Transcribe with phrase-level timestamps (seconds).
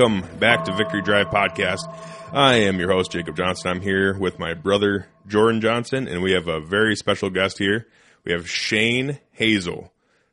[0.00, 1.82] Welcome back to Victory Drive Podcast.
[2.32, 3.70] I am your host, Jacob Johnson.
[3.70, 7.86] I'm here with my brother, Jordan Johnson, and we have a very special guest here.
[8.24, 9.92] We have Shane Hazel,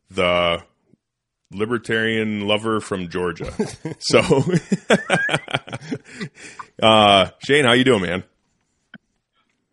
[0.09, 0.63] the
[1.51, 3.51] libertarian lover from Georgia.
[3.99, 4.21] so,
[6.81, 8.23] uh, Shane, how you doing, man?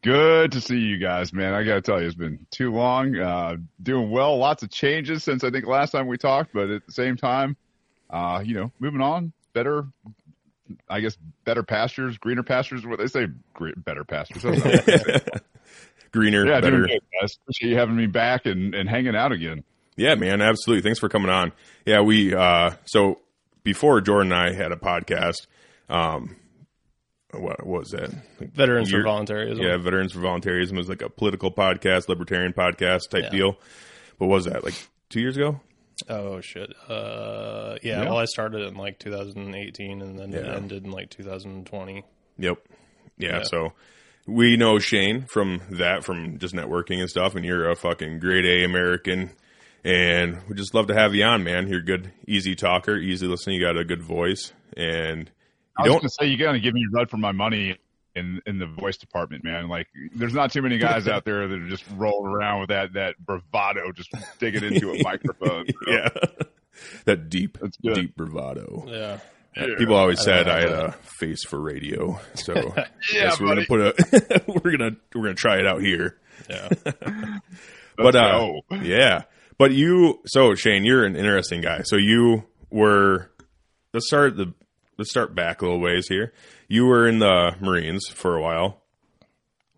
[0.02, 1.54] Good to see you guys, man.
[1.54, 3.16] I got to tell you, it's been too long.
[3.16, 4.38] Uh, doing well.
[4.38, 7.56] Lots of changes since I think last time we talked, but at the same time,
[8.10, 9.32] uh, you know, moving on.
[9.54, 9.86] Better,
[10.88, 12.84] I guess, better pastures, greener pastures.
[12.84, 13.26] What they say,
[13.76, 14.42] better pastures.
[16.12, 16.70] greener, yeah, better.
[16.86, 17.36] doing good, guys.
[17.42, 19.64] Appreciate you having me back and, and hanging out again.
[19.96, 20.82] Yeah, man, absolutely.
[20.82, 21.52] Thanks for coming on.
[21.86, 23.20] Yeah, we uh so
[23.62, 25.46] before Jordan and I had a podcast,
[25.88, 26.36] um
[27.32, 28.10] what, what was that?
[28.40, 29.64] Like Veterans year- for Voluntarism.
[29.64, 33.30] Yeah, Veterans for Voluntarism was like a political podcast, libertarian podcast type Yeah.
[33.30, 33.58] deal.
[34.18, 34.64] What was that?
[34.64, 34.74] Like
[35.10, 35.60] two years ago?
[36.08, 36.72] Oh shit.
[36.88, 38.08] Uh, yeah, Yeah.
[38.08, 40.54] Well, I started in like 2018, and then it Yeah.
[40.54, 42.04] ended in like 2020.
[42.38, 42.58] Yep.
[43.18, 43.42] Yeah, Yeah.
[43.44, 43.72] so
[44.26, 48.44] we know Shane from that, from just networking and stuff, and you're a fucking grade
[48.44, 49.30] A American.
[49.84, 51.68] And we just love to have you on, man.
[51.68, 53.52] You're a good, easy talker, easy listener.
[53.52, 55.30] You got a good voice, and
[55.78, 56.00] I you was don't.
[56.00, 57.76] going to say you're going to give me a run for my money
[58.14, 59.68] in in the voice department, man.
[59.68, 62.92] Like, there's not too many guys out there that are just rolling around with that
[62.94, 65.66] that bravado, just digging into a microphone.
[65.66, 65.72] bro.
[65.94, 66.08] yeah,
[67.04, 68.84] that deep, That's deep bravado.
[68.86, 69.18] Yeah.
[69.56, 69.66] Yeah.
[69.78, 70.84] People always I said I had know.
[70.86, 75.34] a face for radio, so Yeah, guess we're gonna put a we're gonna we're gonna
[75.34, 76.18] try it out here.
[76.50, 76.68] Yeah.
[77.96, 78.60] But uh, go.
[78.82, 79.22] yeah,
[79.58, 81.82] but you, so Shane, you're an interesting guy.
[81.84, 83.30] So you were
[83.92, 84.52] let's start the
[84.98, 86.32] let's start back a little ways here.
[86.68, 88.82] You were in the Marines for a while.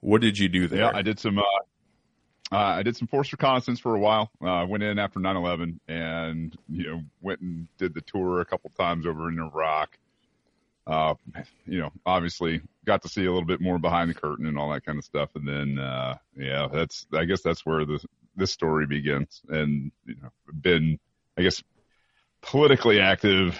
[0.01, 0.81] What did you do there?
[0.81, 1.39] Yeah, I did some.
[1.39, 1.43] Uh,
[2.53, 4.31] uh, I did some force reconnaissance for a while.
[4.41, 8.71] Uh, went in after 9/11, and you know went and did the tour a couple
[8.71, 9.99] times over in Iraq.
[10.87, 11.15] Uh,
[11.67, 14.71] you know, obviously got to see a little bit more behind the curtain and all
[14.71, 15.31] that kind of stuff.
[15.35, 17.99] And then, uh, yeah, that's I guess that's where the
[18.37, 19.43] this story begins.
[19.49, 21.01] And you know, been
[21.37, 21.63] I guess
[22.43, 23.59] politically active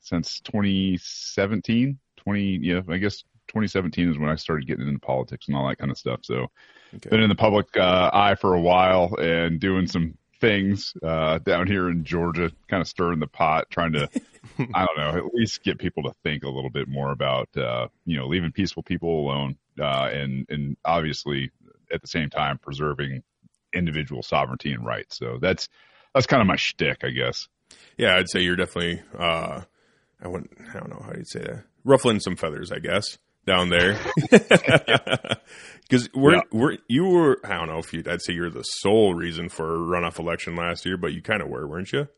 [0.00, 1.98] since 2017.
[2.18, 5.78] 20, yeah, I guess 2017 is when I started getting into politics and all that
[5.78, 6.20] kind of stuff.
[6.22, 6.48] So
[6.96, 7.10] Okay.
[7.10, 11.66] been in the public uh, eye for a while and doing some things uh, down
[11.66, 14.08] here in Georgia, kind of stirring the pot, trying to,
[14.74, 17.88] I don't know, at least get people to think a little bit more about, uh,
[18.06, 21.50] you know, leaving peaceful people alone, uh, and and obviously
[21.92, 23.22] at the same time preserving
[23.74, 25.16] individual sovereignty and rights.
[25.18, 25.68] So that's
[26.14, 27.48] that's kind of my shtick, I guess.
[27.96, 29.02] Yeah, I'd say you're definitely.
[29.18, 29.62] uh
[30.22, 30.50] I wouldn't.
[30.74, 31.64] I don't know how you'd say that.
[31.88, 33.98] Ruffling some feathers, I guess, down there.
[35.88, 36.40] Because we're Yeah.
[36.52, 37.40] we're you were.
[37.42, 38.02] I don't know if you.
[38.06, 41.40] I'd say you're the sole reason for a runoff election last year, but you kind
[41.40, 42.08] of were, weren't you?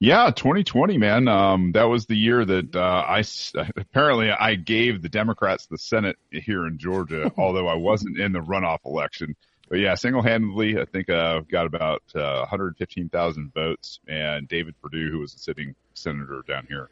[0.00, 1.28] Yeah, 2020, man.
[1.28, 3.22] Um, that was the year that uh, I
[3.76, 8.40] apparently I gave the Democrats the Senate here in Georgia, although I wasn't in the
[8.40, 9.36] runoff election.
[9.68, 15.10] But yeah, single-handedly, I think I uh, got about uh, 115,000 votes, and David Perdue,
[15.10, 16.88] who was the sitting senator down here,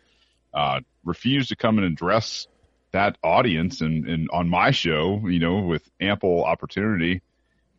[0.55, 2.47] uh, refused to come and address
[2.93, 7.23] that audience and, and on my show, you know, with ample opportunity,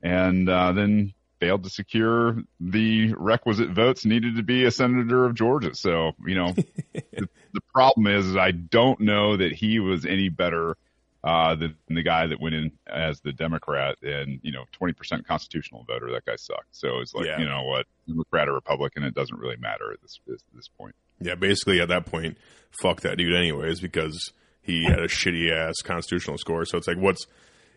[0.02, 5.36] and uh, then failed to secure the requisite votes needed to be a senator of
[5.36, 5.76] Georgia.
[5.76, 6.54] So, you know,
[6.94, 10.78] the, the problem is, is I don't know that he was any better
[11.24, 15.84] uh, than the guy that went in as the Democrat and, you know, 20% constitutional
[15.86, 16.12] voter.
[16.12, 16.68] That guy sucked.
[16.72, 17.40] So it's like, Yeah.
[17.40, 20.96] you know what, Democrat or Republican, it doesn't really matter at this, this, this point.
[21.24, 22.38] Yeah, basically at that point,
[22.82, 24.32] fuck that dude anyways because
[24.62, 26.66] he had a shitty ass constitutional score.
[26.66, 27.26] So it's like, what's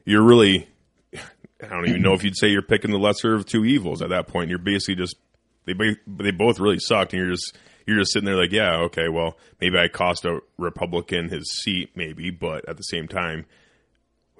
[0.04, 0.68] you're really?
[1.14, 4.10] I don't even know if you'd say you're picking the lesser of two evils at
[4.10, 4.50] that point.
[4.50, 5.16] You're basically just
[5.64, 5.74] they
[6.06, 7.56] they both really sucked, and you're just
[7.86, 11.90] you're just sitting there like, yeah, okay, well, maybe I cost a Republican his seat,
[11.94, 13.46] maybe, but at the same time,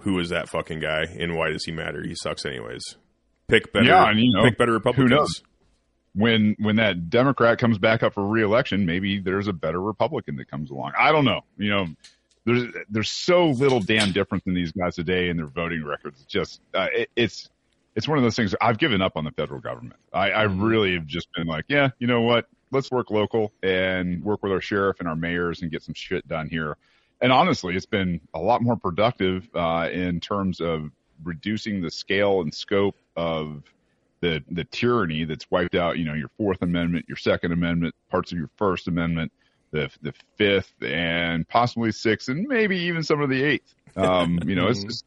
[0.00, 2.02] who is that fucking guy, and why does he matter?
[2.02, 2.82] He sucks anyways.
[3.48, 5.10] Pick better, Yeah, and, you know, pick better Republicans.
[5.10, 5.42] knows?
[6.16, 10.50] When when that Democrat comes back up for reelection, maybe there's a better Republican that
[10.50, 10.92] comes along.
[10.98, 11.42] I don't know.
[11.58, 11.86] You know,
[12.46, 16.22] there's there's so little damn difference in these guys today and their voting records.
[16.22, 17.50] It's just uh, it, it's
[17.94, 18.54] it's one of those things.
[18.60, 19.96] I've given up on the federal government.
[20.12, 22.46] I, I really have just been like, yeah, you know what?
[22.70, 26.26] Let's work local and work with our sheriff and our mayors and get some shit
[26.26, 26.76] done here.
[27.20, 30.90] And honestly, it's been a lot more productive uh, in terms of
[31.24, 33.62] reducing the scale and scope of
[34.20, 35.98] the the tyranny that's wiped out.
[35.98, 39.32] You know, your Fourth Amendment, your Second Amendment, parts of your First Amendment,
[39.70, 43.74] the the Fifth, and possibly Sixth, and maybe even some of the Eighth.
[43.96, 45.04] Um, you know, it's just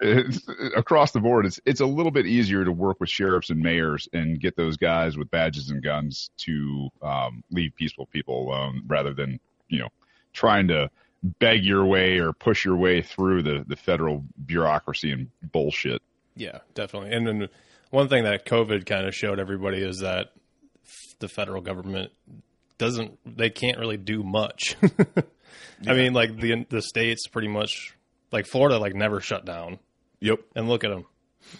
[0.00, 0.46] it's,
[0.76, 1.46] across the board.
[1.46, 4.76] It's it's a little bit easier to work with sheriffs and mayors and get those
[4.76, 9.88] guys with badges and guns to um, leave peaceful people alone rather than you know,
[10.32, 10.90] trying to
[11.22, 16.02] beg your way or push your way through the, the federal bureaucracy and bullshit.
[16.36, 17.12] Yeah, definitely.
[17.12, 17.48] And then
[17.90, 20.32] one thing that COVID kind of showed everybody is that
[21.20, 22.12] the federal government
[22.78, 24.76] doesn't they can't really do much.
[25.86, 27.96] I mean, like the the states pretty much
[28.32, 29.78] like Florida like never shut down.
[30.20, 30.40] Yep.
[30.54, 31.04] And look at them.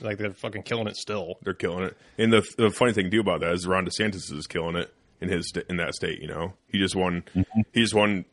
[0.01, 1.39] Like they're fucking killing it still.
[1.43, 1.97] They're killing it.
[2.19, 5.29] And the the funny thing too about that is Ron DeSantis is killing it in
[5.29, 6.21] his in that state.
[6.21, 7.25] You know, he just won.
[7.73, 8.25] He just won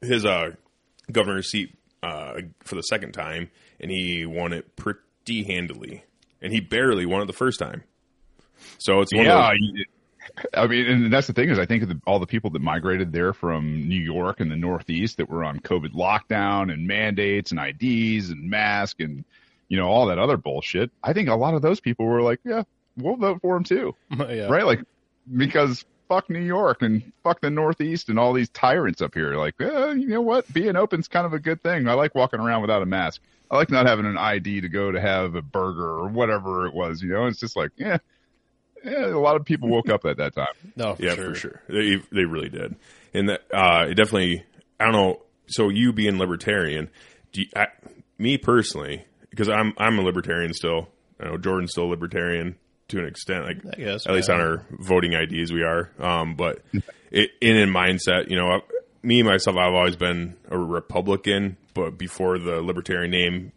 [0.00, 0.50] his uh
[1.10, 2.34] governor's seat uh
[2.64, 3.50] for the second time,
[3.80, 6.04] and he won it pretty handily.
[6.42, 7.82] And he barely won it the first time.
[8.78, 9.84] So it's one yeah, of those,
[10.54, 13.12] I mean, and that's the thing is, I think the, all the people that migrated
[13.12, 17.60] there from New York and the Northeast that were on COVID lockdown and mandates and
[17.60, 19.24] IDs and mask and
[19.68, 20.90] you know all that other bullshit.
[21.02, 22.64] I think a lot of those people were like, yeah,
[22.96, 24.46] we'll vote for him too, yeah.
[24.46, 24.66] right?
[24.66, 24.80] Like
[25.34, 29.34] because fuck New York and fuck the Northeast and all these tyrants up here.
[29.34, 30.52] Like, eh, you know what?
[30.52, 31.88] Being open's kind of a good thing.
[31.88, 33.20] I like walking around without a mask.
[33.50, 36.74] I like not having an ID to go to have a burger or whatever it
[36.74, 37.02] was.
[37.02, 37.98] You know, it's just like, yeah,
[38.84, 39.06] yeah.
[39.06, 40.46] A lot of people woke up at that time.
[40.76, 41.28] No, for yeah, sure.
[41.28, 41.62] for sure.
[41.68, 42.76] They they really did,
[43.14, 44.44] and that uh, it definitely.
[44.78, 45.22] I don't know.
[45.46, 46.90] So you being libertarian,
[47.32, 47.68] do you, I,
[48.18, 50.88] me personally, because I'm I'm a libertarian still.
[51.18, 52.56] I know Jordan's still a libertarian
[52.88, 53.44] to an extent.
[53.44, 55.90] Like I guess, at least on our voting IDs, we are.
[55.98, 56.62] Um, but
[57.10, 58.60] it, in in mindset, you know, I-
[59.02, 63.52] me myself, I've always been a Republican, but before the libertarian name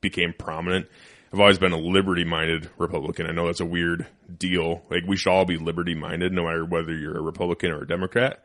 [0.00, 0.86] became prominent.
[1.32, 3.26] I've always been a liberty minded Republican.
[3.26, 4.06] I know that's a weird
[4.36, 4.82] deal.
[4.90, 7.86] Like we should all be liberty minded no matter whether you're a Republican or a
[7.86, 8.42] Democrat.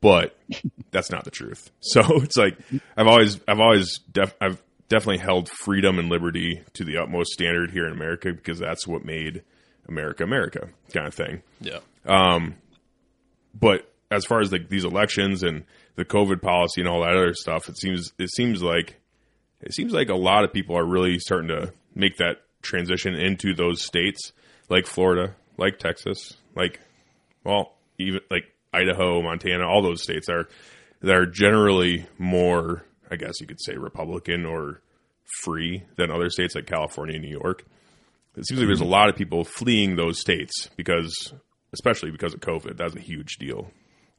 [0.00, 0.34] But
[0.92, 1.70] that's not the truth.
[1.80, 2.56] So it's like
[2.96, 7.70] I've always I've always def, I've definitely held freedom and liberty to the utmost standard
[7.70, 9.42] here in America because that's what made
[9.88, 11.42] America America kind of thing.
[11.60, 11.78] Yeah.
[12.04, 12.56] Um,
[13.58, 15.64] but as far as like these elections and
[15.96, 19.00] the COVID policy and all that other stuff, it seems it seems like
[19.62, 23.54] it seems like a lot of people are really starting to make that transition into
[23.54, 24.32] those states
[24.68, 26.80] like Florida, like Texas, like
[27.44, 30.48] well, even like Idaho, Montana, all those states are
[31.02, 34.82] that are generally more, I guess you could say, Republican or
[35.42, 37.64] free than other states like California and New York.
[38.36, 38.92] It seems like there's a mm-hmm.
[38.92, 41.34] lot of people fleeing those states because,
[41.72, 43.70] especially because of COVID, that's a huge deal.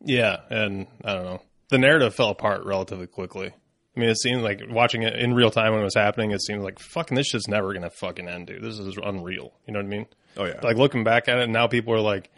[0.04, 1.42] Yeah, and I don't know.
[1.70, 3.48] The narrative fell apart relatively quickly.
[3.96, 6.32] I mean, it seemed like watching it in real time when it was happening.
[6.32, 8.62] It seemed like fucking this shit's never gonna fucking end, dude.
[8.62, 9.54] This is unreal.
[9.68, 10.06] You know what I mean?
[10.38, 12.30] Oh yeah, Like looking back at it now, people are like,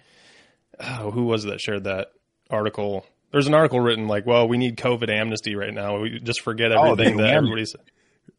[0.80, 2.08] "Oh, who was it that shared that
[2.50, 6.00] article?" There's an article written like, "Well, we need COVID amnesty right now.
[6.00, 7.35] We just forget Oh, everything that Atlantic.
[7.38, 7.75] everybody's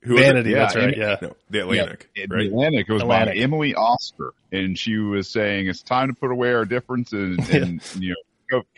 [0.02, 0.84] Who was vanity." Yeah, that's right.
[0.84, 2.38] and- Yeah, No, the Atlantic, Yeah, right?
[2.42, 2.86] The Atlantic.
[2.88, 3.34] It was Atlantic.
[3.34, 7.82] by Emily Oster, and she was saying it's time to put away our differences and,
[7.98, 8.16] you know.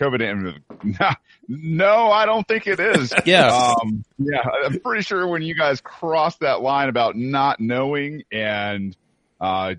[0.00, 0.61] COVID and
[1.49, 3.12] no, I don't think it is.
[3.26, 3.49] Yeah.
[3.82, 4.40] um, yeah.
[4.64, 8.96] I'm pretty sure when you guys crossed that line about not knowing and
[9.38, 9.75] uh,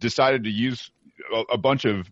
[0.00, 0.90] decided to use
[1.34, 2.10] a, a bunch of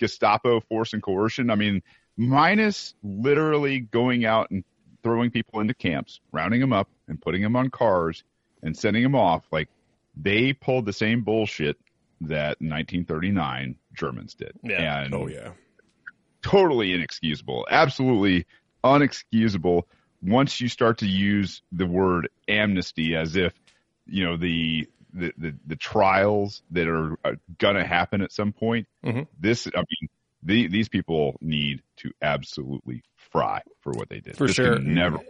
[0.00, 1.48] Gestapo force and coercion.
[1.50, 1.82] I mean,
[2.18, 4.64] minus literally going out and
[5.02, 8.24] throwing people into camps, rounding them up and putting them on cars
[8.62, 9.46] and sending them off.
[9.50, 9.68] Like
[10.16, 11.78] they pulled the same bullshit
[12.22, 14.52] that 1939 Germans did.
[14.64, 15.00] Yeah.
[15.02, 15.52] And Oh yeah,
[16.42, 18.46] totally inexcusable, absolutely
[18.84, 19.82] unexcusable.
[20.20, 23.54] Once you start to use the word amnesty as if
[24.06, 28.88] you know the the the, the trials that are uh, gonna happen at some point,
[29.04, 29.28] Mhm.
[29.38, 30.08] this I mean
[30.42, 34.36] the, these people need to absolutely fry for what they did.
[34.36, 34.76] For This sure.
[34.76, 35.24] can never ever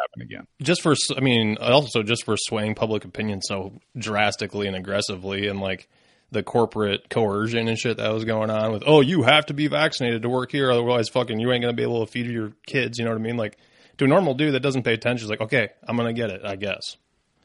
[0.00, 0.46] happen again.
[0.62, 5.60] just for I mean, also just for swaying public opinion so drastically and aggressively, and
[5.60, 5.88] like
[6.30, 9.66] the corporate coercion and shit that was going on with, oh, you have to be
[9.68, 12.98] vaccinated to work here, otherwise, fucking, you ain't gonna be able to feed your kids.
[12.98, 13.36] You know what I mean?
[13.36, 13.56] Like
[13.98, 16.42] to a normal dude that doesn't pay attention, is like, okay, I'm gonna get it,
[16.44, 16.96] I guess.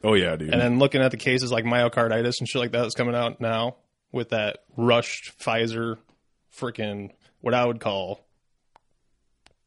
[0.04, 0.50] oh yeah, dude.
[0.52, 3.40] And then looking at the cases like myocarditis and shit like that that's coming out
[3.40, 3.76] now
[4.12, 5.98] with that rushed Pfizer,
[6.56, 8.24] freaking what I would call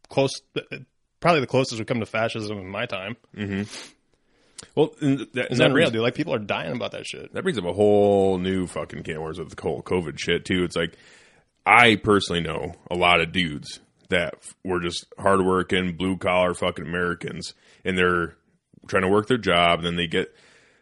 [0.09, 0.41] close,
[1.19, 3.15] probably the closest we come to fascism in my time.
[3.35, 3.63] Mm-hmm.
[4.75, 6.01] well, and that, Is and that real, dude?
[6.01, 7.33] Like people are dying about that shit.
[7.33, 10.45] That brings up a whole new fucking can of worms with the whole COVID shit
[10.45, 10.63] too.
[10.63, 10.97] It's like
[11.65, 17.53] I personally know a lot of dudes that were just hardworking, blue collar fucking Americans,
[17.83, 18.35] and they're
[18.87, 19.79] trying to work their job.
[19.79, 20.33] And then they get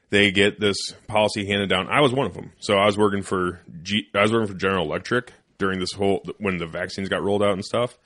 [0.09, 0.77] they get this
[1.07, 1.87] policy handed down.
[1.87, 2.51] I was one of them.
[2.59, 6.25] So I was working for G, I was working for General Electric during this whole
[6.39, 7.97] when the vaccines got rolled out and stuff.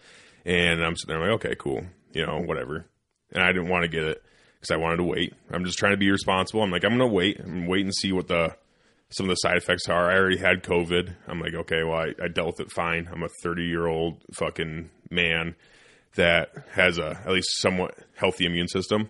[0.44, 1.84] And I'm sitting there like, okay, cool,
[2.14, 2.86] you know, whatever.
[3.32, 4.22] And I didn't want to get it
[4.60, 5.34] because I wanted to wait.
[5.50, 6.62] I'm just trying to be responsible.
[6.62, 7.40] I'm like, I'm gonna wait.
[7.40, 8.56] I'm wait and see what the
[9.10, 10.12] some of the side effects are.
[10.12, 11.16] I already had COVID.
[11.28, 13.08] I'm like, okay, well, I, I dealt with it fine.
[13.12, 15.56] I'm a 30 year old fucking man
[16.16, 19.10] that has a at least somewhat healthy immune system,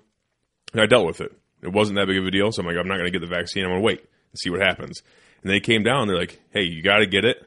[0.72, 1.32] and I dealt with it.
[1.62, 3.28] It wasn't that big of a deal, so I'm like, I'm not going to get
[3.28, 3.64] the vaccine.
[3.64, 5.02] I'm going to wait and see what happens.
[5.42, 6.08] And they came down.
[6.08, 7.44] They're like, Hey, you got to get it,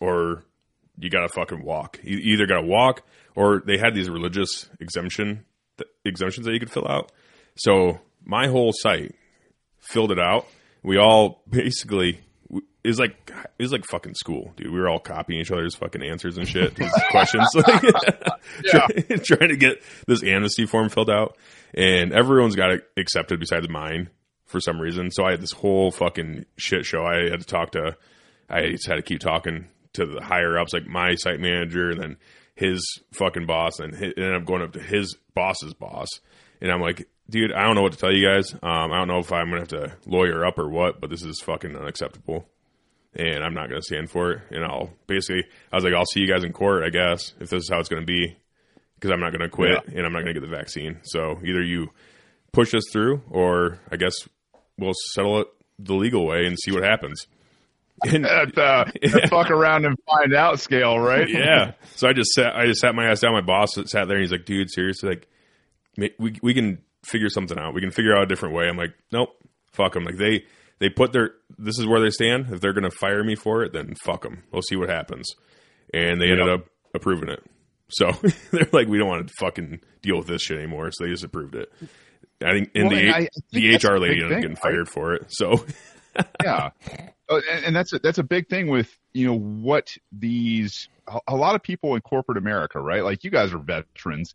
[0.00, 0.44] or
[0.98, 2.00] you got to fucking walk.
[2.02, 3.02] You either got to walk,
[3.34, 5.44] or they had these religious exemption
[5.76, 7.12] th- exemptions that you could fill out.
[7.56, 9.14] So my whole site
[9.78, 10.46] filled it out.
[10.82, 12.20] We all basically
[12.88, 14.72] it was like it was like fucking school, dude.
[14.72, 17.82] We were all copying each other's fucking answers and shit, his questions, like,
[18.64, 21.36] trying, trying to get this amnesty form filled out,
[21.74, 24.08] and everyone's got it accepted besides mine
[24.46, 25.10] for some reason.
[25.10, 27.04] So I had this whole fucking shit show.
[27.04, 27.96] I had to talk to,
[28.48, 32.00] I just had to keep talking to the higher ups, like my site manager, and
[32.00, 32.16] then
[32.54, 36.08] his fucking boss, and and then I'm going up to his boss's boss,
[36.60, 38.52] and I'm like, dude, I don't know what to tell you guys.
[38.54, 41.22] Um, I don't know if I'm gonna have to lawyer up or what, but this
[41.22, 42.48] is fucking unacceptable,
[43.14, 44.40] and I'm not gonna stand for it.
[44.50, 47.50] And I'll basically, I was like, I'll see you guys in court, I guess, if
[47.50, 48.36] this is how it's gonna be,
[48.96, 50.98] because I'm not gonna quit and I'm not gonna get the vaccine.
[51.04, 51.90] So either you
[52.52, 54.14] push us through, or I guess
[54.78, 57.26] we'll settle it the legal way and see what happens.
[58.04, 61.28] And At uh, the fuck around and find out scale, right?
[61.28, 61.72] yeah.
[61.96, 63.32] So I just sat, I just sat my ass down.
[63.32, 65.28] My boss sat there and he's like, dude, seriously, like,
[66.18, 67.74] we, we can figure something out.
[67.74, 68.68] We can figure out a different way.
[68.68, 69.30] I'm like, nope,
[69.72, 70.04] fuck them.
[70.04, 70.44] Like they,
[70.78, 72.52] they put their, this is where they stand.
[72.52, 74.44] If they're going to fire me for it, then fuck them.
[74.52, 75.26] We'll see what happens.
[75.92, 77.42] And they ended up approving it.
[77.90, 78.12] So
[78.52, 80.90] they're like, we don't want to fucking deal with this shit anymore.
[80.92, 81.72] So they just approved it.
[82.44, 84.50] I think, and Well, the, and I- I think the HR lady ended up getting
[84.50, 84.58] right?
[84.62, 85.26] fired for it.
[85.30, 85.64] So
[86.44, 86.70] yeah,
[87.28, 90.88] Oh, and, and that's a, that's a big thing with you know what these
[91.26, 93.04] a, lot of people in corporate America, right?
[93.04, 94.34] Like you guys are veterans,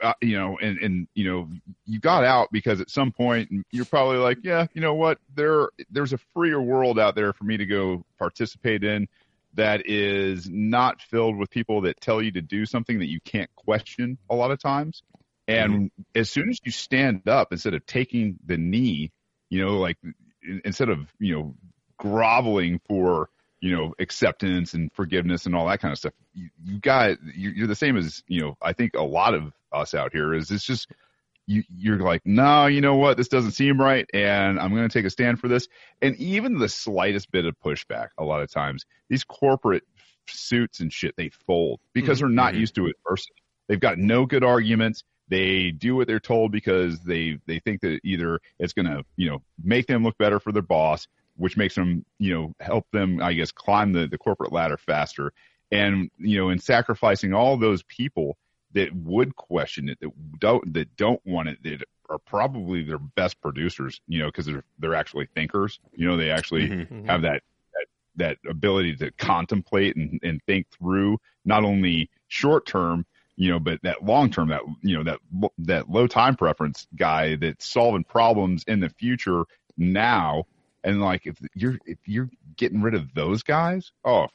[0.00, 1.48] uh, you know, and and you know
[1.86, 5.68] you got out because at some point you're probably like, yeah, you know what, there
[5.90, 9.08] there's a freer world out there for me to go participate in
[9.54, 13.54] that is not filled with people that tell you to do something that you can't
[13.54, 15.02] question a lot of times.
[15.46, 19.12] And as soon as you stand up, instead of taking the knee,
[19.50, 19.98] you know, like
[20.64, 21.54] instead of you know
[22.08, 23.30] groveling for
[23.60, 26.12] you know acceptance and forgiveness and all that kind of stuff.
[26.34, 29.52] You, you got you- you're the same as you know i think a lot of
[29.72, 30.86] us out here is it's just
[31.46, 33.16] you you're like no you know what?
[33.16, 35.66] This doesn't seem right and i'm going to take a stand for this.
[36.02, 39.84] And even the slightest bit of pushback a lot of times these corporate
[40.28, 42.58] suits and shit they fold because they're not Mhm.
[42.60, 43.34] used to adversity
[43.68, 45.04] they've got no good arguments.
[45.28, 49.30] They do what they're told because they they think that either it's going to you
[49.30, 51.06] know make them look better for their boss
[51.36, 55.32] which makes them you know help them i guess climb the, the corporate ladder faster.
[55.72, 58.36] And you know in sacrificing all those people
[58.72, 63.40] that would question it that don't that don't want it that are probably their best
[63.40, 65.80] producers you know because they're they're actually thinkers.
[65.94, 67.06] You know they actually Mhm.
[67.06, 67.86] have that that
[68.16, 73.04] that ability to contemplate and, and think through not only short term
[73.36, 75.18] you know but that long term that you know that
[75.58, 79.44] that low time preference guy that's solving problems in the future
[79.76, 80.44] now
[80.84, 84.26] and like if you're if you're getting rid of those guys oh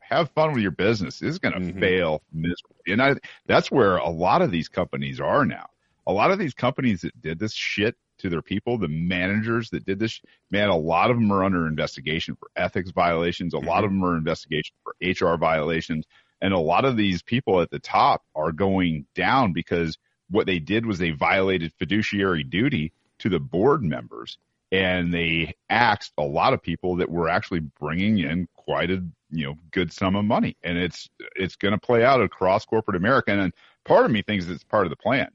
[0.00, 1.78] have fun with your business this is going to Mhm.
[1.80, 3.14] fail miserably and i
[3.46, 5.66] that's where a lot of these companies are now
[6.06, 9.84] a lot of these companies that did this shit to their people, the managers that
[9.84, 10.20] did this,
[10.50, 13.54] man, a lot of them are under investigation for ethics violations.
[13.54, 16.06] A lot of them are investigation for HR violations.
[16.40, 19.98] And a lot of these people at the top are going down because
[20.30, 24.38] what they did was they violated fiduciary duty to the board members
[24.72, 29.46] and they axed a lot of people that were actually bringing in quite a you
[29.46, 33.32] know good sum of money and it's it's going to play out across corporate america
[33.32, 33.52] and
[33.84, 35.28] part of me thinks it's part of the plan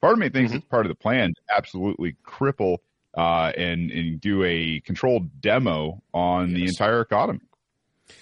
[0.00, 2.78] part of me thinks it's part of the plan to absolutely cripple
[3.16, 7.40] uh, and and do a controlled demo on the entire economy.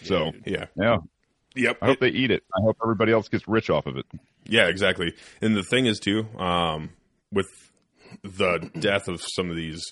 [0.03, 0.67] So yeah.
[0.77, 0.99] yeah,
[1.55, 1.79] Yep.
[1.83, 2.45] I hope they eat it.
[2.57, 4.07] I hope everybody else gets rich off of it.
[4.47, 5.15] Yeah, exactly.
[5.41, 6.91] And the thing is too, um,
[7.33, 7.49] with
[8.23, 9.83] the death of some of these,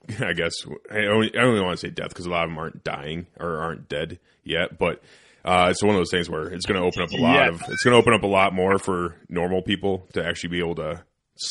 [0.20, 0.52] I guess
[0.90, 3.26] I only, I only want to say death because a lot of them aren't dying
[3.38, 4.78] or aren't dead yet.
[4.78, 5.02] But
[5.44, 7.48] uh, it's one of those things where it's going to open up a lot Yet.
[7.48, 10.58] of, it's going to open up a lot more for normal people to actually be
[10.60, 11.02] able to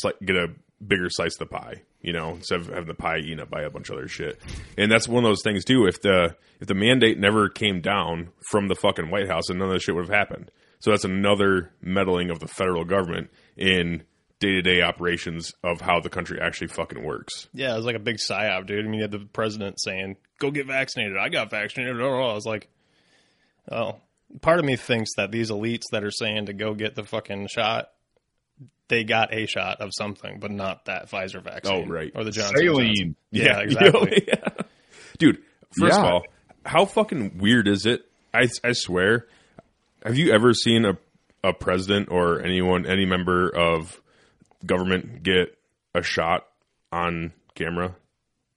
[0.04, 0.50] sli- get a
[0.86, 1.82] bigger slice of the pie.
[2.01, 4.39] You know, instead of having the pie eaten up by a bunch of other shit.
[4.77, 5.88] And that's one of those things too.
[5.88, 9.70] If the if the mandate never came down from the fucking White House, then none
[9.70, 10.51] of this shit would have happened.
[10.80, 14.04] So that's another meddling of the federal government in
[14.39, 17.48] day to day operations of how the country actually fucking works.
[17.53, 18.86] Yeah, it was like a big psyop, dude.
[18.86, 22.00] I mean, you had the president saying, "Go get vaccinated." I got vaccinated.
[22.01, 22.67] Oh, I was like,
[23.72, 23.98] oh.
[24.41, 27.48] Part of me thinks that these elites that are saying to go get the fucking
[27.48, 27.91] shot,
[28.89, 31.86] they got a shot of something, but not that Pfizer vaccine.
[31.86, 32.12] Oh, right.
[32.13, 32.88] Or the Johnson Saline.
[32.88, 33.15] Johnson.
[33.32, 34.24] Yeah, you know, exactly.
[34.27, 34.63] yeah.
[35.17, 35.41] Dude,
[35.79, 36.24] first of all,
[36.65, 38.01] how fucking weird is it?
[38.34, 39.27] I I swear,
[40.03, 40.98] have you ever seen a
[41.44, 44.01] a president or anyone, any member of
[44.67, 45.57] government get
[45.95, 46.45] a shot
[46.91, 47.95] on camera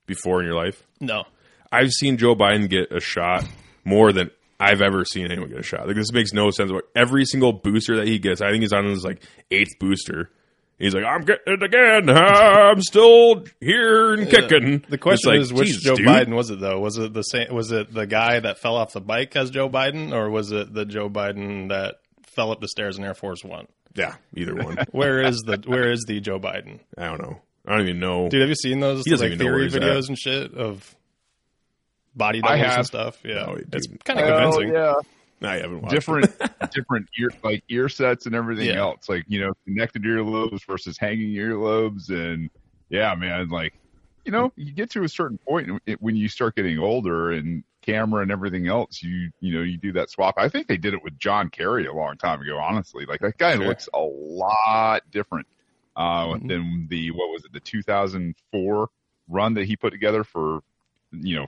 [0.06, 0.86] before in your life?
[1.00, 1.24] No.
[1.72, 3.44] I've seen Joe Biden get a shot
[3.84, 5.86] more than I've ever seen anyone get a shot.
[5.86, 6.70] Like this makes no sense.
[6.94, 10.30] Every single booster that he gets, I think he's on his like eighth booster.
[10.78, 12.08] He's like, I'm getting it again.
[12.08, 14.82] I'm still here and kicking.
[14.88, 16.06] The question like, is, which Joe dude.
[16.06, 16.80] Biden was it though?
[16.80, 17.54] Was it the same?
[17.54, 20.72] Was it the guy that fell off the bike as Joe Biden, or was it
[20.72, 23.66] the Joe Biden that fell up the stairs in Air Force One?
[23.94, 24.78] Yeah, either one.
[24.92, 26.80] Where is the Where is the Joe Biden?
[26.96, 27.40] I don't know.
[27.66, 28.28] I don't even know.
[28.28, 29.82] Dude, have you seen those He like even theory he's at.
[29.82, 30.94] videos and shit of
[32.14, 33.18] body I doubles and stuff?
[33.24, 33.68] Yeah, dude.
[33.74, 34.74] it's kind of Hell convincing.
[34.74, 34.94] yeah.
[35.42, 35.94] I haven't watched.
[35.94, 36.38] different
[36.72, 38.80] different ear like ear sets and everything Yeah.
[38.80, 42.50] else like you know connected earlobes versus hanging earlobes and
[42.90, 43.72] yeah man like
[44.26, 47.64] you know you get to a certain point point when you start getting older and
[47.82, 50.94] camera and everything else you you know you do that swap i think they did
[50.94, 53.66] it with john kerry a long time ago honestly like that guy Sure.
[53.68, 55.46] looks a lot different
[55.96, 56.48] uh Mhm.
[56.48, 58.88] than the what was it the 2004
[59.28, 60.60] run that he put together for
[61.12, 61.46] you know,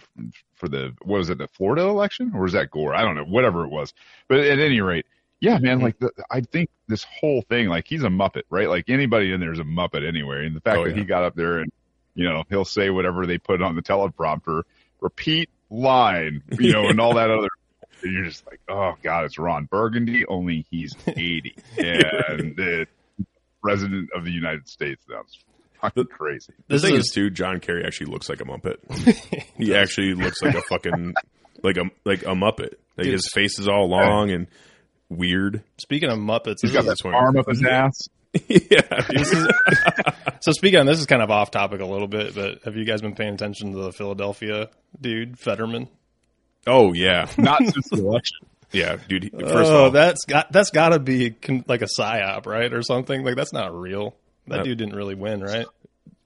[0.57, 2.97] for the what was it, the Florida election, or was that Gore?
[2.97, 3.95] I don't know, whatever it was.
[4.27, 5.07] But at any rate,
[5.39, 5.85] yeah, man, Mm-hmm.
[5.85, 8.69] like the, I think this whole thing, like he's a muppet, right?
[8.69, 10.47] Like anybody in there is a muppet anyway.
[10.47, 10.97] And the fact Oh, that yeah.
[10.97, 11.71] he got up there and
[12.17, 14.65] you know he'll say whatever they put on the teleprompter,
[15.01, 17.49] repeat line, you know, and all that other.
[18.02, 22.87] And you're just like, oh god, it's Ron Burgundy, only he's 80 and the
[23.62, 25.05] president of the United States.
[25.09, 25.38] That's
[25.81, 26.53] fucking crazy.
[26.68, 28.77] The This thing is is, too, John Kerry actually looks like a muppet.
[29.57, 31.14] he actually looks like a fucking
[31.62, 32.75] like a like a muppet.
[32.97, 33.12] Like Dude.
[33.14, 34.47] his face is all long and
[35.09, 35.62] weird.
[35.81, 38.09] Speaking of Muppets, he's got is- that this arm up his ass.
[38.49, 39.53] yeah, dude.
[40.40, 42.85] so speaking of this is kind of off topic a little bit, but have you
[42.85, 45.88] guys been paying attention to the Philadelphia dude Fetterman?
[46.66, 48.47] Oh yeah, Not since the election.
[48.73, 49.31] yeah, dude.
[49.33, 52.73] First oh, of all, that's got that's got to be con- like a psyop, right,
[52.73, 53.23] or something?
[53.25, 54.14] Like that's not real.
[54.49, 55.66] That dude didn't really win, right?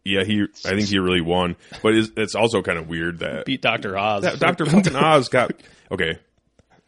[0.07, 0.47] yeah, he.
[0.65, 3.99] I think he really won, but it's, it's also kind of weird that Beat Doctor
[3.99, 4.39] Oz.
[4.39, 4.67] Doctor
[4.97, 5.53] Oz got
[5.91, 6.19] okay.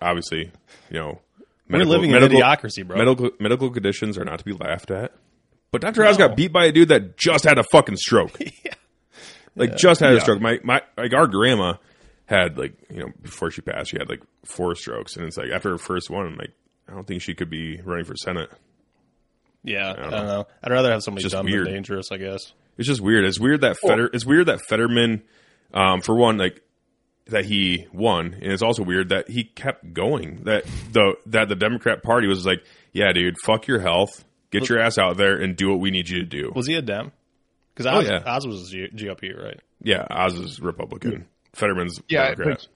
[0.01, 0.53] Obviously,
[0.91, 1.21] you know,
[1.69, 2.97] We're living in idiocracy, bro.
[2.97, 5.13] Medical medical conditions are not to be laughed at.
[5.71, 8.39] But Doctor Oz got beat by a dude that just had a fucking stroke.
[8.65, 8.73] yeah.
[9.55, 10.41] Like just had a stroke.
[10.41, 11.75] My my like our grandma
[12.27, 15.51] had like you know before she passed, she had like four strokes, and it's like
[15.51, 16.53] after her first one, I'm like,
[16.89, 18.51] I don't think she could be running for senate.
[19.65, 20.47] yeah, I don't don't, know.
[20.63, 21.67] I'd rather have somebody Just dumb weird.
[21.67, 22.53] than dangerous, I guess.
[22.79, 23.25] It's just weird.
[23.25, 24.09] It's weird that Fetter.
[24.13, 25.23] It's weird that Fetterman,
[25.75, 26.63] um, for one, like
[27.29, 30.43] that he won, and it's also weird that he kept going.
[30.45, 34.79] That the that the Democrat Party was like, yeah, dude, fuck your health, get your
[34.81, 36.53] ass out there and do what we need you to do.
[36.55, 37.13] Was he a Dem?
[37.75, 38.23] Because Oz, Oh, yeah.
[38.27, 39.61] Oz was G- GOP, right?
[39.83, 41.27] Yeah, Oz is Republican.
[41.55, 42.67] Fetterman's Yeah, Democrat.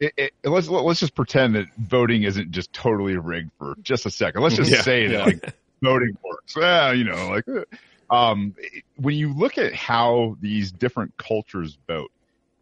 [0.00, 4.10] It, it, let's let's just pretend that voting isn't just totally rigged for just a
[4.10, 4.42] second.
[4.42, 4.82] Let's just Yeah.
[4.82, 6.54] say that like voting works.
[6.56, 7.44] Yeah, you know, like
[8.10, 8.54] uh, um,
[8.96, 12.12] when you look at how these different cultures vote,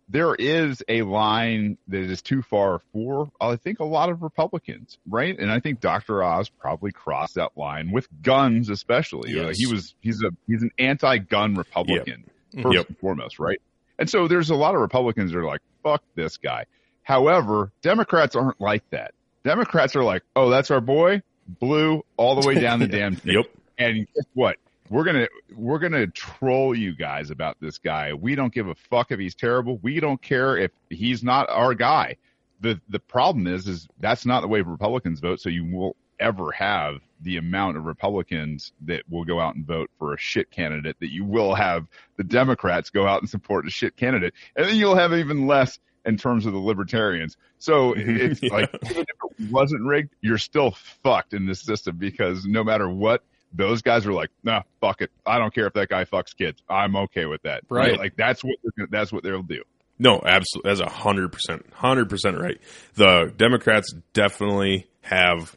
[0.08, 4.98] there is a line that is too far for I think a lot of Republicans,
[5.08, 5.36] right?
[5.38, 6.22] And I think Dr.
[6.22, 9.32] Oz probably crossed that line with guns, especially.
[9.32, 9.46] Uh, yes.
[9.46, 12.24] Like, he was he's a he's an anti-gun Republican
[12.62, 12.88] first Yep.
[12.88, 13.60] and foremost, right?
[13.98, 16.66] And so there's a lot of Republicans that are like, fuck this guy.
[17.02, 19.12] However, Democrats aren't like that.
[19.44, 21.22] Democrats are like, oh, that's our boy,
[21.60, 23.34] blue, all the way down the damn thing.
[23.34, 23.46] Yep.
[23.78, 24.56] And guess what?
[24.90, 28.12] We're gonna we're gonna troll you guys about this guy.
[28.14, 29.78] We don't give a fuck if he's terrible.
[29.82, 32.16] We don't care if he's not our guy.
[32.60, 36.50] The the problem is is that's not the way Republicans vote, so you will ever
[36.52, 40.96] have the amount of Republicans that will go out and vote for a shit candidate
[41.00, 44.32] that you will have the Democrats go out and support a shit candidate.
[44.54, 47.36] And then you'll have even less in terms of the libertarians.
[47.58, 48.52] So it's Yeah.
[48.52, 49.06] like if it
[49.50, 50.70] wasn't rigged, you're still
[51.02, 53.22] fucked in this system because no matter what,
[53.56, 55.10] those guys are like, nah, fuck it.
[55.24, 56.62] I don't care if that guy fucks kids.
[56.68, 57.62] I'm okay with that.
[57.68, 57.98] Right.
[57.98, 59.62] Like that's what they're gonna, that's what they'll do.
[59.98, 60.70] No, absolutely.
[60.70, 62.60] That's a hundred percent, hundred percent right.
[62.94, 65.56] The Democrats definitely have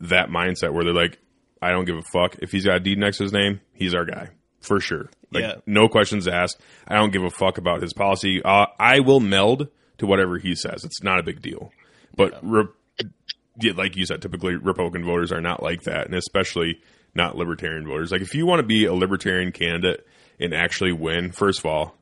[0.00, 1.18] that mindset where they're like,
[1.60, 3.60] I don't give a fuck if he's got a D next to his name.
[3.72, 5.10] He's our guy for sure.
[5.32, 5.54] Like, Yeah.
[5.66, 6.60] no questions asked.
[6.86, 8.40] I don't give a fuck about his policy.
[8.44, 10.84] Uh, I will meld to whatever he says.
[10.84, 11.72] It's not a big deal.
[12.16, 12.66] But re-
[13.60, 16.80] yeah, like you said, typically Republican voters are not like that, and especially
[17.14, 18.10] not libertarian voters.
[18.10, 20.06] Like if you want to be a libertarian candidate
[20.40, 21.96] and actually win, first of all,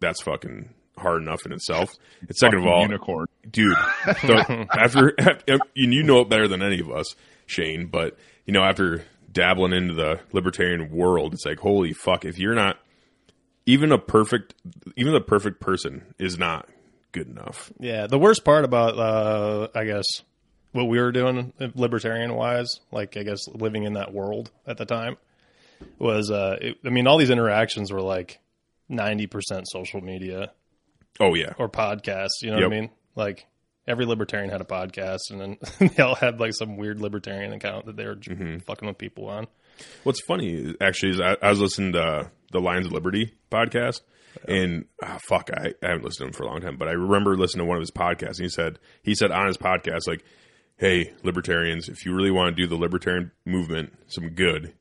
[0.00, 1.94] that's fucking hard enough in itself.
[2.20, 3.26] And second of all, unicorn.
[3.50, 5.14] dude, the, after,
[5.48, 7.14] and you know it better than any of us,
[7.46, 12.38] Shane, but you know after dabbling into the libertarian world, it's like holy fuck, if
[12.38, 12.78] you're not
[13.66, 14.54] even a perfect,
[14.96, 16.68] even the perfect person is not
[17.12, 17.72] good enough.
[17.78, 20.04] Yeah, the worst part about, uh, I guess,
[20.72, 24.84] what we were doing libertarian wise, like I guess living in that world at the
[24.86, 25.16] time
[25.98, 28.38] was, uh, it, I mean, all these interactions were like
[28.90, 29.28] 90%
[29.66, 30.52] social media
[31.18, 31.52] Oh yeah.
[31.58, 32.42] or podcasts.
[32.42, 32.68] You know Yep.
[32.68, 32.90] what I mean?
[33.16, 33.46] Like
[33.86, 35.58] every libertarian had a podcast, and then
[35.96, 38.58] they all had like some weird libertarian account that they were Mm-hmm.
[38.58, 39.46] fucking with people on.
[40.04, 44.02] What's funny actually is I, I was listening to uh, the Lions of Liberty podcast,
[44.46, 46.92] and ah, fuck, I, I haven't listened to him for a long time, but I
[46.92, 50.06] remember listening to one of his podcasts, and he said he said on his podcast
[50.06, 50.22] like,
[50.80, 54.74] "Hey, libertarians, if you really want to do the libertarian movement some good."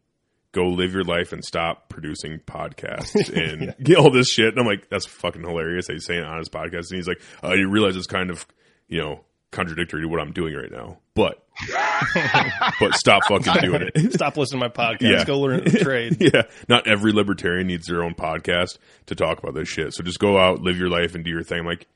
[0.51, 4.47] Go live your life and stop producing podcasts and get all this shit.
[4.47, 5.85] And I'm like, that's fucking hilarious.
[5.85, 8.47] He's saying it on his podcast, and he's like, uh, you realize it's kind of,
[8.87, 9.19] you know,
[9.51, 11.45] contradictory to what I'm doing right now, but,
[12.79, 14.13] but stop fucking doing it.
[14.13, 15.01] Stop listening to my podcast.
[15.01, 15.23] Yeah.
[15.23, 16.17] Go learn the trade.
[16.19, 19.93] yeah, not every libertarian needs their own podcast to talk about this shit.
[19.93, 21.59] So just go out, live your life, and do your thing.
[21.59, 21.87] I'm like,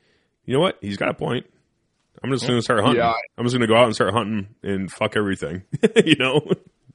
[0.46, 0.78] you know what?
[0.82, 1.46] He's got a point.
[2.21, 2.97] I'm just going to start hunting.
[2.97, 3.13] Yeah.
[3.38, 5.63] I'm just going to go out and start hunting and fuck everything.
[6.06, 6.41] you know?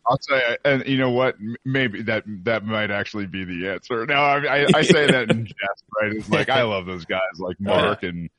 [0.06, 1.36] I'll say, and you know what?
[1.64, 4.06] Maybe that that might actually be the answer.
[4.06, 6.12] No, I, I, I say that in jest, right?
[6.12, 8.30] It's like I love those guys, like Mark and,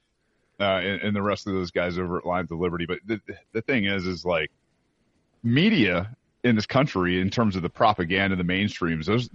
[0.60, 2.88] uh, and and the rest of those guys over at Lions of Liberty.
[2.88, 4.50] But the the thing is, is like
[5.44, 9.30] media in this country, in terms of the propaganda, the mainstreams, those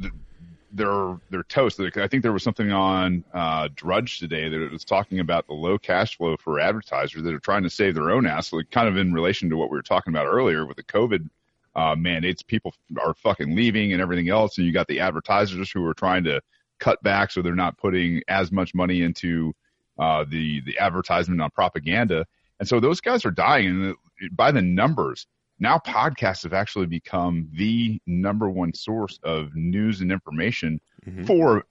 [0.74, 1.80] they're they're toast.
[1.80, 5.78] I think there was something on uh, Drudge today that was talking about the low
[5.78, 8.52] cash flow for advertisers that are trying to save their own ass.
[8.52, 11.28] Like kind of in relation to what we were talking about earlier with the COVID
[11.76, 15.86] uh, mandates, people are fucking leaving and everything else, and you got the advertisers who
[15.86, 16.40] are trying to
[16.80, 19.54] cut back so they're not putting as much money into
[19.98, 22.26] uh, the the advertisement on propaganda,
[22.58, 23.94] and so those guys are dying.
[24.32, 25.26] By the numbers,
[25.58, 31.26] now podcasts have actually become the number one source of news and information Mhm.
[31.26, 31.64] for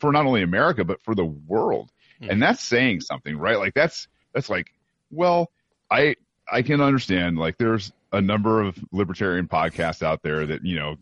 [0.00, 3.58] for not only America but for the world, and that's saying something, right?
[3.58, 4.72] Like that's that's like,
[5.10, 5.50] well,
[5.90, 6.16] I
[6.50, 10.96] I can understand like there's a number of libertarian podcasts out there that you know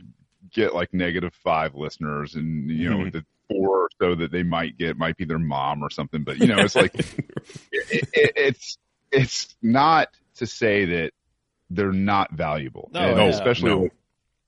[0.53, 3.13] get like negative five listeners, and you know Mhm.
[3.13, 6.39] the four or so that they might get might be their mom or something, but
[6.39, 8.79] you know it's like it, it, it's
[9.11, 11.13] it's not to say that
[11.75, 13.25] they're not valuable, No, And yeah.
[13.29, 13.89] especially No.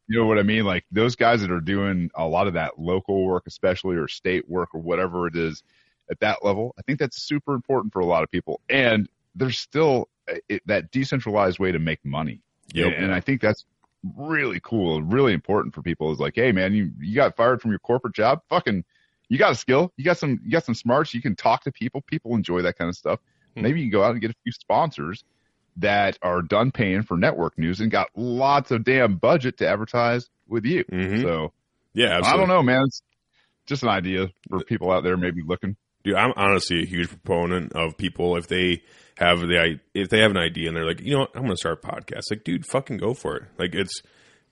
[0.08, 0.64] you know what I mean?
[0.64, 4.48] Like those guys that are doing a lot of that local work, especially or state
[4.48, 5.62] work or whatever it is
[6.10, 8.60] at that level, I think that's super important for a lot of people.
[8.68, 12.40] And there's still uh, it, that decentralized way to make money.
[12.74, 12.92] Yep.
[12.96, 13.64] And I think that's
[14.16, 17.62] really cool and really important for people is like, hey man, you, you got fired
[17.62, 18.42] from your corporate job.
[18.50, 18.84] Fucking,
[19.30, 19.92] you got a skill.
[19.96, 21.14] You got some, you got some smarts.
[21.14, 22.02] You can talk to people.
[22.02, 23.20] People enjoy that kind of stuff.
[23.56, 23.62] Hmm.
[23.62, 25.24] Maybe you can go out and get a few sponsors
[25.76, 30.28] that are done paying for network news and got lots of damn budget to advertise
[30.48, 30.84] with you.
[30.84, 31.22] Mhm.
[31.22, 31.52] So
[31.94, 32.32] Yeah, absolutely.
[32.32, 32.82] I don't know, man.
[32.86, 33.02] It's
[33.66, 35.76] just an idea for people out there maybe looking.
[36.02, 38.82] Dude, I'm honestly a huge proponent of people if they
[39.16, 41.52] have the if they have an idea and they're like, you know what, I'm going
[41.52, 42.22] to start a podcast.
[42.30, 43.44] Like, dude, fucking go for it.
[43.58, 44.02] Like, it's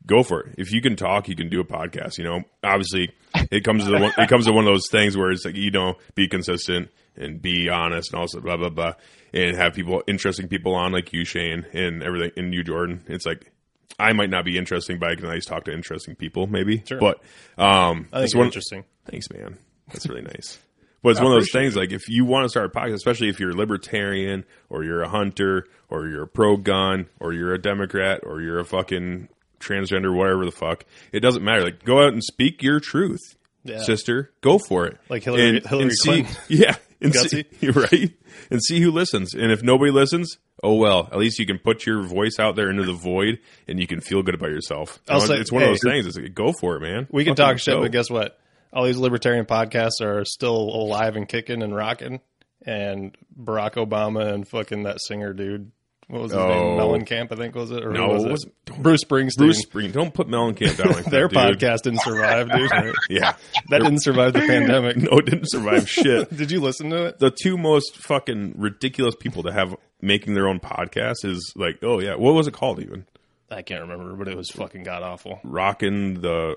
[0.06, 0.54] go for it.
[0.58, 2.18] If you can talk, you can do a podcast.
[2.18, 3.12] You know, obviously,
[3.50, 5.56] it comes to the one, it comes to one of those things where it's like
[5.56, 8.94] you know, be consistent and be honest and also blah blah blah,
[9.32, 13.04] and have people interesting people on like you, Shane, and everything, and you, Jordan.
[13.08, 13.50] It's like.
[13.98, 16.82] I might not be interesting, but I can at least talk to interesting people, maybe.
[16.86, 16.98] Sure.
[16.98, 17.18] But
[17.58, 18.84] um, I think it's one, interesting.
[19.04, 19.58] Thanks, man.
[19.88, 20.58] That's really nice.
[21.02, 23.28] But it's one of those things like if you want to start a podcast, especially
[23.28, 27.52] if you're a libertarian or you're a hunter or you're a pro gun or you're
[27.52, 29.28] a Democrat or you're a fucking
[29.62, 31.62] transgender, whatever the fuck, it doesn't matter.
[31.62, 33.20] Like go out and speak your truth,
[33.64, 33.82] Yeah.
[33.82, 34.32] sister.
[34.40, 34.98] Go for it.
[35.08, 36.36] Like Hillary- Hillary see, Clinton.
[36.48, 36.76] Yeah.
[37.00, 37.90] And see, Gutsy.
[37.92, 38.12] right.
[38.50, 39.34] And see who listens.
[39.34, 41.08] And if nobody listens, oh well.
[41.10, 44.00] At least you can put your voice out there into the void and you can
[44.00, 45.00] feel good about yourself.
[45.08, 46.06] I'll say- it's one hey, of those things.
[46.06, 47.08] It's like, go for it, man.
[47.10, 47.82] We can Fucking talk shit, go.
[47.82, 48.38] but guess what?
[48.72, 52.20] All these libertarian podcasts are still alive and kicking and rocking.
[52.64, 55.72] And Barack Obama and fucking that singer dude,
[56.08, 56.48] what was his Oh.
[56.48, 56.78] name?
[56.78, 57.84] Mellencamp, I think was it?
[57.84, 58.30] Or No, was it it?
[58.30, 59.36] wasn't- Bruce Springsteen.
[59.38, 59.90] Bruce Spring.
[59.90, 61.58] Don't put Mellencamp down like Their that, dude.
[61.60, 62.70] podcast didn't survive, dude.
[63.10, 63.36] Yeah.
[63.70, 64.96] that didn't survive the pandemic.
[65.02, 66.34] No, it didn't survive shit.
[66.36, 67.18] Did you listen to it?
[67.18, 72.00] The two most fucking ridiculous people to have making their own podcast is like, oh
[72.00, 73.06] yeah, what was it called even?
[73.50, 75.38] I can't remember, but it was fucking god awful.
[75.44, 76.56] Rocking the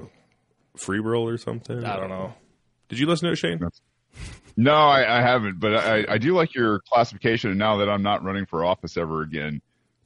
[0.78, 1.84] Free World or something?
[1.84, 2.34] I don't know.
[2.88, 3.60] Did you listen to it, Shane?
[4.58, 7.50] No, I, I haven't, but I, I do like your classification.
[7.50, 9.62] And now that I'm not running for office ever again,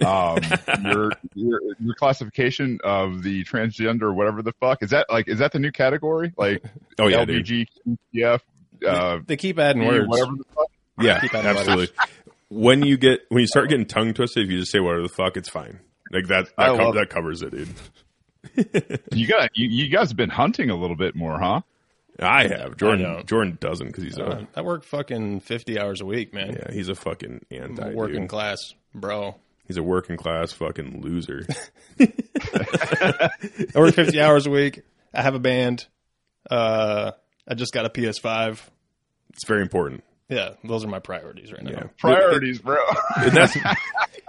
[0.05, 0.39] um,
[0.83, 5.51] your, your your classification of the transgender, whatever the fuck, is that like is that
[5.51, 6.33] the new category?
[6.37, 6.63] Like
[6.99, 7.45] Oh yeah, dude.
[8.15, 8.39] LBGTF,
[8.87, 10.07] uh, They keep adding words.
[10.07, 10.67] whatever the fuck.
[11.01, 11.89] Yeah, Keep absolutely.
[12.49, 15.09] when you get when you start getting tongue twisted, if you just say whatever the
[15.09, 15.79] fuck, it's fine.
[16.11, 17.69] Like that I that, co- love- that covers it, dude.
[19.13, 21.61] You got you, you guys have been hunting a little bit more, huh?
[22.21, 23.05] I have Jordan.
[23.05, 23.25] don't.
[23.27, 26.53] Jordan doesn't because he's a Uh, I work fucking 50 hours a week, man.
[26.53, 28.29] yeah he's a fucking anti I'm a working dude.
[28.29, 29.35] class, bro.
[29.67, 31.45] He's a working class fucking loser.
[31.99, 33.29] I
[33.75, 34.81] work 50 hours a week.
[35.13, 35.85] I have a band.
[36.49, 37.11] Uh,
[37.47, 38.59] I just got a PS5.
[39.31, 40.03] It's very important.
[40.27, 41.71] Yeah, those are my priorities right now.
[41.71, 41.83] Yeah.
[41.97, 42.77] Priorities, bro.
[43.17, 43.55] And that's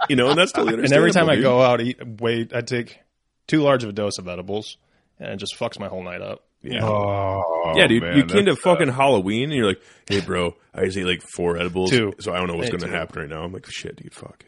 [0.09, 2.99] you know, and that's totally And every time I go out, eat, wait, I take
[3.47, 4.77] too large of a dose of edibles,
[5.19, 6.43] and it just fucks my whole night up.
[6.63, 6.73] Dude.
[6.73, 6.85] Yeah.
[6.85, 8.03] Oh, yeah, dude.
[8.03, 11.05] man, you came to that's, fucking Halloween and you're like, "Hey, bro, I just ate
[11.05, 12.13] like four edibles, Two.
[12.19, 14.13] so I don't know what's Hey, going to happen right now." I'm like, "Shit, dude,
[14.13, 14.45] fuck."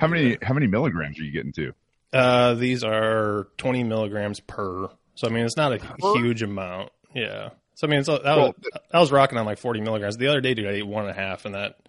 [0.00, 1.72] How many how many milligrams are you getting to?
[2.12, 4.88] Uh, these are 20 milligrams per.
[5.14, 5.78] So I mean, it's not a
[6.16, 6.90] huge amount.
[7.14, 7.50] Yeah.
[7.74, 8.54] So I mean, it's, that was, Well,
[8.92, 10.16] I was rocking on like 40 milligrams.
[10.16, 11.83] The other day, dude, I ate one and a half, and that Put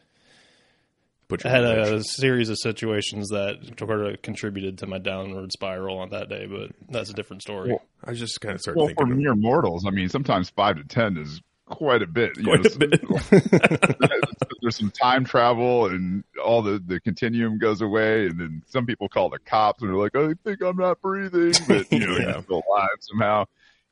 [1.31, 1.91] I had bitch.
[1.93, 6.45] a series of situations that sort of contributed to my downward spiral on that day,
[6.45, 7.69] but that's a different story.
[7.71, 9.11] Well, I just kind of started Well, for thinking.
[9.13, 12.38] of- mere mortals, I mean, sometimes five to ten is quite a bit.
[12.38, 14.09] You Quite know, a bit.
[14.61, 19.09] There's some time travel, and all the the continuum goes away, and then some people
[19.09, 22.33] call the cops, and they're like, "I think I'm not breathing," but you know, Yeah.
[22.33, 23.45] you're still alive somehow.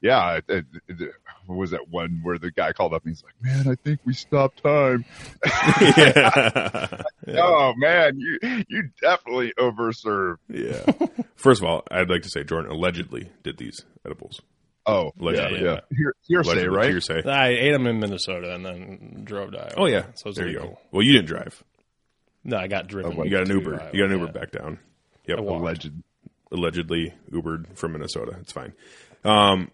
[0.04, 1.12] Yeah, it, it, it,
[1.48, 4.02] what was that one where the guy called up and he's like, "Man, I think
[4.06, 5.06] we stopped time."
[5.82, 7.02] yeah.
[7.36, 8.38] Oh man, you
[8.68, 10.38] you definitely overserved.
[10.50, 10.84] yeah.
[11.38, 14.42] First of all, I'd like to say Jordan allegedly did these edibles.
[14.86, 15.63] Oh, Allegedly.
[15.63, 15.80] yeah, yeah.
[15.96, 16.89] Hear, hearsay, Allegedly, right?
[16.89, 17.24] Hearsay.
[17.26, 19.74] I ate them in Minnesota and then drove to Iowa.
[19.78, 20.08] Oh yeah.
[20.16, 20.74] so it's there you legal.
[20.74, 20.80] go.
[20.92, 21.63] Well, you didn't drive.
[22.44, 23.13] No, I got driven.
[23.24, 23.80] You got an Uber.
[23.80, 24.39] Iowa, You got an Uber yeah.
[24.42, 24.80] back down.
[25.28, 25.39] Yep.
[25.39, 25.92] Alleged.
[26.52, 28.36] allegedly Ubered from Minnesota.
[28.42, 28.74] It's fine.
[29.24, 29.72] Um,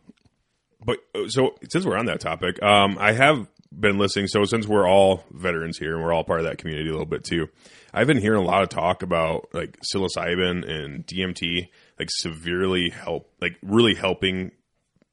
[0.84, 4.28] but uh, so since we're on that topic, um, I have been listening.
[4.28, 7.06] So since we're all veterans here and we're all part of that community a little
[7.06, 7.50] bit too,
[7.94, 13.32] I've been hearing a lot of talk about like psilocybin and DMT, like severely help,
[13.42, 14.52] like really helping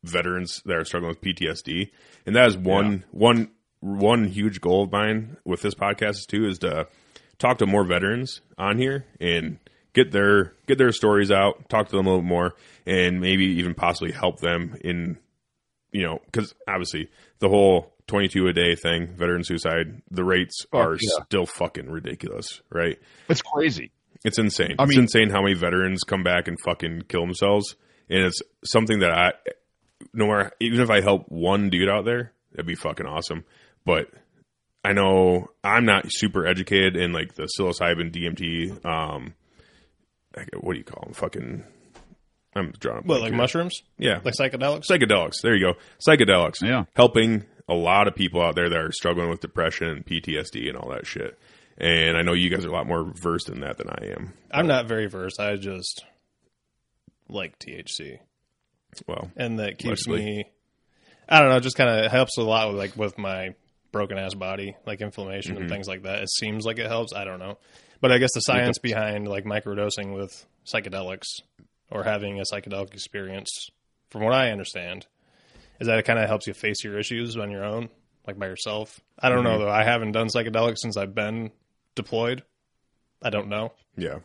[0.04, 1.90] veterans that are struggling with PTSD.
[2.24, 3.50] And that is one one
[3.80, 6.88] one huge goal of mine with this podcast too is to
[7.38, 9.58] talk to more veterans on here and
[9.92, 12.54] get their get their stories out, talk to them a little more,
[12.86, 15.18] and maybe even possibly help them in
[15.96, 20.92] you know because obviously the whole 22 a day thing, veteran suicide, the rates are
[20.92, 21.24] yeah.
[21.24, 22.98] still fucking ridiculous, right?
[23.28, 23.90] It's crazy.
[24.24, 24.76] It's insane.
[24.78, 27.76] I it's insane how many veterans come back and fucking kill themselves,
[28.08, 29.32] and it's something that I,
[30.12, 33.44] no matter even if I help one dude out there, that'd be fucking awesome.
[33.84, 34.10] But
[34.84, 39.34] I know I'm not super educated in like the psilocybin, DMT, um,
[40.60, 41.14] what do you call them?
[41.14, 41.64] Fucking,
[42.56, 42.98] I'm drawing.
[42.98, 43.36] a What, like here.
[43.36, 43.82] mushrooms?
[43.98, 44.84] Yeah, Like psychedelics?
[44.90, 45.40] psychedelics.
[45.42, 45.74] There you go,
[46.06, 46.62] psychedelics.
[46.62, 46.84] Yeah.
[46.94, 50.76] helping a lot of people out there that are struggling with depression, and PTSD, and
[50.76, 51.38] all that shit.
[51.78, 54.32] And I know you guys are a lot more versed in that than I am.
[54.50, 55.38] I'm not very versed.
[55.40, 56.04] I just
[57.28, 58.18] like THC,
[59.06, 60.24] Well, and that keeps Mostly.
[60.24, 60.44] me.
[61.28, 61.58] I don't know.
[61.60, 63.54] Just kind of helps a lot with like with my
[63.92, 65.62] broken ass body, like inflammation Mm-hmm.
[65.62, 66.22] and things like that.
[66.22, 67.12] It seems like it helps.
[67.12, 67.58] I don't know,
[68.00, 71.26] but I guess the science behind like microdosing with psychedelics
[71.90, 73.50] or having a psychedelic experience,
[74.10, 75.06] from what I understand,
[75.80, 77.88] is that it kind of helps you face your issues on your own,
[78.26, 79.00] like by yourself.
[79.18, 79.46] I don't Mm-hmm.
[79.46, 79.70] know though.
[79.70, 81.50] I haven't done psychedelics since I've been
[81.94, 82.42] deployed.
[83.22, 83.72] I don't know.
[83.96, 84.18] yeah.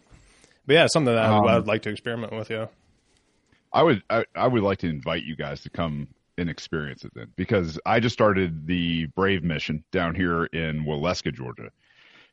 [0.67, 2.49] But yeah, something that I would, Um, I'd like to experiment with.
[2.51, 2.67] Yeah,
[3.73, 7.11] I would I, I would like to invite you guys to come and experience it
[7.15, 11.71] then because I just started the Brave mission down here in Waleska, Georgia.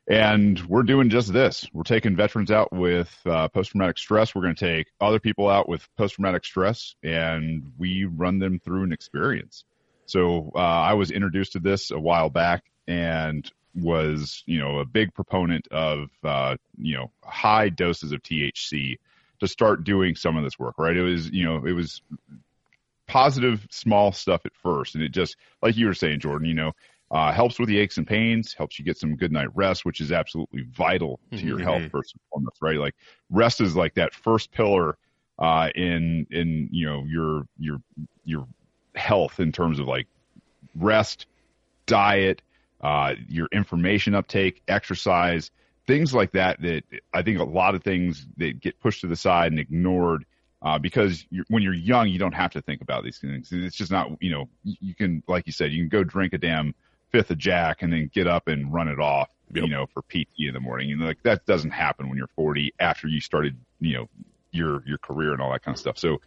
[0.09, 1.67] And we're doing just this.
[1.71, 4.33] We're taking veterans out with uh, post traumatic stress.
[4.33, 8.59] We're going to take other people out with post traumatic stress and we run them
[8.59, 9.65] through an experience.
[10.07, 14.85] So uh, I was introduced to this a while back and was, you know, a
[14.85, 18.97] big proponent of, uh, you know, high doses of THC
[19.41, 20.97] to start doing some of this work, right?
[20.97, 22.01] It was, you know, it was
[23.05, 24.95] positive small stuff at first.
[24.95, 26.71] And it just, like you were saying, Jordan, you know,
[27.11, 29.99] uh, helps with the aches and pains, helps you get some good night rest, which
[29.99, 32.77] is absolutely vital to your health first and foremost, right?
[32.77, 32.95] Like
[33.29, 34.97] rest is like that first pillar,
[35.39, 37.77] uh, in, in, you know, your, your,
[38.25, 38.47] your
[38.95, 40.07] health in terms of like
[40.75, 41.25] rest,
[41.85, 42.41] diet,
[42.81, 45.49] uh, your information uptake, exercise,
[45.87, 46.61] things like that.
[46.61, 50.25] That I think a lot of things that get pushed to the side and ignored
[50.61, 53.49] uh, because you're, when you're young, you don't have to think about these things.
[53.51, 56.37] It's just not, you know, you can, like you said, you can go drink a
[56.37, 56.75] damn
[57.11, 59.63] fifth of Jack and then get up and run it off, Yep.
[59.63, 60.91] you know, for PT in the morning.
[60.91, 64.09] And like that doesn't happen when you're 40 after you started, you know,
[64.51, 65.97] your your career and all that kind of stuff.
[65.97, 66.21] So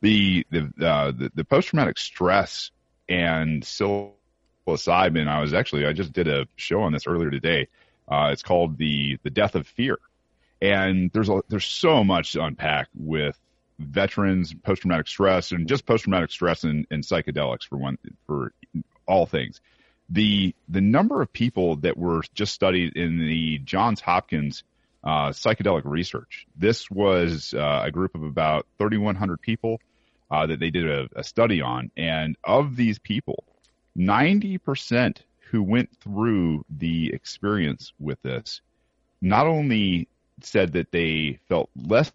[0.00, 2.70] the the uh, the, the post traumatic stress
[3.08, 5.28] and psilocybin.
[5.28, 7.68] I was actually I just did a show on this earlier today.
[8.08, 9.98] Uh, it's called the the death of fear,
[10.60, 13.38] and there's a, there's so much to unpack with
[13.78, 18.52] veterans, post traumatic stress, and just post traumatic stress and, and psychedelics for one for
[19.06, 19.60] all things.
[20.10, 24.64] The the number of people that were just studied in the Johns Hopkins
[25.04, 26.46] uh, psychedelic research.
[26.56, 29.80] This was uh, a group of about 3,100 people
[30.30, 33.44] uh, that they did a, a study on, and of these people,
[33.98, 35.18] 90%
[35.50, 38.60] who went through the experience with this
[39.20, 40.08] not only
[40.40, 42.12] said that they felt less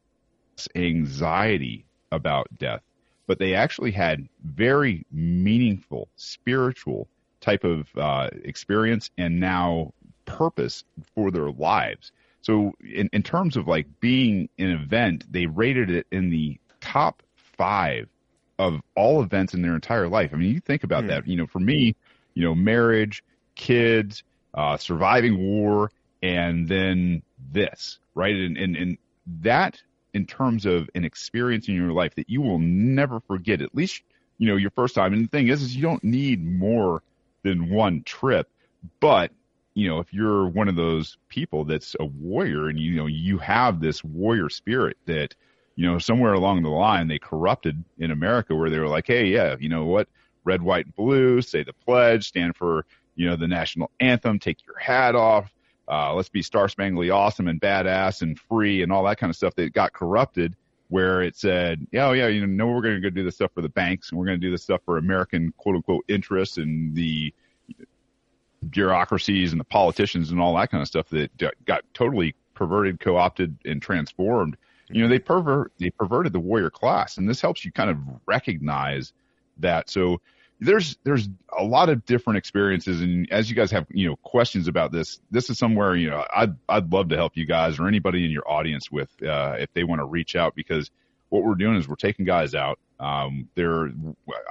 [0.75, 2.81] anxiety about death,
[3.27, 7.07] but they actually had very meaningful spiritual
[7.41, 9.93] type of uh, experience and now
[10.25, 10.83] purpose
[11.15, 12.11] for their lives.
[12.41, 17.23] So in, in terms of like being an event, they rated it in the top
[17.35, 18.07] five
[18.59, 20.31] of all events in their entire life.
[20.33, 21.09] I mean, you think about mm.
[21.09, 21.27] that.
[21.27, 21.95] You know, for me,
[22.33, 23.23] you know, marriage,
[23.55, 24.23] kids,
[24.53, 27.21] uh, surviving war, and then
[27.51, 28.35] this, right?
[28.35, 28.97] And, and and
[29.41, 29.81] that
[30.13, 33.61] in terms of an experience in your life that you will never forget.
[33.61, 34.01] At least
[34.37, 35.13] you know your first time.
[35.13, 37.03] And the thing is, is you don't need more
[37.47, 38.49] than one trip,
[38.99, 39.31] but
[39.73, 43.37] you know, if you're one of those people that's a warrior and you know you
[43.37, 45.35] have this warrior spirit that
[45.75, 49.27] you know somewhere along the line they corrupted in America where they were like, hey,
[49.27, 50.07] yeah, you know what,
[50.43, 54.65] red, white, and blue, say the pledge, stand for you know the national anthem, take
[54.65, 55.53] your hat off,
[55.87, 59.35] uh, let's be star spangled awesome and badass and free and all that kind of
[59.35, 60.55] stuff that got corrupted
[60.89, 63.51] where it said, yeah, oh, yeah, you know, we're going to go do this stuff
[63.53, 66.57] for the banks and we're going to do this stuff for American quote unquote interests
[66.57, 67.33] and the
[68.69, 71.29] bureaucracies and the politicians and all that kind of stuff that
[71.65, 74.57] got totally perverted, co-opted, and transformed.
[74.89, 77.97] You know, they pervert they perverted the warrior class, and this helps you kind of
[78.25, 79.11] recognize
[79.57, 79.89] that.
[79.89, 80.21] So
[80.59, 84.67] there's there's a lot of different experiences, and as you guys have you know questions
[84.67, 87.87] about this, this is somewhere you know I'd I'd love to help you guys or
[87.87, 90.89] anybody in your audience with uh, if they want to reach out because
[91.29, 93.91] what we're doing is we're taking guys out um, there,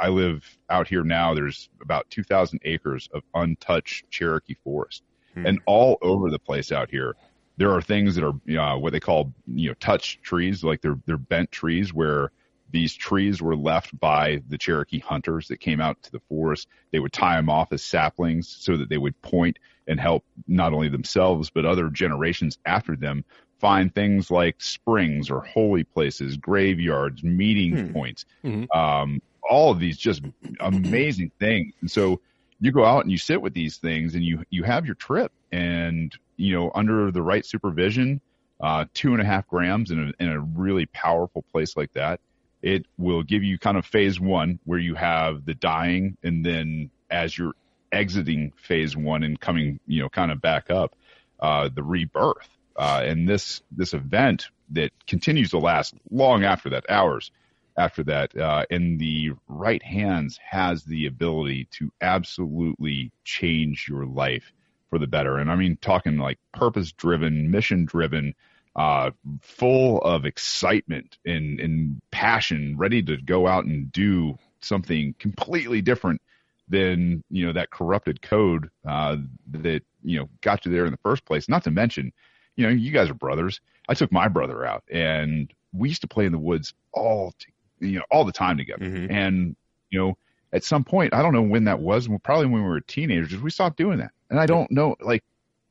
[0.01, 1.35] I live out here now.
[1.35, 5.03] There's about 2,000 acres of untouched Cherokee forest,
[5.35, 5.47] hmm.
[5.47, 7.17] and all over the place out here,
[7.57, 10.81] there are things that are you know, what they call you know touched trees, like
[10.81, 12.31] they're they're bent trees where
[12.77, 16.69] these trees were left by the Cherokee hunters that came out to the forest.
[16.93, 19.59] They would tie them off as saplings so that they would point
[19.89, 23.25] and help not only themselves but other generations after them
[23.61, 27.93] find things like springs or holy places, graveyards, meeting hmm.
[27.95, 28.79] points, mm-hmm.
[28.79, 30.21] um, all of these just
[30.61, 31.73] amazing things.
[31.81, 32.21] And so
[32.61, 35.33] you go out and you sit with these things and you, you have your trip
[35.51, 38.21] and, you know, under the right supervision,
[38.61, 42.21] uh, two and a half grams in a, in a really powerful place like that,
[42.63, 46.91] it will give you kind of phase one where you have the dying and then
[47.11, 47.55] as you're
[47.93, 50.97] exiting phase one and coming, you know, kind of back up,
[51.41, 56.89] uh, the rebirth uh, and this this event that continues to last long after that,
[56.91, 57.31] hours
[57.79, 64.53] after that, uh, in the right hands has the ability to absolutely change your life
[64.91, 65.39] for the better.
[65.39, 68.35] And I mean, talking like purpose driven, mission driven,
[68.77, 69.11] uh,
[69.41, 76.21] full of excitement and, and passion, ready to go out and do something completely different
[76.69, 79.17] than you know that corrupted code uh,
[79.51, 81.49] that you know got you there in the first place.
[81.49, 82.13] Not to mention
[82.57, 83.61] you know, you guys are brothers.
[83.89, 87.47] I took my brother out and we used to play in the woods all, to,
[87.81, 88.85] you know, all the time together.
[88.85, 89.13] Mm-hmm.
[89.13, 89.57] And,
[89.91, 90.19] you know,
[90.53, 93.51] at some point, I don't know when that was, probably when we were teenagers, we
[93.51, 94.11] stopped doing that.
[94.31, 95.23] And I don't know, like,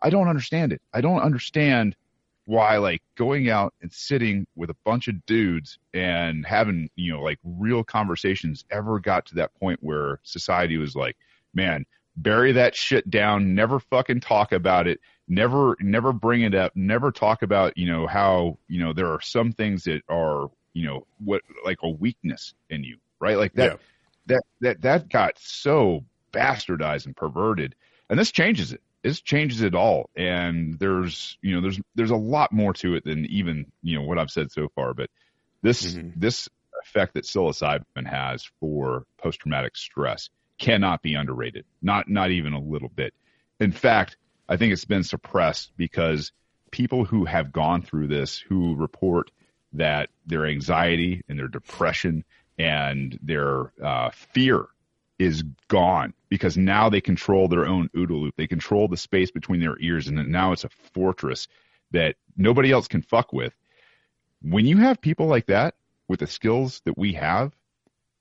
[0.01, 0.81] I don't understand it.
[0.93, 1.95] I don't understand
[2.45, 7.21] why, like, going out and sitting with a bunch of dudes and having, you know,
[7.21, 11.17] like real conversations ever got to that point where society was like,
[11.53, 11.85] man,
[12.15, 14.99] bury that shit down, never fucking talk about it.
[15.27, 16.71] Never never bring it up.
[16.75, 20.85] Never talk about you know how you know there are some things that are you
[20.85, 23.37] know what like a weakness in you right?
[23.37, 23.77] Like that yeah.
[24.27, 27.75] that that that got so bastardized and perverted
[28.09, 30.09] and this changes it this changes it all.
[30.15, 34.05] And there's you know there's there's a lot more to it than even you know
[34.05, 34.95] what i've said so far.
[34.95, 35.11] But
[35.61, 36.19] this mm-hmm.
[36.19, 36.49] this
[36.81, 41.65] effect that psilocybin has for post traumatic stress cannot be underrated.
[41.83, 43.13] Not not even a little bit.
[43.59, 44.17] In fact
[44.49, 46.31] I think it's been suppressed because
[46.71, 49.29] people who have gone through this who report
[49.73, 52.23] that their anxiety and their depression
[52.57, 54.65] and their uh, fear
[55.17, 58.35] is gone because now they control their own OODA loop.
[58.35, 61.47] They control the space between their ears, and now it's a fortress
[61.91, 63.53] that nobody else can fuck with.
[64.41, 65.75] When you have people like that
[66.07, 67.53] with the skills that we have,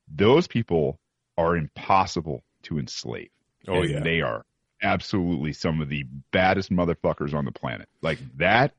[0.09, 0.99] those people
[1.37, 3.31] are impossible to enslave.
[3.67, 4.45] Oh yeah, they are
[4.83, 7.89] absolutely some of the baddest motherfuckers on the planet.
[8.03, 8.75] Like that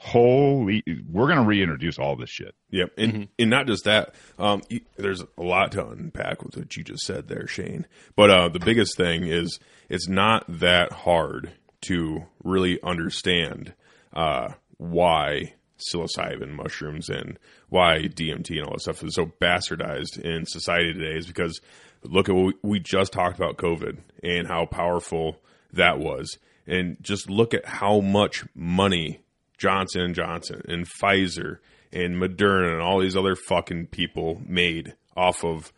[0.00, 3.22] holy we're going to reintroduce all this shit yep and, mm-hmm.
[3.38, 4.62] and not just that um,
[4.96, 7.84] there's a lot to unpack with what you just said there shane
[8.14, 13.72] but uh, the biggest thing is it's not that hard to really understand
[14.12, 17.38] uh, why psilocybin mushrooms and
[17.68, 21.60] why DMT and all that stuff is so bastardized in society today is because
[22.02, 25.40] look at what we just talked about COVID and how powerful
[25.72, 26.38] that was.
[26.66, 29.20] And just look at how much money
[29.58, 31.58] Johnson and Johnson and Pfizer
[31.92, 35.72] and Moderna and all these other fucking people made off of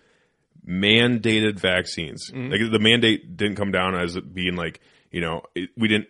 [0.66, 2.30] mandated vaccines.
[2.30, 2.50] Mm-hmm.
[2.52, 6.08] Like the mandate didn't come down as it being like, you know, it, we didn't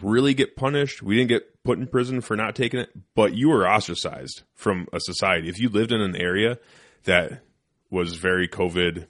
[0.00, 1.02] really get punished.
[1.02, 4.88] We didn't get put in prison for not taking it, but you were ostracized from
[4.92, 5.48] a society.
[5.48, 6.58] If you lived in an area
[7.04, 7.42] that
[7.90, 9.06] was very COVID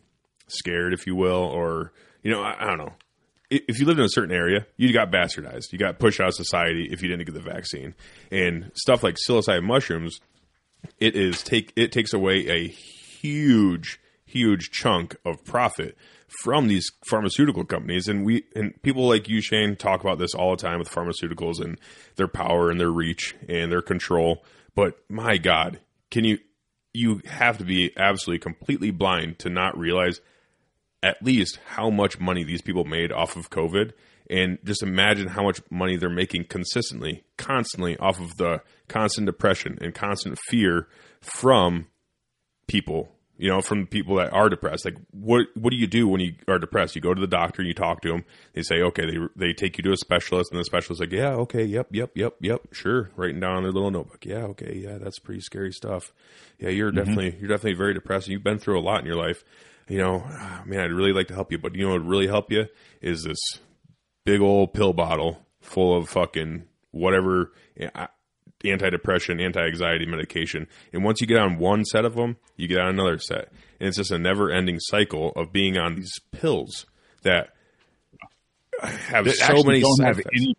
[0.48, 1.92] scared, if you will, or,
[2.22, 2.92] you know, I, I don't know.
[3.54, 5.72] If you lived in a certain area, you got bastardized.
[5.72, 7.94] You got pushed out of society if you didn't get the vaccine.
[8.30, 10.20] And stuff like psilocybin mushrooms,
[10.98, 15.96] it is take it takes away a huge huge chunk of profit
[16.26, 20.56] from these pharmaceutical companies and we and people like you Shane talk about this all
[20.56, 21.78] the time with pharmaceuticals and
[22.16, 24.42] their power and their reach and their control
[24.74, 25.80] but my god
[26.10, 26.38] can you
[26.94, 30.22] you have to be absolutely completely blind to not realize
[31.02, 33.92] at least how much money these people made off of COVID.
[34.30, 39.78] And just imagine how much money they're making consistently, constantly off of the constant depression
[39.80, 40.86] and constant fear
[41.20, 41.88] from
[42.68, 44.84] people, you know, from people that are depressed.
[44.84, 46.94] Like, what what do you do when you are depressed?
[46.94, 48.24] You go to the doctor, you talk to them.
[48.54, 51.32] They say, okay, they they take you to a specialist, and the specialist's like, yeah,
[51.32, 54.24] okay, yep, yep, yep, yep, sure, writing down on their little notebook.
[54.24, 56.14] Yeah, okay, yeah, that's pretty scary stuff.
[56.58, 56.98] Yeah, you're mm-hmm.
[56.98, 58.28] definitely you're definitely very depressed.
[58.28, 59.44] You've been through a lot in your life.
[59.92, 62.08] You know, ah, man, I'd really like to help you, but you know what would
[62.08, 62.64] really help you
[63.02, 63.38] is this
[64.24, 67.52] big old pill bottle full of fucking whatever
[68.64, 70.66] anti-depression, anti-anxiety medication.
[70.94, 73.52] And once you get on one set of them, you get on another set.
[73.80, 76.86] And it's just a never-ending cycle of being on these pills
[77.22, 77.50] that
[78.80, 80.30] have that so many side effects.
[80.34, 80.56] any.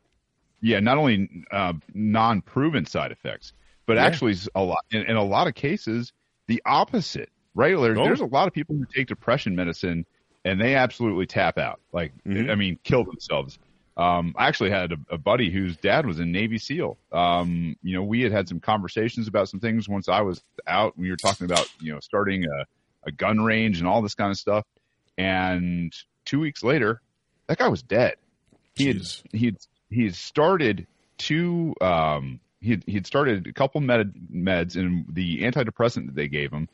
[0.62, 3.52] Yeah, not only uh, non-proven side effects,
[3.88, 6.14] but actually a lot in, in a lot of cases
[6.46, 7.32] the opposite.
[7.56, 8.04] There- Oh.
[8.04, 10.06] There's a lot of people who take depression medicine
[10.46, 11.80] and they absolutely tap out.
[11.92, 12.50] Like, Mhm.
[12.50, 13.58] I mean, kill themselves.
[13.96, 16.98] Um, I actually had a, a buddy whose dad was a Navy SEAL.
[17.12, 20.98] Um, you know, we had had some conversations about some things once I was out.
[20.98, 22.66] We were talking about, you know, starting a,
[23.08, 24.66] a gun range and all this kind of stuff.
[25.18, 25.94] And
[26.26, 27.02] two weeks later,
[27.48, 28.16] that guy was dead.
[28.76, 29.24] He had Jeez.
[29.32, 29.58] he'd
[29.92, 30.88] he'd started
[31.20, 36.52] two um he'd he'd started a couple med, meds and the antidepressant that they gave
[36.52, 36.68] him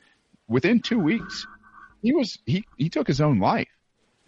[0.49, 1.47] within two weeks
[2.01, 3.69] he was he he took his own life.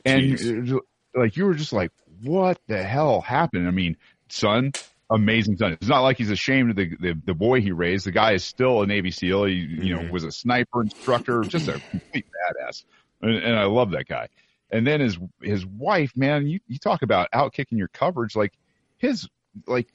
[0.06, 0.80] And Jeez.
[1.16, 1.92] like you were just like
[2.22, 3.68] what the hell happened?
[3.68, 3.98] I mean
[4.30, 4.74] son
[5.10, 5.74] amazing son.
[5.74, 8.06] It's not like he's ashamed of the the, the boy he raised.
[8.06, 9.46] The guy is still a navy seal.
[9.46, 10.12] He you know Mhm.
[10.12, 12.84] was a sniper instructor just a complete badass.
[13.22, 14.28] And, and i love that guy.
[14.72, 18.36] And then his his wife, man, you, you talk about out kicking your coverage.
[18.36, 18.54] Like
[18.98, 19.28] his
[19.68, 19.88] like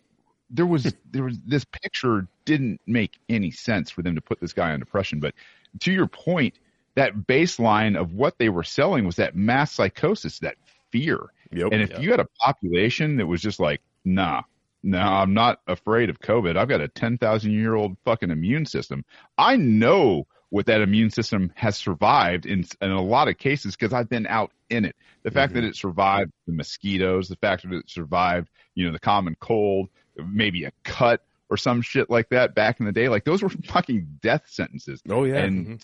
[0.51, 4.53] there was there was this picture didn't make any sense for them to put this
[4.53, 5.21] guy on depression.
[5.21, 5.35] But
[5.81, 6.55] to your point,
[6.95, 10.57] that baseline of what they were selling was that mass psychosis, that
[10.91, 11.19] fear.
[11.53, 11.69] Yep.
[11.73, 12.01] And if Yeah.
[12.01, 14.43] you had a population that was just like, nah,
[14.83, 16.57] no, I'm not afraid of COVID.
[16.57, 19.05] I've got a 10,000 year old fucking immune system.
[19.37, 23.93] I know what that immune system has survived in, in a lot of cases because
[23.93, 24.95] I've been out in it.
[25.25, 25.71] The fact that mm-hmm.
[25.71, 29.89] it survived the mosquitoes, the fact that it survived, you know, the common cold,
[30.25, 33.49] maybe a cut or some shit like that back in the day, like those were
[33.67, 35.37] fucking death sentences oh yeah.
[35.45, 35.83] and Mhm.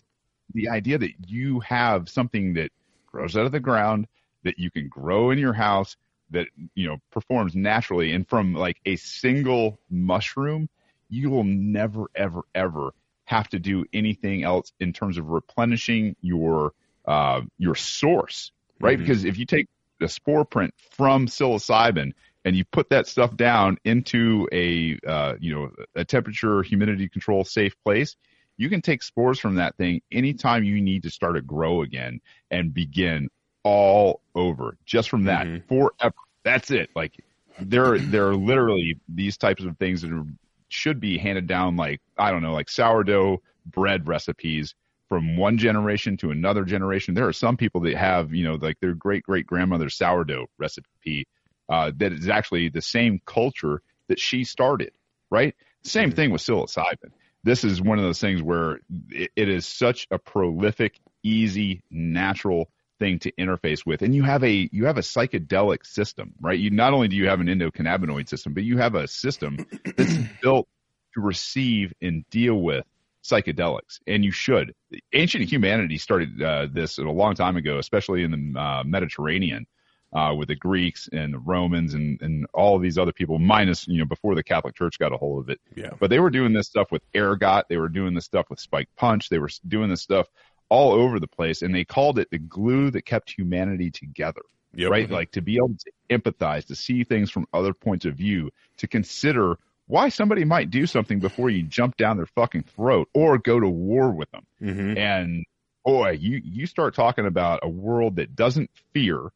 [0.54, 2.70] the idea that you have something that
[3.06, 4.06] grows out of the ground
[4.44, 5.96] that you can grow in your house
[6.30, 10.68] that you know performs naturally and from like a single mushroom
[11.10, 12.92] you will never ever ever
[13.26, 16.72] have to do anything else in terms of replenishing your
[17.06, 19.02] uh, your source right Mhm.
[19.02, 19.68] because if you take
[20.00, 22.12] the spore print from psilocybin
[22.44, 27.44] and you put that stuff down into a uh, you know a temperature humidity control
[27.44, 28.16] safe place
[28.58, 32.20] you can take spores from that thing anytime you need to start to grow again
[32.50, 33.28] and begin
[33.64, 35.66] all over just from that Mhm.
[35.68, 36.14] forever.
[36.44, 36.90] That's it.
[36.94, 37.16] Like
[37.60, 40.26] there, there are literally these types of things that are,
[40.68, 44.74] should be handed down like I don't know, like sourdough bread recipes
[45.08, 47.14] from one generation to another generation.
[47.14, 51.26] There are some people that have, you know, like their great great grandmother's sourdough recipe
[51.68, 54.92] uh, that is actually the same culture that she started.
[55.30, 55.54] Right.
[55.82, 56.16] Same Mhm.
[56.16, 57.12] thing with psilocybin
[57.44, 62.70] this is one of those things where it, it is such a prolific, easy, natural
[62.98, 64.02] thing to interface with.
[64.02, 66.58] And you have a you have a psychedelic system, right?
[66.58, 69.60] You not only do you have an endocannabinoid system, but you have a system
[69.96, 70.68] that's built
[71.14, 72.84] to receive and deal with
[73.24, 74.74] psychedelics, and you should.
[75.12, 79.66] Ancient humanity started uh, this a long time ago, especially in the uh, Mediterranean.
[80.12, 83.98] Uh, with the Greeks and the Romans and, and all these other people, minus, you
[83.98, 85.60] know, before the Catholic Church got a hold of it.
[85.74, 85.90] Yeah.
[85.98, 87.66] But they were doing this stuff with ergot.
[87.68, 89.28] They were doing this stuff with spike punch.
[89.28, 90.28] They were doing this stuff
[90.68, 91.62] all over the place.
[91.62, 94.42] And they called it the glue that kept humanity together.
[94.74, 94.90] Yep.
[94.90, 95.10] Right?
[95.10, 98.86] Like to be able to empathize, to see things from other points of view, to
[98.86, 99.56] consider
[99.86, 103.68] why somebody might do something before you jump down their fucking throat or go to
[103.68, 104.46] war with them.
[104.58, 105.44] hmm And
[105.84, 109.30] boy, you, you start talking about a world that doesn't fear,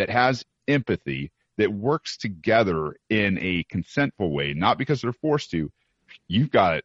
[0.00, 5.70] that has empathy, that works together in a consentful way, not because they're forced to.
[6.26, 6.82] You've got.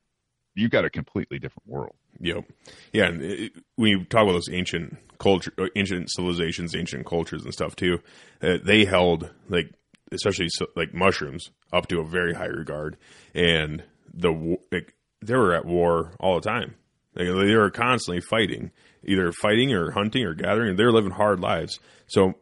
[0.54, 1.96] You've got a completely different world.
[2.22, 2.46] Yep.
[2.94, 7.44] Yeah, and it, when you talk about those ancient culture, uh, ancient civilizations, ancient cultures
[7.44, 8.00] and stuff too,
[8.42, 9.74] uh, they held like
[10.12, 12.98] especially so, like mushrooms up to a very high regard,
[13.34, 16.76] and the like, they were at war all the time.
[17.16, 18.72] Like, they were constantly fighting,
[19.04, 20.76] either fighting or hunting or gathering.
[20.76, 21.80] They were living hard lives.
[22.08, 22.36] So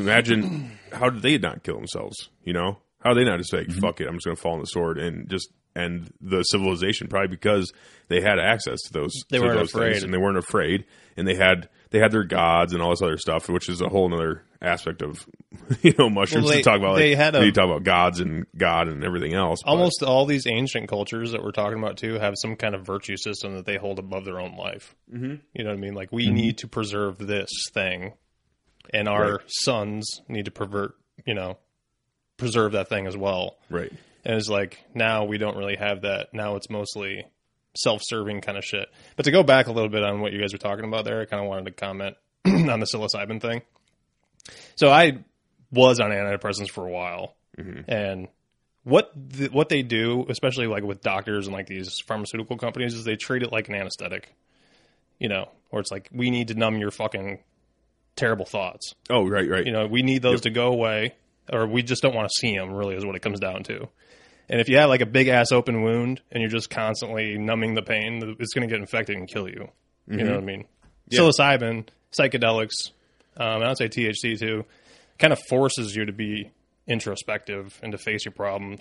[0.00, 2.16] imagine how did they not kill themselves?
[2.44, 4.54] You know, how did they not just say, "Fuck it, I'm just going to fall
[4.54, 7.08] on the sword" and just end the civilization?
[7.08, 7.72] Probably because
[8.08, 9.12] they had access to those.
[9.30, 9.92] They to weren't those afraid.
[9.92, 10.84] things, and they weren't afraid,
[11.16, 13.88] and they had they had their gods and all this other stuff, which is a
[13.88, 15.26] whole other aspect of
[15.82, 16.92] you know mushrooms Well, they- to talk about.
[16.92, 19.60] Like, they had a- you talk about gods and God and everything else.
[19.64, 22.84] but- Almost all these ancient cultures that we're talking about too have some kind of
[22.84, 24.94] virtue system that they hold above their own life.
[25.12, 25.36] Mm-hmm.
[25.54, 25.94] You know what I mean?
[25.94, 28.12] Like we need to preserve this thing,
[28.92, 29.40] and our Right.
[29.46, 30.94] sons need to pervert.
[31.26, 31.58] You know,
[32.38, 33.56] preserve that thing as well.
[33.68, 33.92] right.
[34.24, 36.32] And it's like now we don't really have that.
[36.34, 37.24] Now it's mostly
[37.76, 38.88] self-serving kind of shit.
[39.16, 41.20] But to go back a little bit on what you guys were talking about there,
[41.20, 42.16] I kind of wanted to comment
[42.46, 43.62] on the psilocybin thing.
[44.76, 45.18] So I
[45.70, 47.88] was on antidepressants for a while, mm-hmm.
[47.90, 48.28] and
[48.82, 53.04] what the, what they do, especially like with doctors and like these pharmaceutical companies, is
[53.04, 54.34] they treat it like an anesthetic.
[55.18, 57.38] You know, where it's like we need to numb your fucking
[58.20, 58.94] terrible thoughts.
[59.08, 59.64] Oh, right, right.
[59.66, 61.14] You know, we need those to go away,
[61.52, 62.72] or we just don't want to see them.
[62.72, 63.88] Really, is what it comes down to.
[64.48, 67.74] And if you have like a big ass open wound and you're just constantly numbing
[67.74, 69.68] the pain, it's going to get infected and kill you.
[70.08, 70.64] You know what I mean?
[71.12, 71.86] Psilocybin,
[72.18, 72.90] psychedelics,
[73.36, 74.64] um, and I'd say THC too,
[75.20, 76.50] kind of forces you to be
[76.88, 78.80] introspective and to face your problems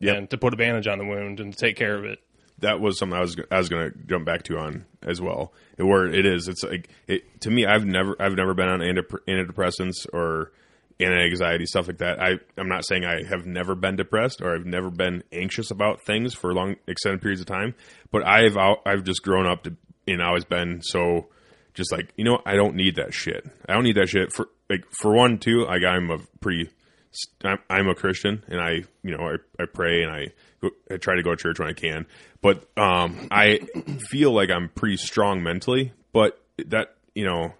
[0.00, 0.16] Yep.
[0.16, 2.18] and to put a bandage on the wound and to take care of it.
[2.60, 5.52] That was something I was I was going to jump back to on as well.
[5.76, 7.66] Where it is, it's like it to me.
[7.66, 10.52] I've never I've never been on antidepressants or
[11.00, 12.20] anti-anxiety stuff like that.
[12.20, 16.04] I I'm not saying I have never been depressed or I've never been anxious about
[16.04, 17.74] things for long extended periods of time,
[18.10, 21.28] but I've I've just grown up to and always been so
[21.74, 23.46] just like you know I don't need that shit.
[23.68, 25.64] I don't need that shit for like for one too.
[25.64, 26.70] Like I'm a pretty
[27.70, 30.26] I'm, a Christian and I, you know, I, I pray and I,
[30.90, 32.06] I try to go to church when I can,
[32.40, 33.60] but, um, I
[34.08, 37.54] feel like I'm pretty strong mentally, but that, you know,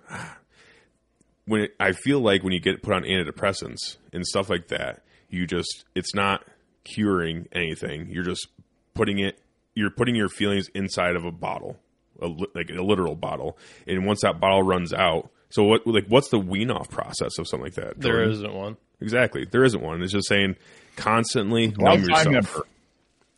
[1.46, 5.02] when it, I feel like when you get put on antidepressants and stuff like that,
[5.30, 6.44] you just, it's not
[6.84, 8.08] curing anything.
[8.10, 8.48] You're just
[8.94, 9.40] putting it,
[9.74, 11.78] you're putting your feelings inside of a bottle,
[12.20, 13.56] a, like a literal bottle.
[13.86, 17.48] And once that bottle runs out, so what, like, what's the wean off process of
[17.48, 18.00] something like that?
[18.00, 18.30] There Jordan?
[18.32, 18.76] isn't one.
[19.00, 19.44] Exactly.
[19.50, 20.02] There isn't one.
[20.02, 20.56] It's just saying
[20.96, 22.54] constantly numb Lifetime yourself.
[22.54, 22.66] member.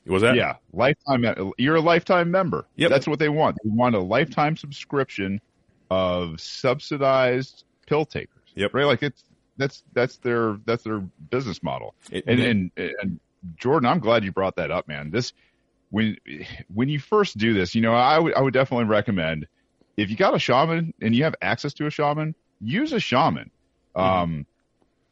[0.06, 0.34] Was that?
[0.34, 1.52] Yeah, lifetime.
[1.58, 2.64] You're a lifetime member.
[2.76, 2.90] Yep.
[2.90, 3.56] That's what they want.
[3.62, 5.40] They want a lifetime subscription
[5.90, 8.30] of subsidized pill takers.
[8.54, 8.74] Yep.
[8.74, 8.84] Right.
[8.86, 9.22] Like it's
[9.56, 11.94] that's that's their that's their business model.
[12.10, 13.20] It- and, and and
[13.56, 15.10] Jordan, I'm glad you brought that up, man.
[15.10, 15.32] This
[15.90, 16.16] when
[16.72, 19.46] when you first do this, you know, I would I would definitely recommend
[20.00, 23.50] if you got a shaman and you have access to a shaman, use a shaman.
[23.94, 24.46] Um,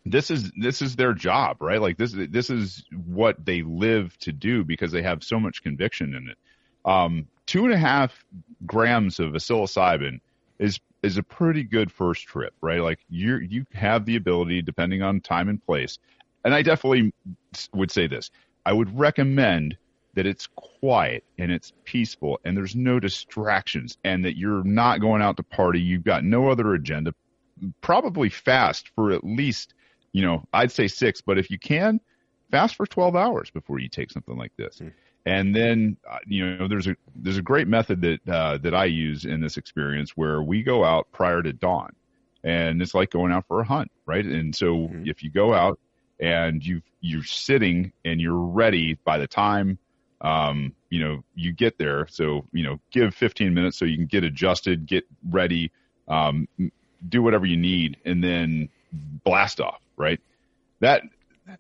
[0.07, 1.81] this is this is their job, right?
[1.81, 6.15] Like this this is what they live to do because they have so much conviction
[6.15, 6.39] in it.
[6.85, 8.25] Um, two and a half
[8.65, 10.21] grams of psilocybin
[10.59, 12.81] is is a pretty good first trip, right?
[12.81, 15.99] Like you you have the ability, depending on time and place.
[16.45, 17.13] And I definitely
[17.75, 18.31] would say this:
[18.65, 19.77] I would recommend
[20.19, 20.49] that it's
[20.81, 25.43] quiet and it's peaceful and there's no distractions and that you're not going out to
[25.43, 25.81] party.
[25.81, 27.15] You've got no other agenda.
[27.81, 29.75] Probably fast for at least
[30.13, 32.01] you know, I'd say six, but if you can,
[32.51, 34.81] fast for 12 hours before you take something like this.
[35.27, 38.87] And then, uh, you know, there's a, there's a great method that, uh, that I
[38.87, 41.93] use in this experience where we go out prior to dawn
[42.45, 44.25] and it's like going out for a hunt, right?
[44.25, 45.79] And so if you go out
[46.19, 49.79] and you, you're sitting and you're ready by the time,
[50.21, 52.07] um, you know, you get there.
[52.09, 55.71] So, you know, give 15 minutes so you can get adjusted, get ready,
[56.09, 56.49] um,
[57.09, 60.21] do whatever you need and then blast off, right?
[60.81, 61.03] That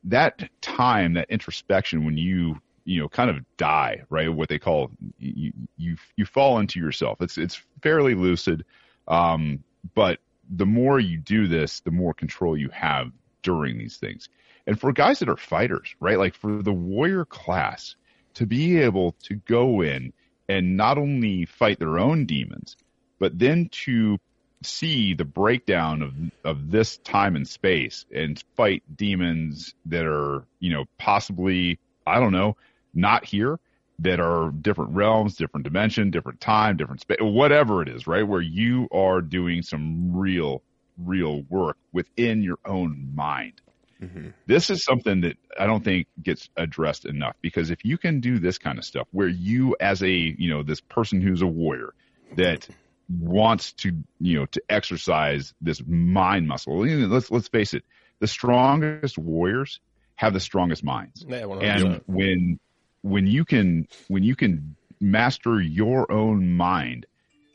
[0.04, 4.32] that time, that introspection when you you know kind of die, right?
[4.32, 7.20] What they call you you you fall into yourself.
[7.20, 8.64] It's it's fairly lucid,
[9.06, 9.62] um,
[9.94, 10.18] but
[10.50, 14.28] the more you do this, the more control you have during these things.
[14.66, 16.18] And for guys that are fighters, right?
[16.18, 17.96] Like for the warrior class
[18.38, 20.12] to be able to go in
[20.48, 22.76] and not only fight their own demons,
[23.18, 24.16] but then to
[24.62, 26.14] see the breakdown of
[26.44, 32.32] of this time and space and fight demons that are, you know, possibly, I don't
[32.32, 32.56] know,
[32.94, 33.58] not here,
[33.98, 38.26] that are different realms, different dimension, different time, different space, whatever it is, right?
[38.26, 40.62] Where you are doing some real,
[40.96, 43.60] real work within your own mind.
[44.02, 44.28] Mm-hmm.
[44.46, 48.38] This is something that I don't think gets addressed enough because if you can do
[48.38, 51.94] this kind of stuff where you as a, you know, this person who's a warrior
[52.36, 52.68] that
[53.08, 56.78] wants to, you know, to exercise this mind muscle.
[56.84, 57.84] Let's, let's face it.
[58.20, 59.80] The strongest warriors
[60.16, 61.24] have the strongest minds.
[61.26, 62.58] Yeah, and when
[63.02, 67.06] when you can when you can master your own mind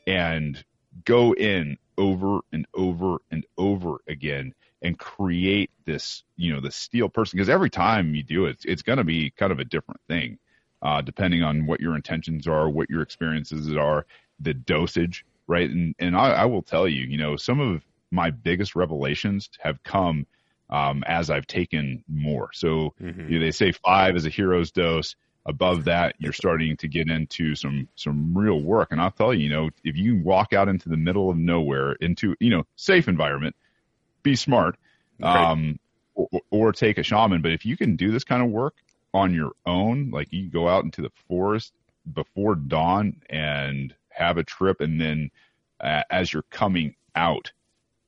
[0.08, 0.64] and
[1.06, 4.54] go in over and over and over again
[4.84, 8.66] and create this you know the steel person because every time you do it it's,
[8.66, 10.38] it's going to be kind of a different thing
[10.82, 14.06] uh, depending on what your intentions are what your experiences are
[14.40, 17.82] the dosage right and and I, I will tell you you know some of
[18.12, 20.28] my biggest revelations have come
[20.70, 22.50] um, as I've taken more.
[22.54, 23.32] So mm-hmm.
[23.32, 25.16] you know, they say five is a hero's dose
[25.46, 29.44] above that you're starting to get into some some real work and i'll tell you
[29.44, 33.10] you know if you walk out into the middle of nowhere into you know safe
[33.10, 33.54] environment
[34.24, 34.78] be smart
[35.20, 35.52] right.
[35.52, 35.80] um
[36.16, 38.76] or, or, take a shaman but if you can do this kind of work
[39.14, 41.74] on your own like you go out into the forest
[42.14, 45.32] before dawn and have a trip and then
[45.80, 47.52] uh, as you're coming out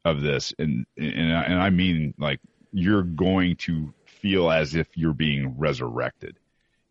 [0.04, 2.40] of this and and and I mean like
[2.72, 6.38] you're going to feel as if you're being resurrected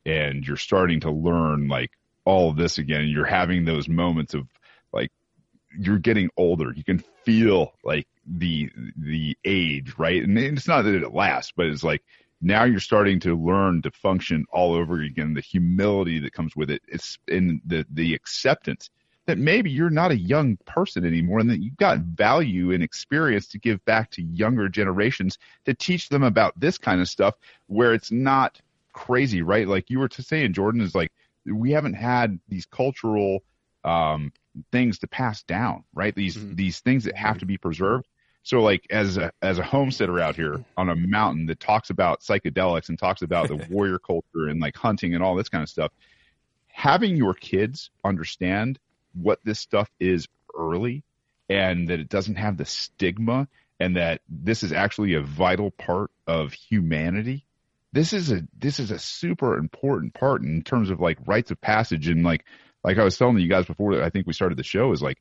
[0.06, 1.90] and you're starting to learn like
[2.24, 3.02] all of this again.
[3.02, 4.46] And you're having those moments of
[4.92, 5.12] like
[5.78, 6.72] you're getting older.
[6.74, 10.22] You can feel like the the age, right?
[10.22, 12.02] And it's not that it lasts, but it's like
[12.40, 15.34] now you're starting to learn to function all over again.
[15.34, 16.82] The humility that comes with it.
[16.88, 18.90] It's in the the acceptance
[19.26, 23.46] that maybe you're not a young person anymore and that you've got value and experience
[23.48, 27.34] to give back to younger generations to teach them about this kind of stuff
[27.66, 28.60] where it's not
[28.92, 29.66] crazy, right?
[29.66, 31.10] Like you were saying, Jordan is like
[31.46, 33.42] we haven't had these cultural
[33.84, 34.32] um,
[34.72, 36.14] things to pass down, right?
[36.14, 36.55] These mm-hmm.
[36.55, 38.07] these things that have to be preserved.
[38.42, 42.20] So like as a as a homesteader out here on a mountain that talks about
[42.20, 45.68] psychedelics and talks about the warrior culture and like hunting and all this kind of
[45.68, 45.92] stuff,
[46.66, 48.78] having your kids understand
[49.14, 51.02] what this stuff is early
[51.48, 53.48] and that it doesn't have the stigma
[53.80, 57.44] and that this is actually a vital part of humanity
[57.94, 61.61] this is a this is a super important part in terms of like rites of
[61.61, 62.44] passage and like
[62.85, 65.18] like I was telling you guys before I think we started the show is like